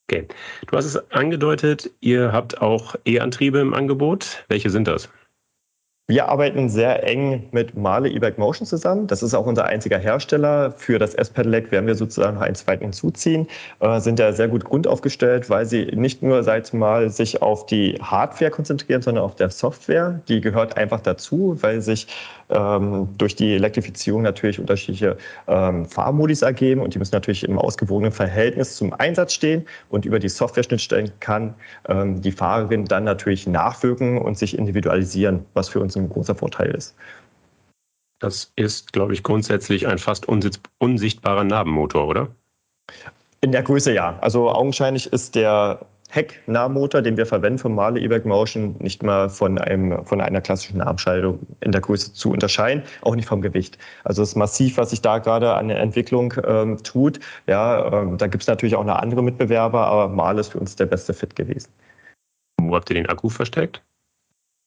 Okay. 0.09 0.25
Du 0.67 0.77
hast 0.77 0.85
es 0.85 1.11
angedeutet, 1.11 1.91
ihr 1.99 2.31
habt 2.31 2.61
auch 2.61 2.95
E-Antriebe 3.05 3.59
im 3.59 3.73
Angebot. 3.73 4.45
Welche 4.47 4.69
sind 4.69 4.87
das? 4.87 5.09
Wir 6.09 6.29
arbeiten 6.29 6.69
sehr 6.69 7.03
eng 7.05 7.49
mit 7.51 7.75
Male 7.75 8.07
E-Bike 8.07 8.37
Motion 8.37 8.65
zusammen. 8.65 9.07
Das 9.07 9.21
ist 9.21 9.33
auch 9.33 9.45
unser 9.45 9.65
einziger 9.65 9.97
Hersteller. 9.97 10.71
Für 10.71 10.99
das 10.99 11.13
S-Pedelec 11.13 11.69
werden 11.69 11.85
wir 11.85 11.95
sozusagen 11.95 12.35
noch 12.35 12.43
einen 12.43 12.55
zweiten 12.55 12.85
hinzuziehen. 12.85 13.45
Äh, 13.81 13.99
sind 13.99 14.17
ja 14.17 14.31
sehr 14.31 14.47
gut 14.47 14.63
grundaufgestellt, 14.63 15.49
weil 15.49 15.65
sie 15.65 15.87
nicht 15.87 16.23
nur, 16.23 16.43
seit 16.43 16.73
mal, 16.73 17.09
sich 17.09 17.41
auf 17.41 17.65
die 17.65 17.99
Hardware 18.01 18.51
konzentrieren, 18.51 19.01
sondern 19.01 19.25
auf 19.25 19.35
der 19.35 19.49
Software. 19.49 20.21
Die 20.29 20.39
gehört 20.39 20.77
einfach 20.77 21.01
dazu, 21.01 21.57
weil 21.59 21.81
sich 21.81 22.07
ähm, 22.49 23.09
durch 23.17 23.35
die 23.35 23.53
Elektrifizierung 23.55 24.21
natürlich 24.21 24.59
unterschiedliche 24.59 25.17
ähm, 25.47 25.85
Fahrmodis 25.85 26.41
ergeben 26.41 26.81
und 26.81 26.93
die 26.93 26.99
müssen 26.99 27.15
natürlich 27.15 27.43
im 27.43 27.59
ausgewogenen 27.59 28.11
Verhältnis 28.11 28.75
zum 28.75 28.93
Einsatz 28.93 29.33
stehen 29.33 29.65
und 29.89 30.05
über 30.05 30.19
die 30.19 30.29
Software-Schnittstellen 30.29 31.11
kann 31.19 31.53
ähm, 31.87 32.21
die 32.21 32.31
Fahrerin 32.31 32.85
dann 32.85 33.03
natürlich 33.03 33.47
nachwirken 33.47 34.17
und 34.17 34.37
sich 34.37 34.57
individualisieren, 34.57 35.45
was 35.53 35.69
für 35.69 35.79
uns 35.79 35.95
ein 35.97 36.09
großer 36.09 36.35
Vorteil 36.35 36.71
ist. 36.71 36.95
Das 38.19 38.51
ist, 38.55 38.93
glaube 38.93 39.13
ich, 39.13 39.21
grundsätzlich 39.23 39.87
ein 39.87 39.99
fast 39.99 40.25
unsichtbarer 40.27 41.43
Narbenmotor, 41.43 42.07
oder? 42.07 42.29
In 43.41 43.51
der 43.51 43.61
Größe 43.61 43.93
ja. 43.93 44.17
Also 44.21 44.49
augenscheinlich 44.49 45.13
ist 45.13 45.35
der 45.35 45.85
Heck-Nahmotor, 46.09 47.01
den 47.01 47.17
wir 47.17 47.25
verwenden 47.25 47.59
für 47.59 47.69
Male 47.69 47.99
E-Back 47.99 48.25
Motion, 48.25 48.75
nicht 48.79 49.03
mal 49.03 49.29
von, 49.29 49.57
einem, 49.57 50.05
von 50.05 50.21
einer 50.21 50.41
klassischen 50.41 50.77
Nahentscheidung 50.77 51.39
in 51.59 51.71
der 51.71 51.81
Größe 51.81 52.13
zu 52.13 52.31
unterscheiden, 52.31 52.83
auch 53.01 53.15
nicht 53.15 53.27
vom 53.27 53.41
Gewicht. 53.41 53.77
Also 54.03 54.23
es 54.23 54.29
ist 54.29 54.35
massiv, 54.35 54.77
was 54.77 54.91
sich 54.91 55.01
da 55.01 55.17
gerade 55.19 55.53
an 55.53 55.67
der 55.67 55.79
Entwicklung 55.79 56.33
ähm, 56.45 56.81
tut. 56.81 57.19
Ja, 57.45 58.01
ähm, 58.01 58.17
da 58.17 58.27
gibt 58.27 58.43
es 58.43 58.47
natürlich 58.47 58.75
auch 58.75 58.85
noch 58.85 58.95
andere 58.95 59.21
Mitbewerber, 59.21 59.85
aber 59.85 60.07
Male 60.07 60.39
ist 60.39 60.53
für 60.53 60.59
uns 60.59 60.75
der 60.75 60.85
beste 60.85 61.13
Fit 61.13 61.35
gewesen. 61.35 61.69
Wo 62.61 62.75
habt 62.75 62.89
ihr 62.89 62.95
den 62.95 63.09
Akku 63.09 63.29
versteckt? 63.29 63.83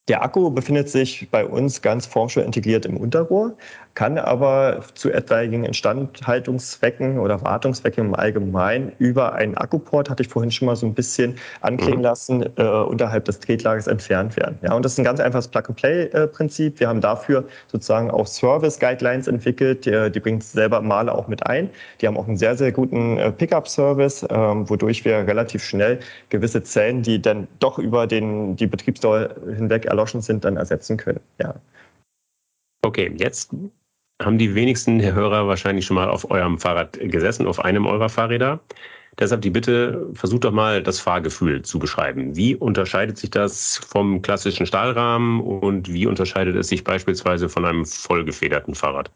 Der 0.09 0.23
Akku 0.23 0.51
befindet 0.51 0.89
sich 0.89 1.29
bei 1.31 1.47
uns 1.47 1.83
ganz 1.83 2.05
formschön 2.05 2.45
integriert 2.45 2.85
im 2.85 2.97
Unterrohr, 2.97 3.57
kann 4.01 4.17
aber 4.17 4.81
zu 4.95 5.13
etwaigen 5.13 5.63
Instandhaltungszwecken 5.63 7.19
oder 7.19 7.43
Wartungszwecken 7.43 8.07
im 8.07 8.15
Allgemeinen 8.15 8.93
über 8.97 9.35
einen 9.35 9.59
Akkuport, 9.59 10.09
hatte 10.09 10.23
ich 10.23 10.29
vorhin 10.31 10.51
schon 10.51 10.65
mal 10.65 10.75
so 10.75 10.87
ein 10.87 10.95
bisschen 10.95 11.35
anklingen 11.61 11.99
mhm. 11.99 12.05
lassen, 12.05 12.43
äh, 12.57 12.63
unterhalb 12.63 13.27
des 13.27 13.41
Tretlagers 13.41 13.89
entfernt 13.89 14.39
werden. 14.39 14.59
Ja, 14.63 14.73
und 14.73 14.87
das 14.87 14.93
ist 14.93 15.01
ein 15.01 15.05
ganz 15.05 15.21
einfaches 15.21 15.49
Plug-and-Play-Prinzip. 15.49 16.81
Wir 16.81 16.89
haben 16.89 17.03
dafür 17.03 17.45
sozusagen 17.71 18.11
auch 18.11 18.27
Service-Guidelines 18.27 19.29
entwickelt, 19.29 19.85
die, 19.85 20.11
die 20.11 20.21
bringt 20.21 20.45
selber 20.45 20.81
Maler 20.81 21.15
auch 21.15 21.29
mit 21.29 21.45
ein. 21.45 21.69
Die 22.01 22.07
haben 22.07 22.17
auch 22.17 22.27
einen 22.27 22.39
sehr, 22.39 22.57
sehr 22.57 22.73
guten 22.73 23.19
äh, 23.19 23.31
Pickup-Service, 23.31 24.27
ähm, 24.31 24.71
wodurch 24.71 25.05
wir 25.05 25.27
relativ 25.27 25.63
schnell 25.63 26.01
gewisse 26.31 26.63
Zellen, 26.63 27.03
die 27.03 27.21
dann 27.21 27.49
doch 27.59 27.79
über 27.79 28.07
den, 28.07 28.57
die 28.57 28.67
Betriebsdauer 28.67 29.35
hinweg 29.55 29.85
erloschen 29.85 30.23
sind, 30.23 30.47
dann 30.47 30.57
ersetzen 30.57 30.97
können. 30.97 31.21
Ja. 31.39 31.55
Okay, 32.83 33.15
jetzt 33.19 33.53
haben 34.21 34.39
die 34.39 34.55
wenigsten 34.55 35.03
Hörer 35.03 35.49
wahrscheinlich 35.49 35.87
schon 35.87 35.97
mal 35.97 36.09
auf 36.09 36.31
eurem 36.31 36.59
Fahrrad 36.59 36.99
gesessen, 37.01 37.47
auf 37.47 37.65
einem 37.65 37.87
eurer 37.87 38.09
Fahrräder. 38.09 38.61
Deshalb 39.19 39.43
die 39.43 39.51
Bitte, 39.51 40.07
versucht 40.15 40.45
doch 40.45 40.53
mal 40.53 40.83
das 40.83 41.01
Fahrgefühl 41.01 41.63
zu 41.63 41.79
beschreiben. 41.79 42.37
Wie 42.37 42.55
unterscheidet 42.55 43.19
sich 43.19 43.31
das 43.31 43.81
vom 43.89 44.23
klassischen 44.23 44.67
Stahlrahmen 44.67 45.41
und 45.41 45.93
wie 45.93 46.07
unterscheidet 46.07 46.57
es 46.57 46.69
sich 46.69 46.85
beispielsweise 46.85 47.49
von 47.49 47.65
einem 47.65 47.85
vollgefederten 47.85 48.75
Fahrrad? 48.75 49.11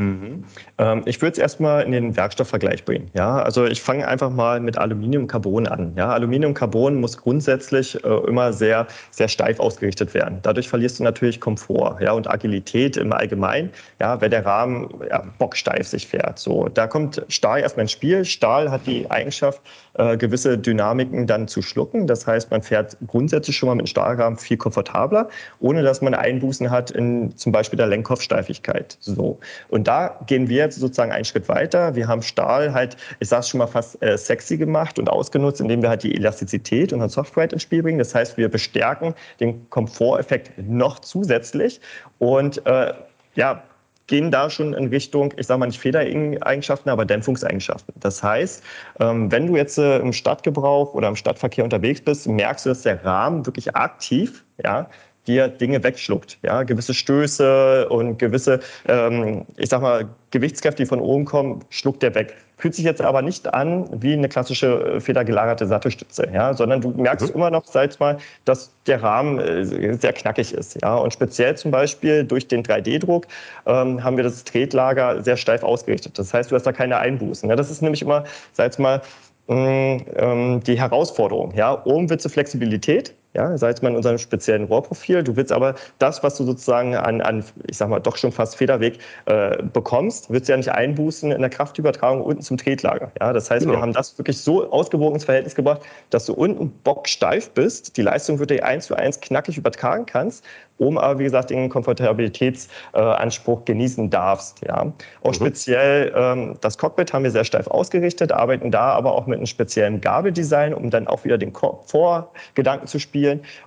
Mhm. 0.00 0.44
Ähm, 0.76 1.02
ich 1.04 1.22
würde 1.22 1.34
es 1.34 1.38
erstmal 1.38 1.84
in 1.84 1.92
den 1.92 2.16
Werkstoffvergleich 2.16 2.84
bringen. 2.84 3.10
Ja, 3.14 3.40
also 3.40 3.64
ich 3.64 3.80
fange 3.80 4.08
einfach 4.08 4.30
mal 4.30 4.58
mit 4.58 4.76
Aluminiumcarbon 4.76 5.68
an. 5.68 5.92
Ja, 5.96 6.08
Aluminiumcarbon 6.10 6.96
muss 6.96 7.16
grundsätzlich 7.16 8.02
äh, 8.04 8.08
immer 8.26 8.52
sehr, 8.52 8.88
sehr 9.12 9.28
steif 9.28 9.60
ausgerichtet 9.60 10.12
werden. 10.12 10.40
Dadurch 10.42 10.68
verlierst 10.68 10.98
du 10.98 11.04
natürlich 11.04 11.40
Komfort 11.40 11.98
ja, 12.00 12.10
und 12.10 12.28
Agilität 12.28 12.96
im 12.96 13.12
Allgemeinen, 13.12 13.70
ja, 14.00 14.20
wenn 14.20 14.32
der 14.32 14.44
Rahmen 14.44 14.88
ja, 15.08 15.22
bocksteif 15.38 15.86
sich 15.86 16.08
fährt. 16.08 16.40
So, 16.40 16.68
da 16.68 16.88
kommt 16.88 17.24
Stahl 17.28 17.60
erstmal 17.60 17.82
ins 17.82 17.92
Spiel. 17.92 18.24
Stahl 18.24 18.72
hat 18.72 18.88
die 18.88 19.08
Eigenschaft, 19.08 19.60
äh, 19.94 20.16
gewisse 20.16 20.58
Dynamiken 20.58 21.28
dann 21.28 21.46
zu 21.46 21.62
schlucken. 21.62 22.08
Das 22.08 22.26
heißt, 22.26 22.50
man 22.50 22.62
fährt 22.62 22.96
grundsätzlich 23.06 23.56
schon 23.56 23.68
mal 23.68 23.76
mit 23.76 23.88
Stahlrahmen 23.88 24.38
viel 24.38 24.56
komfortabler, 24.56 25.28
ohne 25.60 25.84
dass 25.84 26.02
man 26.02 26.14
Einbußen 26.14 26.68
hat 26.72 26.90
in 26.90 27.36
zum 27.36 27.52
Beispiel 27.52 27.76
der 27.76 27.86
Lenkkopfsteifigkeit. 27.86 28.96
So. 28.98 29.38
Und 29.68 29.83
da 29.84 30.18
gehen 30.26 30.48
wir 30.48 30.58
jetzt 30.58 30.78
sozusagen 30.78 31.12
einen 31.12 31.24
Schritt 31.24 31.48
weiter. 31.48 31.94
Wir 31.94 32.08
haben 32.08 32.22
Stahl 32.22 32.72
halt, 32.72 32.96
ich 33.20 33.28
sage 33.28 33.40
es 33.40 33.48
schon 33.48 33.58
mal 33.58 33.66
fast 33.66 34.02
äh, 34.02 34.16
sexy 34.18 34.56
gemacht 34.56 34.98
und 34.98 35.08
ausgenutzt, 35.08 35.60
indem 35.60 35.82
wir 35.82 35.88
halt 35.88 36.02
die 36.02 36.14
Elastizität 36.14 36.92
und 36.92 37.08
Software 37.08 37.52
ins 37.52 37.62
Spiel 37.62 37.82
bringen. 37.82 37.98
Das 37.98 38.14
heißt, 38.14 38.36
wir 38.36 38.48
bestärken 38.48 39.14
den 39.40 39.68
Komforteffekt 39.70 40.52
noch 40.58 40.98
zusätzlich 40.98 41.80
und 42.18 42.64
äh, 42.66 42.94
ja, 43.34 43.62
gehen 44.06 44.30
da 44.30 44.50
schon 44.50 44.74
in 44.74 44.88
Richtung, 44.88 45.32
ich 45.36 45.46
sage 45.46 45.60
mal 45.60 45.66
nicht 45.66 45.80
Federeigenschaften, 45.80 46.90
aber 46.90 47.04
Dämpfungseigenschaften. 47.04 47.94
Das 48.00 48.22
heißt, 48.22 48.62
ähm, 49.00 49.32
wenn 49.32 49.46
du 49.46 49.56
jetzt 49.56 49.78
äh, 49.78 49.98
im 49.98 50.12
Stadtgebrauch 50.12 50.94
oder 50.94 51.08
im 51.08 51.16
Stadtverkehr 51.16 51.64
unterwegs 51.64 52.00
bist, 52.00 52.26
merkst 52.28 52.66
du, 52.66 52.70
dass 52.70 52.82
der 52.82 53.04
Rahmen 53.04 53.46
wirklich 53.46 53.74
aktiv 53.74 54.44
ja, 54.62 54.88
dir 55.26 55.48
Dinge 55.48 55.82
wegschluckt. 55.82 56.38
Ja, 56.42 56.62
gewisse 56.62 56.94
Stöße 56.94 57.88
und 57.88 58.18
gewisse, 58.18 58.60
ähm, 58.86 59.46
ich 59.56 59.68
sag 59.68 59.82
mal, 59.82 60.08
Gewichtskräfte, 60.30 60.82
die 60.82 60.88
von 60.88 61.00
oben 61.00 61.24
kommen, 61.24 61.64
schluckt 61.70 62.02
der 62.02 62.14
weg. 62.14 62.34
Fühlt 62.56 62.74
sich 62.74 62.84
jetzt 62.84 63.00
aber 63.00 63.22
nicht 63.22 63.52
an 63.52 63.88
wie 64.02 64.12
eine 64.12 64.28
klassische 64.28 64.96
äh, 64.96 65.00
federgelagerte 65.00 65.66
Sattelstütze, 65.66 66.28
ja, 66.32 66.54
sondern 66.54 66.80
du 66.80 66.90
merkst 66.90 67.28
mhm. 67.28 67.34
immer 67.34 67.50
noch, 67.50 67.64
sag 67.66 67.98
mal, 68.00 68.18
dass 68.44 68.72
der 68.86 69.02
Rahmen 69.02 69.38
äh, 69.38 69.94
sehr 69.94 70.12
knackig 70.12 70.52
ist. 70.52 70.80
Ja, 70.82 70.96
und 70.96 71.12
speziell 71.12 71.56
zum 71.56 71.70
Beispiel 71.70 72.24
durch 72.24 72.48
den 72.48 72.62
3D-Druck 72.62 73.26
ähm, 73.66 74.02
haben 74.02 74.16
wir 74.16 74.24
das 74.24 74.44
Tretlager 74.44 75.22
sehr 75.22 75.36
steif 75.36 75.62
ausgerichtet. 75.62 76.18
Das 76.18 76.32
heißt, 76.32 76.50
du 76.50 76.56
hast 76.56 76.64
da 76.64 76.72
keine 76.72 76.98
Einbußen. 76.98 77.48
Ja, 77.48 77.56
das 77.56 77.70
ist 77.70 77.82
nämlich 77.82 78.02
immer, 78.02 78.24
sag 78.52 78.78
mal, 78.78 79.02
mh, 79.48 79.98
ähm, 80.16 80.60
die 80.64 80.78
Herausforderung. 80.78 81.52
Ja, 81.54 81.84
oben 81.84 82.08
wird 82.10 82.22
Flexibilität, 82.30 83.14
ja, 83.34 83.56
sei 83.58 83.70
es 83.70 83.82
mal 83.82 83.90
in 83.90 83.96
unserem 83.96 84.18
speziellen 84.18 84.64
Rohrprofil. 84.64 85.22
Du 85.22 85.36
willst 85.36 85.52
aber 85.52 85.74
das, 85.98 86.22
was 86.22 86.36
du 86.36 86.44
sozusagen 86.44 86.94
an, 86.96 87.20
an 87.20 87.44
ich 87.66 87.76
sag 87.76 87.88
mal, 87.88 88.00
doch 88.00 88.16
schon 88.16 88.32
fast 88.32 88.56
Federweg 88.56 88.98
äh, 89.26 89.62
bekommst, 89.72 90.30
willst 90.30 90.48
du 90.48 90.52
ja 90.52 90.56
nicht 90.56 90.70
einbußen 90.70 91.32
in 91.32 91.40
der 91.40 91.50
Kraftübertragung 91.50 92.22
unten 92.22 92.42
zum 92.42 92.56
Tretlager. 92.56 93.10
Ja, 93.20 93.32
das 93.32 93.50
heißt, 93.50 93.66
genau. 93.66 93.78
wir 93.78 93.82
haben 93.82 93.92
das 93.92 94.16
wirklich 94.18 94.38
so 94.38 94.70
ausgewogen 94.70 95.14
ins 95.14 95.24
Verhältnis 95.24 95.54
gebracht, 95.54 95.82
dass 96.10 96.26
du 96.26 96.34
unten 96.34 96.70
bocksteif 96.84 97.50
bist, 97.50 97.96
die 97.96 98.02
Leistung 98.02 98.38
wird 98.38 98.50
dir 98.50 98.64
eins 98.64 98.86
zu 98.86 98.94
eins 98.94 99.20
knackig 99.20 99.58
übertragen 99.58 100.06
kannst 100.06 100.44
um 100.78 100.98
aber, 100.98 101.18
wie 101.18 101.24
gesagt, 101.24 101.50
den 101.50 101.68
Komfortabilitätsanspruch 101.68 103.64
genießen 103.64 104.10
darfst. 104.10 104.60
Ja. 104.66 104.92
Auch 105.22 105.30
mhm. 105.30 105.34
speziell 105.34 106.12
ähm, 106.16 106.56
das 106.60 106.78
Cockpit 106.78 107.12
haben 107.12 107.24
wir 107.24 107.30
sehr 107.30 107.44
steif 107.44 107.68
ausgerichtet, 107.68 108.32
arbeiten 108.32 108.70
da 108.70 108.92
aber 108.92 109.12
auch 109.12 109.26
mit 109.26 109.38
einem 109.38 109.46
speziellen 109.46 110.00
Gabeldesign, 110.00 110.74
um 110.74 110.90
dann 110.90 111.06
auch 111.06 111.24
wieder 111.24 111.38
den 111.38 111.52
Vorgedanken 111.52 112.86
zu 112.86 112.98
spielen. 112.98 113.23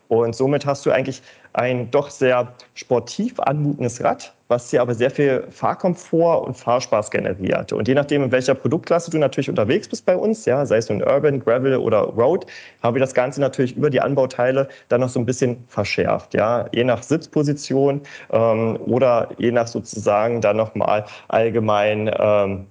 Und 0.07 0.35
somit 0.35 0.65
hast 0.65 0.85
du 0.85 0.91
eigentlich 0.91 1.21
ein 1.53 1.89
doch 1.89 2.09
sehr 2.09 2.53
sportiv 2.75 3.39
anmutendes 3.39 4.03
Rad, 4.03 4.33
was 4.47 4.69
dir 4.69 4.81
aber 4.81 4.93
sehr 4.93 5.09
viel 5.09 5.43
Fahrkomfort 5.49 6.45
und 6.45 6.55
Fahrspaß 6.55 7.09
generiert. 7.09 7.73
Und 7.73 7.87
je 7.87 7.95
nachdem, 7.95 8.23
in 8.23 8.31
welcher 8.31 8.53
Produktklasse 8.53 9.09
du 9.09 9.17
natürlich 9.17 9.49
unterwegs 9.49 9.89
bist 9.89 10.05
bei 10.05 10.15
uns, 10.15 10.45
ja, 10.45 10.65
sei 10.65 10.77
es 10.77 10.89
nun 10.89 11.01
Urban, 11.01 11.39
Gravel 11.39 11.77
oder 11.77 12.01
Road, 12.01 12.45
haben 12.83 12.95
wir 12.95 12.99
das 12.99 13.13
Ganze 13.13 13.41
natürlich 13.41 13.75
über 13.75 13.89
die 13.89 13.99
Anbauteile 13.99 14.69
dann 14.89 15.01
noch 15.01 15.09
so 15.09 15.19
ein 15.19 15.25
bisschen 15.25 15.63
verschärft. 15.67 16.35
Ja, 16.35 16.67
je 16.71 16.83
nach 16.83 17.01
Sitzposition 17.01 18.01
ähm, 18.31 18.77
oder 18.85 19.29
je 19.39 19.51
nach 19.51 19.67
sozusagen 19.67 20.41
dann 20.41 20.57
nochmal 20.57 21.05
allgemein 21.27 22.11
ähm, 22.19 22.67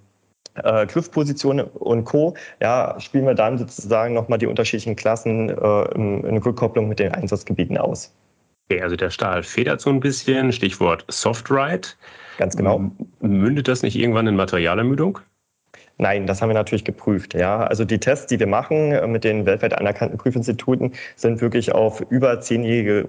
äh, 0.65 0.87
Griffposition 0.87 1.61
und 1.61 2.05
Co. 2.05 2.35
Ja, 2.61 2.97
spielen 2.99 3.27
wir 3.27 3.35
dann 3.35 3.59
sozusagen 3.59 4.15
nochmal 4.15 4.39
die 4.39 4.47
unterschiedlichen 4.47 4.97
Klassen 4.97 5.51
äh, 5.51 5.95
in, 5.95 6.25
in 6.25 6.39
Rückkopplung 6.39 6.89
mit 6.89 6.99
den 6.99 7.13
Einsatzgebieten 7.13 7.79
aus. 7.79 8.15
Okay, 8.69 8.83
also 8.83 8.97
der 8.97 9.11
Stahl 9.11 9.43
federt 9.43 9.81
so 9.81 9.91
ein 9.91 10.01
bisschen, 10.01 10.53
Stichwort 10.53 11.05
Soft 11.09 11.51
Ride. 11.51 11.89
Ganz 12.39 12.57
genau. 12.57 12.91
Mündet 13.21 13.69
das 13.69 13.83
nicht 13.83 13.97
irgendwann 13.97 14.27
in 14.27 14.37
Materialermüdung? 14.37 15.21
Nein, 15.99 16.27
das 16.27 16.43
haben 16.43 16.51
wir 16.51 16.55
natürlich 16.55 16.85
geprüft. 16.85 17.33
Ja, 17.33 17.65
also 17.65 17.87
die 17.87 17.99
Tests, 17.99 18.27
die 18.27 18.39
wir 18.39 18.47
machen 18.47 18.93
äh, 18.93 19.07
mit 19.07 19.25
den 19.25 19.47
weltweit 19.47 19.73
anerkannten 19.73 20.19
Prüfinstituten, 20.19 20.93
sind 21.17 21.41
wirklich 21.41 21.73
auf 21.73 22.03
über 22.11 22.39
zehnjährige 22.41 23.09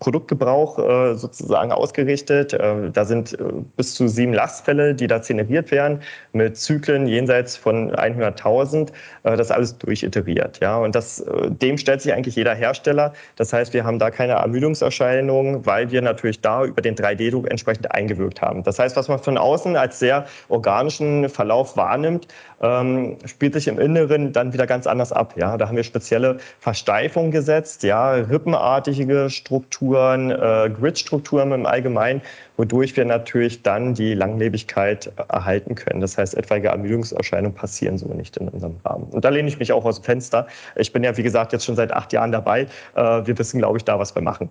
Produktgebrauch 0.00 0.78
äh, 0.78 1.14
sozusagen 1.14 1.72
ausgerichtet. 1.72 2.52
Äh, 2.52 2.90
da 2.90 3.06
sind 3.06 3.38
bis 3.78 3.94
zu 3.94 4.06
sieben 4.06 4.34
Lastfälle, 4.34 4.94
die 4.94 5.06
da 5.06 5.18
generiert 5.18 5.70
werden, 5.70 6.02
mit 6.34 6.58
Zyklen 6.58 7.06
jenseits 7.06 7.56
von 7.56 7.90
100.000. 7.90 8.92
Äh, 9.22 9.36
das 9.38 9.50
alles 9.50 9.78
durchiteriert. 9.78 10.60
Ja, 10.60 10.76
und 10.76 10.94
das, 10.94 11.24
dem 11.48 11.78
stellt 11.78 12.02
sich 12.02 12.12
eigentlich 12.12 12.36
jeder 12.36 12.54
Hersteller. 12.54 13.14
Das 13.36 13.54
heißt, 13.54 13.72
wir 13.72 13.84
haben 13.84 13.98
da 13.98 14.10
keine 14.10 14.34
Ermüdungserscheinungen, 14.34 15.64
weil 15.64 15.90
wir 15.90 16.02
natürlich 16.02 16.42
da 16.42 16.64
über 16.64 16.82
den 16.82 16.96
3D-Druck 16.96 17.50
entsprechend 17.50 17.90
eingewirkt 17.92 18.42
haben. 18.42 18.62
Das 18.62 18.78
heißt, 18.78 18.94
was 18.96 19.08
man 19.08 19.20
von 19.20 19.38
außen 19.38 19.76
als 19.76 19.98
sehr 19.98 20.26
organischen 20.48 21.30
Verlauf 21.30 21.76
wahrnimmt, 21.78 22.25
ähm, 22.60 23.16
spielt 23.24 23.54
sich 23.54 23.68
im 23.68 23.78
Inneren 23.78 24.32
dann 24.32 24.52
wieder 24.52 24.66
ganz 24.66 24.86
anders 24.86 25.12
ab. 25.12 25.34
Ja, 25.36 25.56
da 25.56 25.68
haben 25.68 25.76
wir 25.76 25.84
spezielle 25.84 26.38
Versteifungen 26.60 27.30
gesetzt, 27.30 27.82
ja, 27.82 28.12
rippenartige 28.12 29.30
Strukturen, 29.30 30.30
äh, 30.30 30.70
Grid-Strukturen 30.70 31.52
im 31.52 31.66
Allgemeinen, 31.66 32.22
wodurch 32.56 32.96
wir 32.96 33.04
natürlich 33.04 33.62
dann 33.62 33.94
die 33.94 34.14
Langlebigkeit 34.14 35.12
erhalten 35.28 35.74
können. 35.74 36.00
Das 36.00 36.16
heißt, 36.16 36.34
etwaige 36.34 36.68
Ermüdungserscheinungen 36.68 37.54
passieren 37.54 37.98
so 37.98 38.06
nicht 38.08 38.36
in 38.36 38.48
unserem 38.48 38.76
Rahmen. 38.84 39.04
Und 39.10 39.24
da 39.24 39.28
lehne 39.28 39.48
ich 39.48 39.58
mich 39.58 39.72
auch 39.72 39.84
aus 39.84 40.00
dem 40.00 40.04
Fenster. 40.04 40.46
Ich 40.76 40.92
bin 40.92 41.04
ja, 41.04 41.16
wie 41.16 41.22
gesagt, 41.22 41.52
jetzt 41.52 41.64
schon 41.64 41.76
seit 41.76 41.92
acht 41.92 42.12
Jahren 42.12 42.32
dabei. 42.32 42.66
Äh, 42.94 43.26
wir 43.26 43.38
wissen, 43.38 43.58
glaube 43.58 43.78
ich, 43.78 43.84
da, 43.84 43.98
was 43.98 44.14
wir 44.14 44.22
machen. 44.22 44.50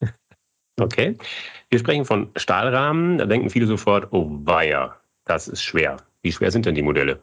Okay. 0.80 1.16
Wir 1.70 1.78
sprechen 1.80 2.04
von 2.04 2.30
Stahlrahmen. 2.36 3.18
Da 3.18 3.26
denken 3.26 3.50
viele 3.50 3.66
sofort, 3.66 4.12
oh 4.12 4.28
weia, 4.44 4.94
das 5.24 5.48
ist 5.48 5.62
schwer. 5.62 5.98
Wie 6.22 6.32
schwer 6.32 6.50
sind 6.50 6.66
denn 6.66 6.74
die 6.74 6.82
Modelle? 6.82 7.20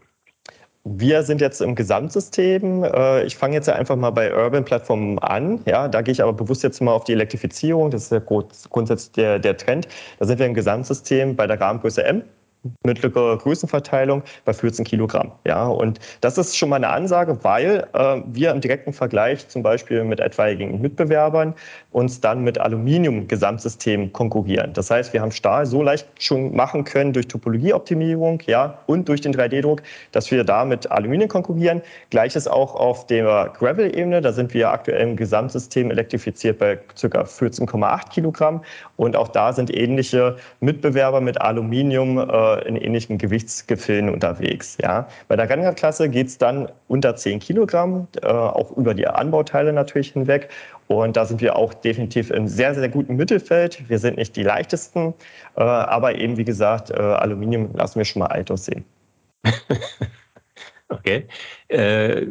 Wir 0.88 1.24
sind 1.24 1.42
jetzt 1.42 1.62
im 1.62 1.74
Gesamtsystem. 1.74 2.84
Äh, 2.84 3.24
ich 3.26 3.36
fange 3.36 3.56
jetzt 3.56 3.68
einfach 3.68 3.96
mal 3.96 4.12
bei 4.12 4.32
Urban-Plattformen 4.32 5.18
an. 5.18 5.62
Ja, 5.66 5.88
da 5.88 6.04
gehe 6.04 6.12
ich 6.12 6.22
aber 6.22 6.34
bewusst 6.34 6.62
jetzt 6.62 6.80
mal 6.80 6.92
auf 6.92 7.06
die 7.06 7.14
Elektrifizierung. 7.14 7.90
Das 7.90 8.04
ist 8.04 8.12
ja 8.12 8.20
grundsätzlich 8.20 9.12
der, 9.14 9.40
der 9.40 9.58
Trend. 9.58 9.88
Da 10.20 10.26
sind 10.26 10.38
wir 10.38 10.46
im 10.46 10.54
Gesamtsystem 10.54 11.36
bei 11.36 11.48
der 11.48 11.60
Rahmengröße 11.60 12.04
M 12.04 12.24
mittlere 12.84 13.38
Größenverteilung 13.38 14.24
bei 14.46 14.54
14 14.54 14.86
Kilogramm. 14.86 15.32
Ja, 15.46 15.68
und 15.68 16.00
das 16.22 16.38
ist 16.38 16.58
schon 16.58 16.70
mal 16.70 16.78
eine 16.78 16.90
Ansage, 16.90 17.44
weil 17.44 17.88
äh, 17.94 18.22
wir 18.28 18.52
im 18.52 18.62
direkten 18.62 18.94
Vergleich 18.94 19.48
zum 19.48 19.64
Beispiel 19.64 20.04
mit 20.04 20.20
etwaigen 20.20 20.82
Mitbewerbern 20.82 21.54
uns 21.92 22.20
dann 22.20 22.44
mit 22.44 22.58
Aluminium-Gesamtsystemen 22.58 24.12
konkurrieren. 24.14 24.74
Das 24.74 24.92
heißt, 24.92 25.14
wir 25.14 25.22
haben 25.22 25.32
Stahl 25.32 25.66
so 25.66 25.82
leicht 25.82 26.08
schon 26.20 26.56
machen 26.56 26.84
können 26.84 27.14
durch 27.14 27.28
Topologieoptimierung, 27.28 28.42
ja, 28.46 28.80
und 28.86 29.08
durch 29.08 29.22
den 29.22 29.34
3D-Druck, 29.34 29.82
dass 30.12 30.30
wir 30.32 30.44
da 30.44 30.66
mit 30.66 30.92
Aluminium 30.92 31.30
konkurrieren. 31.30 31.82
Gleiches 32.10 32.48
auch 32.48 32.76
auf 32.76 33.08
der 33.08 33.52
Gravel-Ebene. 33.58 34.22
Da 34.22 34.34
sind 34.34 34.54
wir 34.54 34.72
aktuell 34.72 35.02
im 35.02 35.16
Gesamtsystem 35.16 35.92
elektrifiziert 35.92 36.60
bei 36.60 36.76
ca. 36.76 37.22
14,8 37.22 38.10
Kilogramm. 38.10 38.64
Und 38.98 39.16
auch 39.16 39.28
da 39.28 39.54
sind 39.54 39.74
ähnliche 39.74 40.38
Mitbewerber 40.60 41.22
mit 41.22 41.40
Aluminium 41.42 42.18
äh, 42.18 42.55
in 42.66 42.76
ähnlichen 42.76 43.18
Gewichtsgefilden 43.18 44.10
unterwegs. 44.10 44.78
Ja. 44.82 45.08
Bei 45.28 45.36
der 45.36 45.50
Rennradklasse 45.50 46.10
geht 46.10 46.28
es 46.28 46.38
dann 46.38 46.70
unter 46.88 47.16
10 47.16 47.40
Kilogramm, 47.40 48.08
äh, 48.22 48.28
auch 48.28 48.76
über 48.78 48.94
die 48.94 49.08
Anbauteile 49.08 49.74
natürlich 49.74 50.14
hinweg. 50.14 50.50
Und 50.88 51.18
da 51.18 51.26
sind 51.26 51.42
wir 51.42 51.56
auch 51.56 51.74
definitiv 51.74 52.30
im 52.32 52.48
sehr, 52.48 52.76
sehr 52.76 52.90
guten 52.90 53.16
Mittelfeld. 53.16 53.90
Wir 53.90 54.00
sind 54.00 54.18
nicht 54.18 54.36
die 54.36 54.44
leichtesten, 54.44 55.14
äh, 55.56 55.62
aber 55.62 56.16
eben, 56.16 56.38
wie 56.38 56.46
gesagt, 56.46 56.92
äh, 56.92 56.96
Aluminium 56.96 57.70
lassen 57.74 57.98
wir 57.98 58.06
schon 58.06 58.20
mal 58.20 58.28
alt 58.28 58.52
aussehen. 58.52 58.86
okay. 60.90 61.28
Äh, 61.70 62.28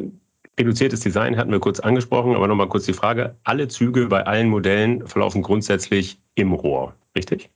reduziertes 0.57 1.01
Design 1.01 1.37
hatten 1.37 1.51
wir 1.51 1.59
kurz 1.59 1.79
angesprochen, 1.79 2.35
aber 2.35 2.47
nochmal 2.47 2.69
kurz 2.69 2.85
die 2.85 2.93
Frage. 2.93 3.35
Alle 3.43 3.67
Züge 3.67 4.07
bei 4.07 4.25
allen 4.25 4.49
Modellen 4.49 5.05
verlaufen 5.05 5.41
grundsätzlich 5.41 6.17
im 6.35 6.53
Rohr, 6.53 6.93
richtig? 7.15 7.49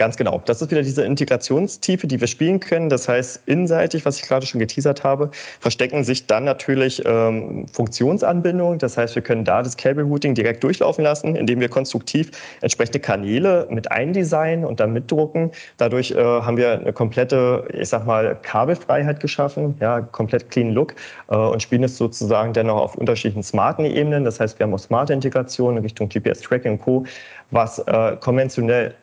Ganz 0.00 0.16
genau. 0.16 0.40
Das 0.46 0.62
ist 0.62 0.70
wieder 0.70 0.80
diese 0.80 1.04
Integrationstiefe, 1.04 2.06
die 2.06 2.18
wir 2.18 2.26
spielen 2.26 2.58
können. 2.58 2.88
Das 2.88 3.06
heißt, 3.06 3.42
inseitig, 3.44 4.06
was 4.06 4.16
ich 4.16 4.26
gerade 4.26 4.46
schon 4.46 4.58
geteasert 4.58 5.04
habe, 5.04 5.30
verstecken 5.60 6.04
sich 6.04 6.26
dann 6.26 6.44
natürlich 6.44 7.02
ähm, 7.04 7.66
Funktionsanbindungen. 7.70 8.78
Das 8.78 8.96
heißt, 8.96 9.14
wir 9.14 9.20
können 9.20 9.44
da 9.44 9.62
das 9.62 9.76
Cable 9.76 10.04
Routing 10.04 10.34
direkt 10.34 10.64
durchlaufen 10.64 11.04
lassen, 11.04 11.36
indem 11.36 11.60
wir 11.60 11.68
konstruktiv 11.68 12.30
entsprechende 12.62 12.98
Kanäle 12.98 13.68
mit 13.68 13.92
eindesignen 13.92 14.64
und 14.64 14.80
dann 14.80 14.94
mitdrucken. 14.94 15.50
Dadurch 15.76 16.12
äh, 16.12 16.16
haben 16.16 16.56
wir 16.56 16.80
eine 16.80 16.94
komplette, 16.94 17.68
ich 17.74 17.90
sag 17.90 18.06
mal, 18.06 18.38
Kabelfreiheit 18.40 19.20
geschaffen, 19.20 19.74
ja, 19.80 20.00
komplett 20.00 20.50
clean 20.50 20.70
Look 20.70 20.94
äh, 21.28 21.36
und 21.36 21.62
spielen 21.62 21.82
es 21.82 21.98
sozusagen 21.98 22.54
dennoch 22.54 22.80
auf 22.80 22.94
unterschiedlichen 22.94 23.42
smarten 23.42 23.84
Ebenen. 23.84 24.24
Das 24.24 24.40
heißt, 24.40 24.58
wir 24.58 24.64
haben 24.64 24.72
auch 24.72 24.78
smarte 24.78 25.12
Integration 25.12 25.76
in 25.76 25.82
Richtung 25.82 26.08
GPS-Tracking 26.08 26.72
und 26.72 26.80
Co., 26.80 27.04
was 27.50 27.80
äh, 27.80 28.16
konventionell 28.20 28.94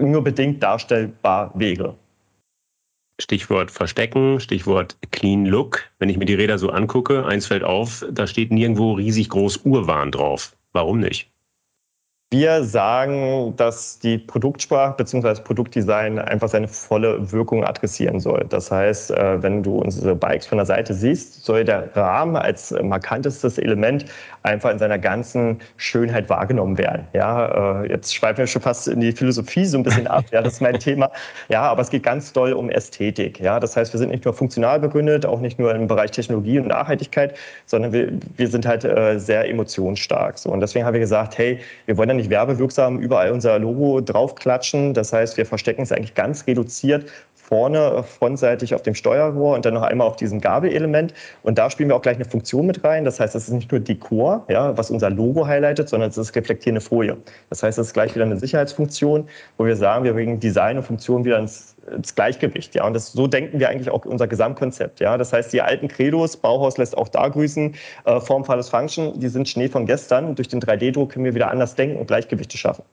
nur 0.00 0.22
bedingt 0.22 0.62
darstellbar 0.62 1.52
wäre. 1.54 1.96
Stichwort 3.20 3.70
Verstecken, 3.70 4.38
Stichwort 4.38 4.96
Clean 5.10 5.44
Look. 5.44 5.90
Wenn 5.98 6.08
ich 6.08 6.18
mir 6.18 6.24
die 6.24 6.34
Räder 6.34 6.58
so 6.58 6.70
angucke, 6.70 7.26
eins 7.26 7.46
fällt 7.46 7.64
auf, 7.64 8.06
da 8.10 8.26
steht 8.28 8.52
nirgendwo 8.52 8.92
riesig 8.92 9.28
groß 9.28 9.64
Urwahn 9.64 10.12
drauf. 10.12 10.56
Warum 10.72 11.00
nicht? 11.00 11.30
Wir 12.30 12.62
sagen, 12.62 13.56
dass 13.56 14.00
die 14.00 14.18
Produktsprache 14.18 14.98
bzw. 14.98 15.40
Produktdesign 15.40 16.18
einfach 16.18 16.48
seine 16.48 16.68
volle 16.68 17.32
Wirkung 17.32 17.64
adressieren 17.64 18.20
soll. 18.20 18.44
Das 18.50 18.70
heißt, 18.70 19.12
äh, 19.12 19.42
wenn 19.42 19.62
du 19.62 19.78
unsere 19.78 20.14
Bikes 20.14 20.46
von 20.46 20.58
der 20.58 20.66
Seite 20.66 20.92
siehst, 20.92 21.46
soll 21.46 21.64
der 21.64 21.96
Rahmen 21.96 22.36
als 22.36 22.70
markantestes 22.82 23.56
Element 23.56 24.04
einfach 24.42 24.70
in 24.70 24.78
seiner 24.78 24.98
ganzen 24.98 25.60
Schönheit 25.78 26.28
wahrgenommen 26.28 26.76
werden. 26.76 27.06
Ja, 27.14 27.80
äh, 27.82 27.88
jetzt 27.88 28.14
schweifen 28.14 28.40
wir 28.40 28.46
schon 28.46 28.60
fast 28.60 28.88
in 28.88 29.00
die 29.00 29.12
Philosophie 29.12 29.64
so 29.64 29.78
ein 29.78 29.82
bisschen 29.82 30.06
ab. 30.06 30.26
Ja, 30.30 30.42
das 30.42 30.54
ist 30.54 30.60
mein 30.60 30.78
Thema. 30.78 31.10
Ja, 31.48 31.62
aber 31.62 31.80
es 31.80 31.88
geht 31.88 32.02
ganz 32.02 32.34
doll 32.34 32.52
um 32.52 32.68
Ästhetik. 32.68 33.40
Ja, 33.40 33.58
das 33.58 33.74
heißt, 33.74 33.94
wir 33.94 33.98
sind 33.98 34.10
nicht 34.10 34.26
nur 34.26 34.34
funktional 34.34 34.80
begründet, 34.80 35.24
auch 35.24 35.40
nicht 35.40 35.58
nur 35.58 35.74
im 35.74 35.86
Bereich 35.86 36.10
Technologie 36.10 36.58
und 36.58 36.66
Nachhaltigkeit, 36.66 37.38
sondern 37.64 37.94
wir, 37.94 38.12
wir 38.36 38.48
sind 38.48 38.66
halt 38.66 38.84
äh, 38.84 39.18
sehr 39.18 39.48
emotionsstark. 39.48 40.36
So, 40.36 40.50
und 40.50 40.60
deswegen 40.60 40.84
haben 40.84 40.92
wir 40.92 41.00
gesagt, 41.00 41.38
hey, 41.38 41.60
wir 41.86 41.96
wollen 41.96 42.17
nicht 42.18 42.30
werbewirksam 42.30 42.98
überall 42.98 43.32
unser 43.32 43.58
Logo 43.58 44.00
draufklatschen. 44.00 44.92
Das 44.94 45.12
heißt, 45.12 45.36
wir 45.36 45.46
verstecken 45.46 45.82
es 45.82 45.92
eigentlich 45.92 46.14
ganz 46.14 46.46
reduziert 46.46 47.06
vorne 47.48 48.02
frontseitig 48.02 48.74
auf 48.74 48.82
dem 48.82 48.94
Steuerrohr 48.94 49.54
und 49.54 49.64
dann 49.64 49.72
noch 49.72 49.82
einmal 49.82 50.06
auf 50.06 50.16
diesem 50.16 50.38
Gabelelement. 50.40 51.14
Und 51.42 51.56
da 51.56 51.70
spielen 51.70 51.88
wir 51.88 51.96
auch 51.96 52.02
gleich 52.02 52.16
eine 52.16 52.26
Funktion 52.26 52.66
mit 52.66 52.84
rein. 52.84 53.06
Das 53.06 53.20
heißt, 53.20 53.34
es 53.34 53.48
ist 53.48 53.54
nicht 53.54 53.72
nur 53.72 53.80
Dekor, 53.80 54.44
ja, 54.48 54.76
was 54.76 54.90
unser 54.90 55.08
Logo 55.08 55.46
highlightet, 55.46 55.88
sondern 55.88 56.10
es 56.10 56.18
ist 56.18 56.36
reflektierende 56.36 56.82
Folie. 56.82 57.16
Das 57.48 57.62
heißt, 57.62 57.78
es 57.78 57.88
ist 57.88 57.92
gleich 57.94 58.14
wieder 58.14 58.26
eine 58.26 58.38
Sicherheitsfunktion, 58.38 59.28
wo 59.56 59.64
wir 59.64 59.76
sagen, 59.76 60.04
wir 60.04 60.12
bringen 60.12 60.38
Design 60.40 60.76
und 60.76 60.82
Funktion 60.82 61.24
wieder 61.24 61.38
ins, 61.38 61.74
ins 61.94 62.14
Gleichgewicht. 62.14 62.74
Ja, 62.74 62.86
und 62.86 62.94
das, 62.94 63.12
so 63.12 63.26
denken 63.26 63.58
wir 63.58 63.68
eigentlich 63.68 63.90
auch 63.90 64.04
unser 64.04 64.26
Gesamtkonzept. 64.26 65.00
Ja, 65.00 65.16
das 65.18 65.32
heißt, 65.32 65.52
die 65.52 65.62
alten 65.62 65.88
Credos, 65.88 66.36
Bauhaus 66.36 66.78
lässt 66.78 66.96
auch 66.96 67.08
da 67.08 67.28
grüßen, 67.28 67.74
äh, 68.04 68.20
Form, 68.20 68.44
Falles, 68.44 68.68
Function, 68.68 69.18
die 69.18 69.28
sind 69.28 69.48
Schnee 69.48 69.68
von 69.68 69.86
gestern. 69.86 70.34
Durch 70.34 70.48
den 70.48 70.60
3D-Druck 70.60 71.12
können 71.12 71.24
wir 71.24 71.34
wieder 71.34 71.50
anders 71.50 71.74
denken 71.74 71.96
und 71.96 72.06
Gleichgewichte 72.06 72.56
schaffen. 72.56 72.84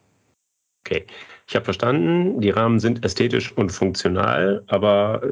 Okay, 0.85 1.05
ich 1.47 1.55
habe 1.55 1.65
verstanden, 1.65 2.39
die 2.41 2.51
Rahmen 2.51 2.79
sind 2.79 3.03
ästhetisch 3.03 3.51
und 3.57 3.71
funktional, 3.71 4.63
aber 4.67 5.21
äh, 5.23 5.31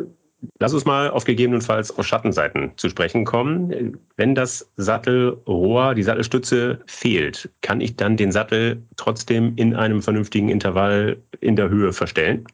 lass 0.59 0.73
uns 0.73 0.85
mal 0.85 1.11
auf 1.11 1.25
gegebenenfalls 1.25 1.95
auf 1.97 2.07
Schattenseiten 2.07 2.71
zu 2.77 2.89
sprechen 2.89 3.23
kommen. 3.23 3.99
Wenn 4.15 4.33
das 4.33 4.71
Sattelrohr, 4.77 5.93
die 5.93 6.01
Sattelstütze 6.03 6.79
fehlt, 6.87 7.49
kann 7.61 7.81
ich 7.81 7.95
dann 7.95 8.17
den 8.17 8.31
Sattel 8.31 8.81
trotzdem 8.95 9.53
in 9.55 9.75
einem 9.75 10.01
vernünftigen 10.01 10.49
Intervall 10.49 11.17
in 11.39 11.55
der 11.55 11.69
Höhe 11.69 11.93
verstellen? 11.93 12.45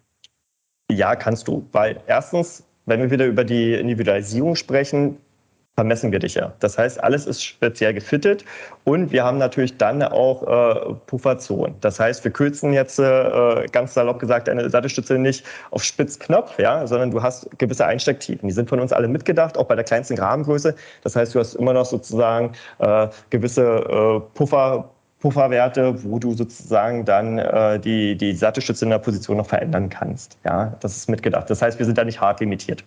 Ja, 0.92 1.16
kannst 1.16 1.48
du, 1.48 1.66
weil 1.72 2.02
erstens, 2.08 2.64
wenn 2.86 3.00
wir 3.00 3.12
wieder 3.12 3.26
über 3.28 3.44
die 3.44 3.76
Individualisierung 3.76 4.56
sprechen, 4.56 5.18
vermessen 5.80 6.12
wir 6.12 6.20
dich 6.20 6.36
ja. 6.36 6.52
Das 6.60 6.78
heißt, 6.78 7.02
alles 7.02 7.26
ist 7.26 7.42
speziell 7.42 7.94
gefittet 7.94 8.44
und 8.84 9.14
wir 9.14 9.24
haben 9.24 9.38
natürlich 9.38 9.78
dann 9.78 10.04
auch 10.04 10.44
äh, 10.44 10.94
Pufferzonen. 11.06 11.76
Das 11.80 12.02
heißt, 12.02 12.22
wir 12.26 12.32
kürzen 12.32 12.74
jetzt 12.74 13.00
äh, 13.00 13.66
ganz 13.72 13.94
salopp 13.94 14.20
gesagt 14.20 14.50
eine 14.50 14.70
Sattelstütze 14.70 15.18
nicht 15.18 15.46
auf 15.72 15.84
Spitzknopf, 15.86 16.60
ja, 16.60 16.86
sondern 16.86 17.12
du 17.12 17.24
hast 17.24 17.58
gewisse 17.60 17.86
Einstecktiefen. 17.86 18.50
Die 18.50 18.54
sind 18.54 18.68
von 18.68 18.82
uns 18.82 18.92
alle 18.92 19.08
mitgedacht, 19.08 19.58
auch 19.58 19.68
bei 19.68 19.76
der 19.76 19.86
kleinsten 19.86 20.20
Rahmengröße. 20.20 20.76
Das 21.04 21.16
heißt, 21.16 21.34
du 21.34 21.40
hast 21.40 21.54
immer 21.54 21.72
noch 21.72 21.86
sozusagen 21.86 22.52
äh, 22.80 23.08
gewisse 23.30 23.64
äh, 23.64 24.20
Puffer 24.34 24.90
Pufferwerte, 25.20 26.04
wo 26.04 26.18
du 26.18 26.34
sozusagen 26.34 27.06
dann 27.06 27.38
äh, 27.38 27.80
die, 27.80 28.16
die 28.16 28.34
Sattelstütze 28.34 28.86
in 28.86 28.92
der 28.92 29.00
Position 29.00 29.38
noch 29.38 29.48
verändern 29.48 29.90
kannst. 29.90 30.38
Ja, 30.46 30.78
das 30.80 30.96
ist 30.96 31.10
mitgedacht. 31.10 31.50
Das 31.50 31.62
heißt, 31.62 31.78
wir 31.78 31.86
sind 31.86 31.98
da 31.98 32.06
nicht 32.06 32.22
hart 32.22 32.40
limitiert. 32.40 32.84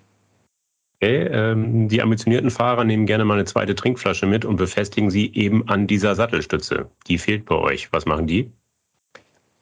Okay, 0.96 1.26
ähm, 1.26 1.88
die 1.88 2.00
ambitionierten 2.00 2.50
Fahrer 2.50 2.84
nehmen 2.84 3.06
gerne 3.06 3.24
mal 3.24 3.34
eine 3.34 3.44
zweite 3.44 3.74
Trinkflasche 3.74 4.24
mit 4.24 4.44
und 4.44 4.56
befestigen 4.56 5.10
sie 5.10 5.32
eben 5.34 5.68
an 5.68 5.86
dieser 5.86 6.14
Sattelstütze. 6.14 6.88
Die 7.08 7.18
fehlt 7.18 7.44
bei 7.44 7.56
euch. 7.56 7.92
Was 7.92 8.06
machen 8.06 8.26
die? 8.26 8.52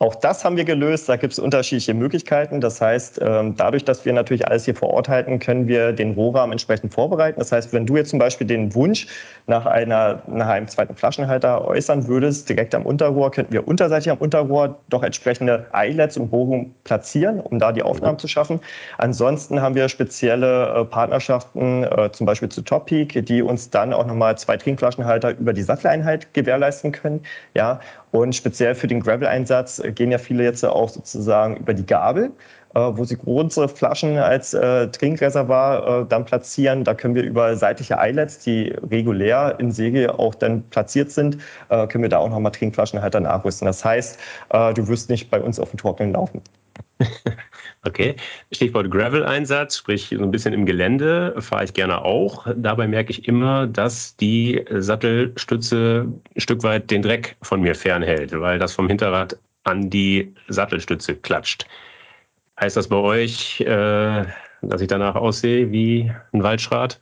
Auch 0.02 0.14
das 0.14 0.46
haben 0.46 0.56
wir 0.56 0.64
gelöst. 0.64 1.10
Da 1.10 1.16
gibt 1.16 1.34
es 1.34 1.38
unterschiedliche 1.38 1.92
Möglichkeiten. 1.92 2.62
Das 2.62 2.80
heißt, 2.80 3.20
ähm, 3.22 3.54
dadurch, 3.54 3.84
dass 3.84 4.06
wir 4.06 4.14
natürlich 4.14 4.48
alles 4.48 4.64
hier 4.64 4.74
vor 4.74 4.88
Ort 4.88 5.10
halten, 5.10 5.38
können 5.40 5.68
wir 5.68 5.92
den 5.92 6.14
Rohrahmen 6.14 6.52
entsprechend 6.52 6.94
vorbereiten. 6.94 7.38
Das 7.38 7.52
heißt, 7.52 7.74
wenn 7.74 7.84
du 7.84 7.98
jetzt 7.98 8.08
zum 8.08 8.18
Beispiel 8.18 8.46
den 8.46 8.74
Wunsch 8.74 9.08
nach, 9.46 9.66
einer, 9.66 10.22
nach 10.26 10.48
einem 10.48 10.68
zweiten 10.68 10.96
Flaschenhalter 10.96 11.66
äußern 11.66 12.06
würdest, 12.06 12.48
direkt 12.48 12.74
am 12.74 12.86
Unterrohr, 12.86 13.30
könnten 13.30 13.52
wir 13.52 13.68
unterseitig 13.68 14.10
am 14.10 14.16
Unterrohr 14.16 14.80
doch 14.88 15.02
entsprechende 15.02 15.66
Eyelets 15.74 16.16
und 16.16 16.30
Bohrungen 16.30 16.74
platzieren, 16.84 17.38
um 17.38 17.58
da 17.58 17.70
die 17.70 17.82
Aufnahmen 17.82 18.18
zu 18.18 18.26
schaffen. 18.26 18.60
Ansonsten 18.96 19.60
haben 19.60 19.74
wir 19.74 19.90
spezielle 19.90 20.80
äh, 20.80 20.84
Partnerschaften, 20.86 21.84
äh, 21.84 22.10
zum 22.10 22.24
Beispiel 22.24 22.48
zu 22.48 22.62
Topic, 22.62 23.20
die 23.20 23.42
uns 23.42 23.68
dann 23.68 23.92
auch 23.92 24.06
nochmal 24.06 24.38
zwei 24.38 24.56
Trinkflaschenhalter 24.56 25.32
über 25.32 25.52
die 25.52 25.62
Satteleinheit 25.62 26.32
gewährleisten 26.32 26.90
können. 26.90 27.20
Ja, 27.54 27.80
und 28.12 28.34
speziell 28.34 28.74
für 28.74 28.88
den 28.88 29.00
Gravel-Einsatz 29.00 29.80
gehen 29.92 30.10
ja 30.10 30.18
viele 30.18 30.44
jetzt 30.44 30.64
auch 30.64 30.88
sozusagen 30.88 31.56
über 31.56 31.74
die 31.74 31.86
Gabel, 31.86 32.32
äh, 32.74 32.78
wo 32.92 33.02
sie 33.04 33.16
große 33.16 33.68
Flaschen 33.68 34.16
als 34.16 34.54
äh, 34.54 34.86
Trinkreservoir 34.88 36.02
äh, 36.02 36.06
dann 36.08 36.24
platzieren. 36.24 36.84
Da 36.84 36.94
können 36.94 37.16
wir 37.16 37.24
über 37.24 37.56
seitliche 37.56 37.94
Eyelets, 37.94 38.38
die 38.38 38.72
regulär 38.90 39.56
in 39.58 39.72
Säge 39.72 40.16
auch 40.16 40.36
dann 40.36 40.62
platziert 40.70 41.10
sind, 41.10 41.38
können 41.68 42.02
wir 42.02 42.08
da 42.08 42.18
auch 42.18 42.28
nochmal 42.28 42.52
Trinkflaschenhalter 42.52 43.20
nachrüsten. 43.20 43.66
Das 43.66 43.84
heißt, 43.84 44.18
du 44.50 44.88
wirst 44.88 45.10
nicht 45.10 45.30
bei 45.30 45.40
uns 45.40 45.58
auf 45.58 45.70
dem 45.70 45.78
Trockenen 45.78 46.12
laufen. 46.12 46.42
Okay, 47.82 48.16
Stichwort 48.52 48.90
Gravel-Einsatz, 48.90 49.78
sprich 49.78 50.14
so 50.14 50.22
ein 50.22 50.30
bisschen 50.30 50.52
im 50.52 50.66
Gelände 50.66 51.34
fahre 51.38 51.64
ich 51.64 51.72
gerne 51.72 52.04
auch. 52.04 52.46
Dabei 52.54 52.86
merke 52.86 53.10
ich 53.10 53.26
immer, 53.26 53.66
dass 53.66 54.16
die 54.16 54.62
Sattelstütze 54.70 56.06
ein 56.36 56.40
Stück 56.40 56.62
weit 56.62 56.90
den 56.90 57.00
Dreck 57.00 57.36
von 57.40 57.62
mir 57.62 57.74
fernhält, 57.74 58.38
weil 58.38 58.58
das 58.58 58.74
vom 58.74 58.86
Hinterrad 58.86 59.38
an 59.70 59.88
die 59.88 60.34
Sattelstütze 60.48 61.16
klatscht. 61.16 61.66
Heißt 62.60 62.76
das 62.76 62.88
bei 62.88 62.96
euch, 62.96 63.60
äh, 63.60 64.26
dass 64.62 64.80
ich 64.80 64.88
danach 64.88 65.14
aussehe 65.14 65.70
wie 65.70 66.12
ein 66.32 66.42
Waldschrat, 66.42 67.00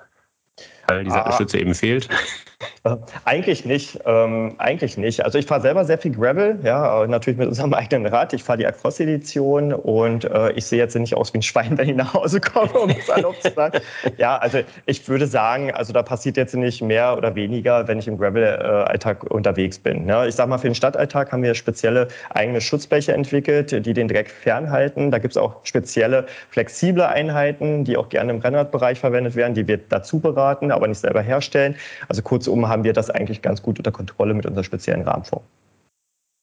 weil 0.86 1.04
die 1.04 1.10
ah. 1.10 1.14
Sattelstütze 1.14 1.56
ah. 1.56 1.60
eben 1.60 1.74
fehlt? 1.74 2.08
Äh, 2.88 2.96
eigentlich 3.24 3.64
nicht, 3.64 4.00
ähm, 4.06 4.54
eigentlich 4.58 4.96
nicht. 4.96 5.24
Also 5.24 5.38
ich 5.38 5.46
fahre 5.46 5.60
selber 5.60 5.84
sehr 5.84 5.98
viel 5.98 6.12
Gravel, 6.12 6.58
ja, 6.62 7.06
natürlich 7.06 7.38
mit 7.38 7.48
unserem 7.48 7.74
eigenen 7.78 8.06
Rad. 8.06 8.32
Ich 8.32 8.42
fahre 8.42 8.58
die 8.58 8.66
Across-Edition 8.66 9.72
und 9.72 10.24
äh, 10.24 10.52
ich 10.52 10.66
sehe 10.66 10.78
jetzt 10.78 10.96
nicht 10.96 11.14
aus 11.14 11.32
wie 11.32 11.38
ein 11.38 11.42
Schwein, 11.42 11.76
wenn 11.78 11.88
ich 11.88 11.96
nach 11.96 12.14
Hause 12.14 12.40
komme, 12.40 12.72
um 12.72 12.90
es 12.90 13.06
salopp 13.06 13.40
zu 13.42 13.50
sagen. 13.52 13.78
Ja, 14.16 14.36
also 14.36 14.60
ich 14.86 15.06
würde 15.08 15.26
sagen, 15.26 15.72
also 15.72 15.92
da 15.92 16.02
passiert 16.02 16.36
jetzt 16.36 16.54
nicht 16.54 16.82
mehr 16.82 17.16
oder 17.16 17.34
weniger, 17.34 17.86
wenn 17.86 17.98
ich 17.98 18.08
im 18.08 18.18
Gravel-Alltag 18.18 19.24
unterwegs 19.30 19.78
bin. 19.78 20.08
Ja, 20.08 20.24
ich 20.24 20.34
sage 20.34 20.50
mal, 20.50 20.58
für 20.58 20.68
den 20.68 20.74
Stadtalltag 20.74 21.30
haben 21.30 21.42
wir 21.42 21.54
spezielle 21.54 22.08
eigene 22.30 22.60
Schutzbleche 22.60 23.12
entwickelt, 23.12 23.84
die 23.84 23.92
den 23.92 24.08
Dreck 24.08 24.30
fernhalten. 24.30 25.10
Da 25.10 25.18
gibt 25.18 25.32
es 25.32 25.36
auch 25.36 25.56
spezielle 25.62 26.26
flexible 26.50 27.02
Einheiten, 27.02 27.84
die 27.84 27.96
auch 27.96 28.08
gerne 28.08 28.32
im 28.32 28.38
Rennradbereich 28.38 28.98
verwendet 28.98 29.36
werden, 29.36 29.54
die 29.54 29.68
wir 29.68 29.78
dazu 29.78 30.18
beraten, 30.20 30.72
aber 30.72 30.88
nicht 30.88 31.00
selber 31.00 31.20
herstellen. 31.20 31.76
Also 32.08 32.22
kurz 32.22 32.38
kurzum 32.38 32.68
haben 32.68 32.77
wir 32.84 32.92
das 32.92 33.10
eigentlich 33.10 33.42
ganz 33.42 33.62
gut 33.62 33.78
unter 33.78 33.92
Kontrolle 33.92 34.34
mit 34.34 34.46
unserer 34.46 34.64
speziellen 34.64 35.02
Rahmenform. 35.02 35.42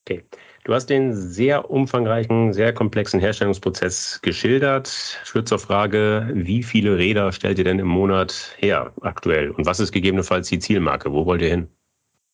Okay. 0.07 0.23
Du 0.65 0.73
hast 0.73 0.87
den 0.87 1.15
sehr 1.15 1.69
umfangreichen, 1.69 2.53
sehr 2.53 2.73
komplexen 2.73 3.19
Herstellungsprozess 3.19 4.19
geschildert. 4.21 4.87
Führt 5.23 5.47
zur 5.47 5.59
Frage, 5.59 6.29
wie 6.33 6.63
viele 6.63 6.97
Räder 6.97 7.31
stellt 7.31 7.57
ihr 7.57 7.63
denn 7.63 7.79
im 7.79 7.87
Monat 7.87 8.55
her 8.57 8.91
aktuell? 9.01 9.51
Und 9.51 9.65
was 9.65 9.79
ist 9.79 9.91
gegebenenfalls 9.91 10.47
die 10.47 10.59
Zielmarke? 10.59 11.11
Wo 11.11 11.25
wollt 11.25 11.41
ihr 11.41 11.49
hin? 11.49 11.67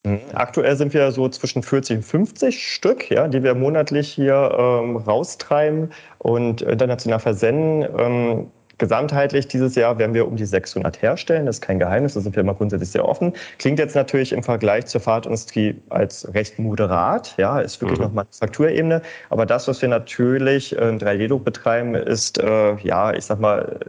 Mhm. 0.03 0.19
Aktuell 0.33 0.75
sind 0.75 0.93
wir 0.93 1.11
so 1.11 1.29
zwischen 1.29 1.61
40 1.61 1.97
und 1.97 2.03
50 2.03 2.73
Stück, 2.73 3.09
ja, 3.11 3.27
die 3.27 3.43
wir 3.43 3.53
monatlich 3.53 4.09
hier 4.09 4.55
ähm, 4.57 4.97
raustreiben 4.97 5.91
und 6.17 6.61
international 6.61 7.19
versenden. 7.19 7.87
Ähm, 7.97 8.51
gesamtheitlich 8.81 9.47
dieses 9.47 9.75
Jahr 9.75 9.99
werden 9.99 10.15
wir 10.15 10.27
um 10.27 10.35
die 10.35 10.45
600 10.45 11.03
herstellen. 11.03 11.45
Das 11.45 11.57
ist 11.57 11.61
kein 11.61 11.77
Geheimnis, 11.77 12.15
da 12.15 12.19
sind 12.19 12.35
wir 12.35 12.41
immer 12.41 12.55
grundsätzlich 12.55 12.89
sehr 12.89 13.07
offen. 13.07 13.33
Klingt 13.59 13.77
jetzt 13.77 13.95
natürlich 13.95 14.33
im 14.33 14.41
Vergleich 14.41 14.87
zur 14.87 14.99
Fahrtindustrie 15.01 15.79
als 15.89 16.27
recht 16.33 16.57
moderat, 16.57 17.35
ja, 17.37 17.59
ist 17.59 17.79
wirklich 17.79 17.99
mhm. 17.99 18.05
noch 18.05 18.13
Manufakturebene. 18.13 19.03
Aber 19.29 19.45
das, 19.45 19.67
was 19.67 19.83
wir 19.83 19.89
natürlich 19.89 20.75
in 20.75 20.99
3D-Druck 20.99 21.45
betreiben, 21.45 21.93
ist, 21.93 22.39
äh, 22.39 22.75
ja, 22.77 23.13
ich 23.13 23.25
sag 23.25 23.39
mal, 23.39 23.79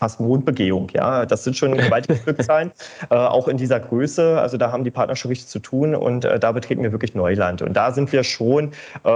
fast 0.00 0.18
Mondbegehung. 0.18 0.88
Ja, 0.94 1.26
das 1.26 1.44
sind 1.44 1.56
schon 1.56 1.76
gewaltige 1.76 2.18
Stückzahlen, 2.22 2.72
äh, 3.10 3.14
auch 3.14 3.48
in 3.48 3.58
dieser 3.58 3.78
Größe. 3.78 4.40
Also 4.40 4.56
da 4.56 4.72
haben 4.72 4.82
die 4.82 4.90
Partner 4.90 5.14
schon 5.14 5.28
richtig 5.28 5.48
zu 5.48 5.58
tun 5.58 5.94
und 5.94 6.24
äh, 6.24 6.40
da 6.40 6.52
betreten 6.52 6.82
wir 6.82 6.90
wirklich 6.90 7.14
Neuland. 7.14 7.60
Und 7.60 7.74
da 7.74 7.92
sind 7.92 8.10
wir 8.10 8.24
schon 8.24 8.72
äh, 9.04 9.10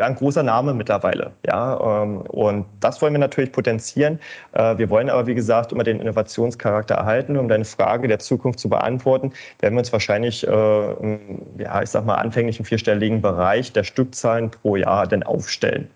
ein 0.00 0.14
großer 0.16 0.42
Name 0.42 0.74
mittlerweile. 0.74 1.30
Ja, 1.46 2.02
ähm, 2.02 2.22
und 2.22 2.66
das 2.80 3.00
wollen 3.00 3.14
wir 3.14 3.20
natürlich 3.20 3.52
potenzieren. 3.52 4.18
Äh, 4.52 4.76
wir 4.76 4.90
wollen 4.90 5.08
aber, 5.08 5.28
wie 5.28 5.36
gesagt, 5.36 5.70
immer 5.70 5.84
den 5.84 6.00
Innovationscharakter 6.00 6.96
erhalten. 6.96 7.36
Um 7.36 7.48
deine 7.48 7.64
Frage 7.64 8.08
der 8.08 8.18
Zukunft 8.18 8.58
zu 8.58 8.68
beantworten, 8.68 9.32
werden 9.60 9.74
wir 9.74 9.78
uns 9.80 9.92
wahrscheinlich, 9.92 10.46
äh, 10.46 10.92
im, 10.94 11.42
ja, 11.58 11.80
ich 11.80 11.90
sag 11.90 12.04
mal, 12.04 12.16
anfänglichen 12.16 12.64
vierstelligen 12.64 13.22
Bereich 13.22 13.72
der 13.72 13.84
Stückzahlen 13.84 14.50
pro 14.50 14.74
Jahr 14.74 15.06
denn 15.06 15.22
aufstellen. 15.22 15.88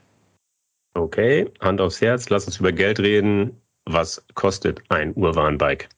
Okay, 0.95 1.51
Hand 1.61 1.81
aufs 1.81 2.01
Herz, 2.01 2.31
lass 2.31 2.47
uns 2.47 2.59
über 2.59 2.73
Geld 2.73 3.01
reden. 3.01 3.61
Was 3.89 4.22
kostet 4.34 4.82
ein 4.89 5.12
Urban-Bike? 5.14 5.89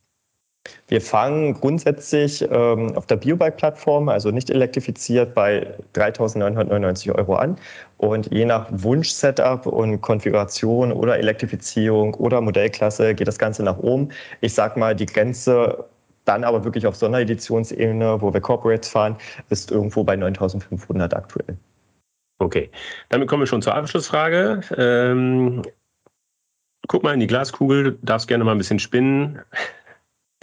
Wir 0.89 1.01
fangen 1.01 1.55
grundsätzlich 1.55 2.43
ähm, 2.51 2.95
auf 2.97 3.07
der 3.07 3.17
Biobike-Plattform, 3.17 4.09
also 4.09 4.31
nicht 4.31 4.51
elektrifiziert, 4.51 5.35
bei 5.35 5.75
3.999 5.95 7.15
Euro 7.15 7.37
an. 7.37 7.57
Und 7.97 8.31
je 8.33 8.45
nach 8.45 8.67
Wunsch-Setup 8.71 9.67
und 9.67 10.01
Konfiguration 10.03 10.93
oder 10.93 11.19
Elektrifizierung 11.19 12.15
oder 12.15 12.41
Modellklasse 12.41 13.15
geht 13.15 13.29
das 13.29 13.39
Ganze 13.39 13.63
nach 13.63 13.79
oben. 13.79 14.11
Ich 14.41 14.55
sage 14.55 14.79
mal, 14.79 14.95
die 14.95 15.07
Grenze 15.07 15.85
dann 16.25 16.45
aber 16.45 16.65
wirklich 16.65 16.87
auf 16.87 16.97
Sondereditionsebene, 16.97 18.21
wo 18.21 18.33
wir 18.33 18.41
Corporates 18.41 18.91
fahren, 18.91 19.17
ist 19.49 19.71
irgendwo 19.71 20.05
bei 20.05 20.15
9.500 20.15 21.15
aktuell. 21.15 21.57
Okay, 22.41 22.71
damit 23.09 23.29
kommen 23.29 23.43
wir 23.43 23.47
schon 23.47 23.63
zur 23.63 23.75
Abschlussfrage. 23.75 24.61
Ähm, 24.77 25.63
guck 26.89 27.03
mal 27.03 27.15
in 27.15 27.21
die 27.21 27.27
Glaskugel, 27.27 27.99
darfst 28.03 28.29
gerne 28.29 28.45
mal 28.45 28.53
ein 28.53 28.59
bisschen 28.59 28.79
spinnen. 28.79 29.41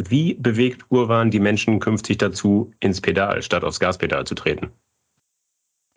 Wie 0.02 0.36
bewegt 0.36 0.86
Urban 0.90 1.32
die 1.32 1.40
Menschen 1.40 1.80
künftig 1.80 2.18
dazu, 2.18 2.72
ins 2.80 3.02
Pedal 3.02 3.42
statt 3.42 3.64
aufs 3.64 3.80
Gaspedal 3.80 4.26
zu 4.26 4.36
treten? 4.36 4.72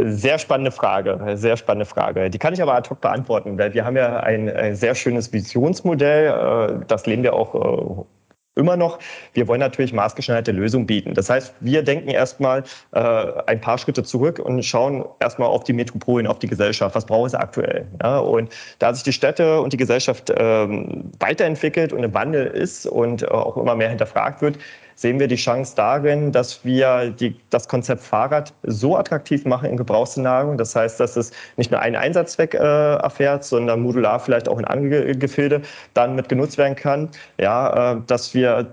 Sehr 0.01 0.39
spannende 0.39 0.71
Frage, 0.71 1.37
sehr 1.37 1.57
spannende 1.57 1.85
Frage. 1.85 2.31
Die 2.31 2.39
kann 2.39 2.55
ich 2.55 2.63
aber 2.63 2.75
ad 2.75 2.89
hoc 2.89 3.01
beantworten, 3.01 3.59
weil 3.59 3.75
wir 3.75 3.85
haben 3.85 3.97
ja 3.97 4.21
ein, 4.21 4.49
ein 4.49 4.77
sehr 4.77 4.95
schönes 4.95 5.33
Visionsmodell. 5.33 6.81
Äh, 6.81 6.85
das 6.87 7.07
lehnen 7.07 7.25
wir 7.25 7.35
auch 7.35 7.55
äh, 7.55 8.05
immer 8.59 8.77
noch. 8.77 8.99
Wir 9.33 9.49
wollen 9.49 9.61
natürlich 9.61 9.93
maßgeschneiderte 9.93 10.53
Lösungen 10.53 10.87
bieten. 10.87 11.15
Das 11.15 11.31
heißt, 11.31 11.55
wir 11.61 11.83
denken 11.83 12.09
erstmal 12.09 12.65
äh, 12.93 13.01
ein 13.47 13.61
paar 13.61 13.79
Schritte 13.79 14.03
zurück 14.03 14.39
und 14.39 14.63
schauen 14.65 15.05
erstmal 15.21 15.49
auf 15.49 15.65
die 15.65 15.73
Metropolen, 15.73 16.27
auf 16.27 16.39
die 16.39 16.49
Gesellschaft. 16.49 16.95
Was 16.95 17.07
braucht 17.07 17.29
es 17.29 17.35
aktuell? 17.35 17.87
Ja, 18.03 18.19
und 18.19 18.53
da 18.79 18.93
sich 18.93 19.05
die 19.05 19.13
Städte 19.13 19.61
und 19.61 19.73
die 19.73 19.77
Gesellschaft 19.77 20.33
ähm, 20.37 21.11
weiterentwickelt 21.21 21.93
und 21.93 22.03
im 22.03 22.13
Wandel 22.13 22.47
ist 22.47 22.87
und 22.87 23.23
äh, 23.23 23.27
auch 23.27 23.57
immer 23.57 23.77
mehr 23.77 23.89
hinterfragt 23.89 24.43
wird, 24.43 24.59
sehen 24.99 25.21
wir 25.21 25.29
die 25.29 25.37
Chance 25.37 25.77
darin, 25.77 26.33
dass 26.33 26.65
wir 26.65 27.11
die, 27.11 27.37
das 27.51 27.69
Konzept 27.69 28.03
Fahrrad 28.03 28.53
so 28.65 28.97
attraktiv 28.97 29.45
machen 29.45 29.71
in 29.71 29.77
Gebrauchsszenarien. 29.77 30.59
Das 30.59 30.75
heißt, 30.75 30.99
dass 30.99 31.17
es 31.17 31.31
nicht 31.57 31.71
nur 31.71 31.79
einen 31.79 31.95
Einsatzzweck 31.95 32.55
äh, 32.55 32.59
erfährt, 32.59 33.45
sondern 33.45 33.81
modular 33.81 34.19
vielleicht 34.19 34.49
auch 34.49 34.59
in 34.59 34.65
andere 34.65 35.15
Gefilde 35.15 35.63
dann 35.95 36.17
mit 36.17 36.29
genutzt 36.29 36.59
werden 36.59 36.75
kann. 36.75 37.11
Ja, 37.39 37.93
äh, 37.93 38.01
dass 38.09 38.35
wir 38.35 38.67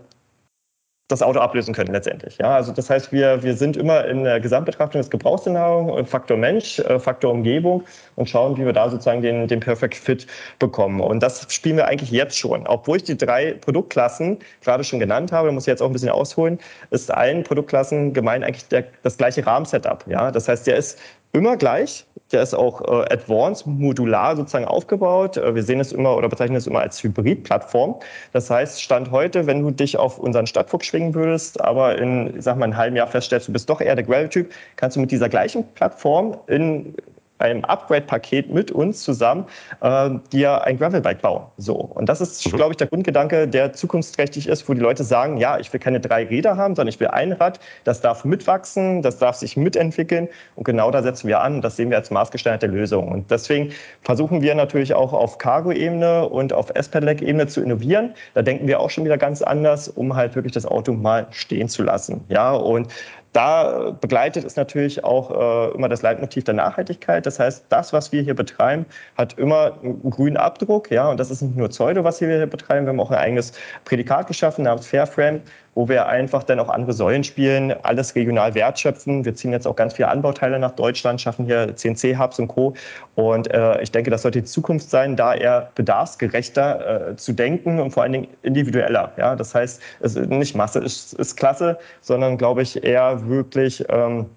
das 1.07 1.21
Auto 1.21 1.39
ablösen 1.39 1.73
können 1.73 1.93
letztendlich. 1.93 2.39
Ja, 2.39 2.55
also 2.55 2.71
das 2.71 2.89
heißt, 2.89 3.11
wir, 3.11 3.43
wir 3.43 3.55
sind 3.55 3.77
immer 3.77 4.05
in 4.05 4.23
der 4.23 4.39
Gesamtbetrachtung 4.39 4.99
des 4.99 5.11
Gebrauchsszenarios, 5.11 6.09
Faktor 6.09 6.35
Mensch, 6.35 6.79
äh, 6.79 6.99
Faktor 6.99 7.31
Umgebung 7.31 7.83
und 8.15 8.27
schauen, 8.27 8.57
wie 8.57 8.65
wir 8.65 8.73
da 8.73 8.89
sozusagen 8.89 9.21
den, 9.21 9.47
den 9.47 9.59
Perfect 9.59 9.93
Fit 9.93 10.25
bekommen. 10.57 11.01
Und 11.01 11.21
das 11.21 11.45
spielen 11.53 11.77
wir 11.77 11.85
eigentlich 11.87 12.09
jetzt 12.09 12.37
schon. 12.37 12.65
Obwohl 12.65 12.97
ich 12.97 13.03
die 13.03 13.17
drei 13.17 13.53
Produktklassen 13.53 14.39
gerade 14.61 14.83
schon 14.83 14.99
genannt 14.99 15.31
habe, 15.31 15.51
muss 15.51 15.63
ich 15.63 15.67
jetzt 15.67 15.81
auch 15.81 15.87
ein 15.87 15.93
bisschen 15.93 16.09
ausholen, 16.09 16.57
ist 16.89 17.13
allen 17.13 17.43
Produktklassen 17.43 18.13
gemein 18.13 18.43
eigentlich 18.43 18.67
der, 18.69 18.85
das 19.03 19.17
gleiche 19.17 19.45
Rahmensetup. 19.45 20.05
Ja, 20.07 20.31
das 20.31 20.47
heißt, 20.47 20.65
der 20.65 20.77
ist 20.77 20.99
immer 21.35 21.57
gleich. 21.57 22.05
Der 22.31 22.41
ist 22.41 22.55
auch 22.55 22.81
äh, 22.81 23.13
advanced, 23.13 23.67
modular 23.67 24.35
sozusagen 24.35 24.65
aufgebaut. 24.65 25.37
Äh, 25.37 25.53
wir 25.53 25.61
sehen 25.61 25.79
es 25.79 25.91
immer 25.91 26.17
oder 26.17 26.27
bezeichnen 26.27 26.57
es 26.57 26.65
immer 26.65 26.79
als 26.79 27.03
Hybrid-Plattform. 27.03 27.99
Das 28.33 28.49
heißt, 28.49 28.81
Stand 28.81 29.11
heute, 29.11 29.45
wenn 29.45 29.61
du 29.61 29.69
dich 29.69 29.97
auf 29.97 30.17
unseren 30.17 30.47
Stadtfuchs 30.47 30.87
schwingen 30.87 31.13
würdest, 31.13 31.61
aber 31.61 31.99
in, 31.99 32.41
sag 32.41 32.57
mal, 32.57 32.65
einem 32.65 32.77
halben 32.77 32.95
Jahr 32.95 33.07
feststellst, 33.07 33.47
du 33.47 33.53
bist 33.53 33.69
doch 33.69 33.79
eher 33.79 33.95
der 33.95 34.05
Gravel-Typ, 34.05 34.51
kannst 34.75 34.97
du 34.97 35.01
mit 35.01 35.11
dieser 35.11 35.29
gleichen 35.29 35.67
Plattform 35.75 36.37
in 36.47 36.95
einem 37.37 37.65
Upgrade-Paket 37.65 38.53
mit 38.53 38.71
uns 38.71 39.03
zusammen 39.03 39.45
äh, 39.81 40.09
dir 40.31 40.63
ein 40.63 40.77
Gravelbike 40.77 41.21
bauen. 41.21 41.43
So. 41.57 41.75
Und 41.75 42.07
das 42.07 42.21
ist, 42.21 42.45
mhm. 42.45 42.55
glaube 42.55 42.71
ich, 42.71 42.77
der 42.77 42.87
Grundgedanke, 42.87 43.47
der 43.47 43.73
zukunftsträchtig 43.73 44.47
ist, 44.47 44.67
wo 44.69 44.73
die 44.73 44.79
Leute 44.79 45.03
sagen, 45.03 45.37
ja, 45.37 45.57
ich 45.59 45.71
will 45.73 45.79
keine 45.79 45.99
drei 45.99 46.25
Räder 46.25 46.55
haben, 46.55 46.75
sondern 46.75 46.93
ich 46.93 46.99
will 46.99 47.07
ein 47.07 47.33
Rad, 47.33 47.59
das 47.83 48.01
darf 48.01 48.23
mitwachsen, 48.23 49.01
das 49.01 49.17
darf 49.17 49.35
sich 49.35 49.57
mitentwickeln. 49.57 50.29
Und 50.55 50.63
genau 50.63 50.91
da 50.91 51.03
setzen 51.03 51.27
wir 51.27 51.41
an. 51.41 51.61
Das 51.61 51.75
sehen 51.75 51.89
wir 51.89 51.97
als 51.97 52.09
maßgeschneiderte 52.09 52.67
Lösung. 52.67 53.09
Und 53.09 53.29
deswegen 53.31 53.71
versuchen 54.01 54.41
wir 54.41 54.55
natürlich 54.55 54.93
auch 54.93 55.11
auf 55.11 55.37
Cargo-Ebene 55.37 56.29
und 56.29 56.53
auf 56.53 56.71
S-Pedelec-Ebene 56.73 57.47
zu 57.47 57.61
innovieren. 57.61 58.13
Da 58.33 58.41
denken 58.41 58.67
wir 58.67 58.79
auch 58.79 58.89
schon 58.89 59.03
wieder 59.03 59.17
ganz 59.17 59.41
anders, 59.41 59.89
um 59.89 60.15
halt 60.15 60.35
wirklich 60.35 60.53
das 60.53 60.65
Auto 60.65 60.93
mal 60.93 61.27
stehen 61.31 61.67
zu 61.67 61.83
lassen. 61.83 62.23
Ja, 62.29 62.53
und 62.53 62.87
da 63.35 63.91
begleitet 63.99 64.45
es 64.45 64.55
natürlich 64.55 65.03
auch 65.03 65.29
äh, 65.29 65.75
immer 65.75 65.89
das 65.89 66.01
Leitmotiv 66.01 66.45
der 66.45 66.53
Nachhaltigkeit. 66.53 67.25
Das 67.25 67.37
heißt, 67.37 67.65
das, 67.67 67.91
was 67.91 68.13
wir 68.13 68.21
hier 68.21 68.33
betreiben, 68.33 68.85
hat 69.17 69.37
immer 69.37 69.77
einen 69.83 70.09
grünen 70.09 70.37
Abdruck. 70.37 70.89
Ja, 70.89 71.09
und 71.09 71.19
das 71.19 71.31
ist 71.31 71.41
nicht 71.41 71.57
nur 71.57 71.67
Pseudo, 71.67 72.05
was 72.05 72.21
wir 72.21 72.29
hier 72.29 72.47
betreiben. 72.47 72.85
Wir 72.85 72.91
haben 72.91 72.99
auch 73.01 73.11
ein 73.11 73.17
eigenes 73.17 73.51
Prädikat 73.83 74.27
geschaffen 74.27 74.63
namens 74.63 74.87
Fairframe, 74.87 75.41
wo 75.75 75.89
wir 75.89 76.07
einfach 76.07 76.43
dann 76.43 76.59
auch 76.59 76.69
andere 76.69 76.93
Säulen 76.93 77.23
spielen, 77.23 77.73
alles 77.83 78.15
regional 78.15 78.55
wertschöpfen. 78.55 79.25
Wir 79.25 79.35
ziehen 79.35 79.51
jetzt 79.51 79.67
auch 79.67 79.75
ganz 79.75 79.93
viele 79.93 80.07
Anbauteile 80.07 80.57
nach 80.57 80.71
Deutschland, 80.71 81.21
schaffen 81.21 81.45
hier 81.45 81.75
CNC-Hubs 81.75 82.39
und 82.39 82.47
Co. 82.47 82.73
Und 83.15 83.51
äh, 83.53 83.81
ich 83.81 83.91
denke, 83.91 84.09
das 84.09 84.23
sollte 84.23 84.41
die 84.41 84.45
Zukunft 84.45 84.89
sein, 84.89 85.15
da 85.15 85.35
eher 85.35 85.69
bedarfsgerechter 85.75 87.11
äh, 87.11 87.15
zu 87.17 87.33
denken 87.33 87.79
und 87.79 87.91
vor 87.91 88.03
allen 88.03 88.13
Dingen 88.13 88.27
individueller. 88.41 89.11
Ja? 89.17 89.35
Das 89.35 89.53
heißt, 89.53 89.81
es 89.99 90.15
ist 90.15 90.29
nicht 90.29 90.55
Masse 90.55 90.79
ist, 90.79 91.13
ist 91.13 91.35
klasse, 91.35 91.77
sondern 92.01 92.37
glaube 92.37 92.61
ich 92.61 92.83
eher 92.83 93.27
wirklich 93.27 93.83
ähm, 93.89 94.27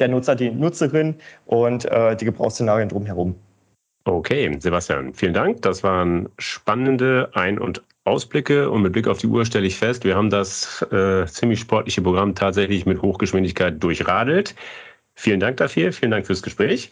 der 0.00 0.08
Nutzer, 0.08 0.34
die 0.34 0.50
Nutzerin 0.50 1.14
und 1.46 1.84
äh, 1.84 2.16
die 2.16 2.24
Gebrauchsszenarien 2.24 2.88
drumherum. 2.88 3.36
Okay, 4.04 4.56
Sebastian, 4.58 5.14
vielen 5.14 5.32
Dank. 5.32 5.62
Das 5.62 5.84
waren 5.84 6.28
spannende 6.38 7.30
Ein- 7.34 7.60
und 7.60 7.82
Ausblicke 8.04 8.68
und 8.68 8.82
mit 8.82 8.92
Blick 8.92 9.06
auf 9.06 9.18
die 9.18 9.28
Uhr 9.28 9.44
stelle 9.44 9.66
ich 9.66 9.76
fest, 9.76 10.04
wir 10.04 10.16
haben 10.16 10.30
das 10.30 10.82
äh, 10.90 11.26
ziemlich 11.26 11.60
sportliche 11.60 12.02
Programm 12.02 12.34
tatsächlich 12.34 12.84
mit 12.84 13.00
Hochgeschwindigkeit 13.00 13.82
durchradelt. 13.82 14.54
Vielen 15.14 15.40
Dank 15.40 15.58
dafür, 15.58 15.92
vielen 15.92 16.10
Dank 16.10 16.26
fürs 16.26 16.42
Gespräch. 16.42 16.90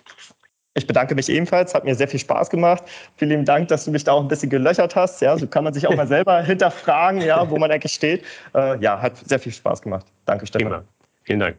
Ich 0.75 0.87
bedanke 0.87 1.17
mich 1.17 1.29
ebenfalls, 1.29 1.75
hat 1.75 1.85
mir 1.85 1.97
sehr 1.97 2.07
viel 2.07 2.21
Spaß 2.21 2.49
gemacht. 2.49 2.85
Vielen 3.17 3.45
Dank, 3.45 3.69
dass 3.69 3.87
du 3.87 3.91
mich 3.91 4.05
da 4.05 4.13
auch 4.13 4.21
ein 4.21 4.29
bisschen 4.29 4.51
gelöchert 4.51 4.95
hast. 4.95 5.21
Ja, 5.21 5.37
so 5.37 5.49
kann 5.49 5.65
man 5.65 5.75
sich 5.75 5.87
auch 5.87 5.97
mal 5.97 6.07
selber 6.07 6.43
hinterfragen, 6.43 7.23
ja, 7.23 7.51
wo 7.51 7.57
man 7.57 7.73
eigentlich 7.73 7.93
steht. 7.93 8.25
Äh, 8.55 8.79
ja, 8.81 9.01
hat 9.01 9.17
sehr 9.17 9.41
viel 9.41 9.53
Spaß 9.53 9.83
gemacht. 9.83 10.07
Danke, 10.27 10.47
Stefan. 10.47 10.69
Prima. 10.69 10.85
Vielen 11.25 11.41
Dank. 11.41 11.57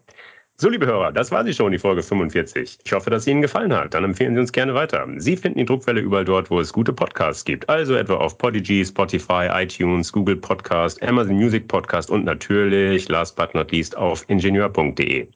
So, 0.61 0.69
liebe 0.69 0.85
Hörer, 0.85 1.11
das 1.11 1.31
war 1.31 1.43
sie 1.43 1.55
schon, 1.55 1.71
die 1.71 1.79
Folge 1.79 2.03
45. 2.03 2.77
Ich 2.85 2.93
hoffe, 2.93 3.09
dass 3.09 3.23
es 3.23 3.27
Ihnen 3.27 3.41
gefallen 3.41 3.73
hat. 3.73 3.95
Dann 3.95 4.03
empfehlen 4.03 4.35
Sie 4.35 4.41
uns 4.41 4.51
gerne 4.51 4.75
weiter. 4.75 5.07
Sie 5.17 5.35
finden 5.35 5.57
die 5.57 5.65
Druckwelle 5.65 6.01
überall 6.01 6.23
dort, 6.23 6.51
wo 6.51 6.59
es 6.59 6.71
gute 6.71 6.93
Podcasts 6.93 7.43
gibt. 7.43 7.67
Also 7.67 7.95
etwa 7.95 8.17
auf 8.17 8.37
Podigy, 8.37 8.85
Spotify, 8.85 9.47
iTunes, 9.51 10.13
Google 10.13 10.35
Podcast, 10.35 11.01
Amazon 11.01 11.37
Music 11.37 11.67
Podcast 11.67 12.11
und 12.11 12.25
natürlich, 12.25 13.09
last 13.09 13.35
but 13.35 13.55
not 13.55 13.71
least, 13.71 13.97
auf 13.97 14.23
ingenieur.de. 14.29 15.29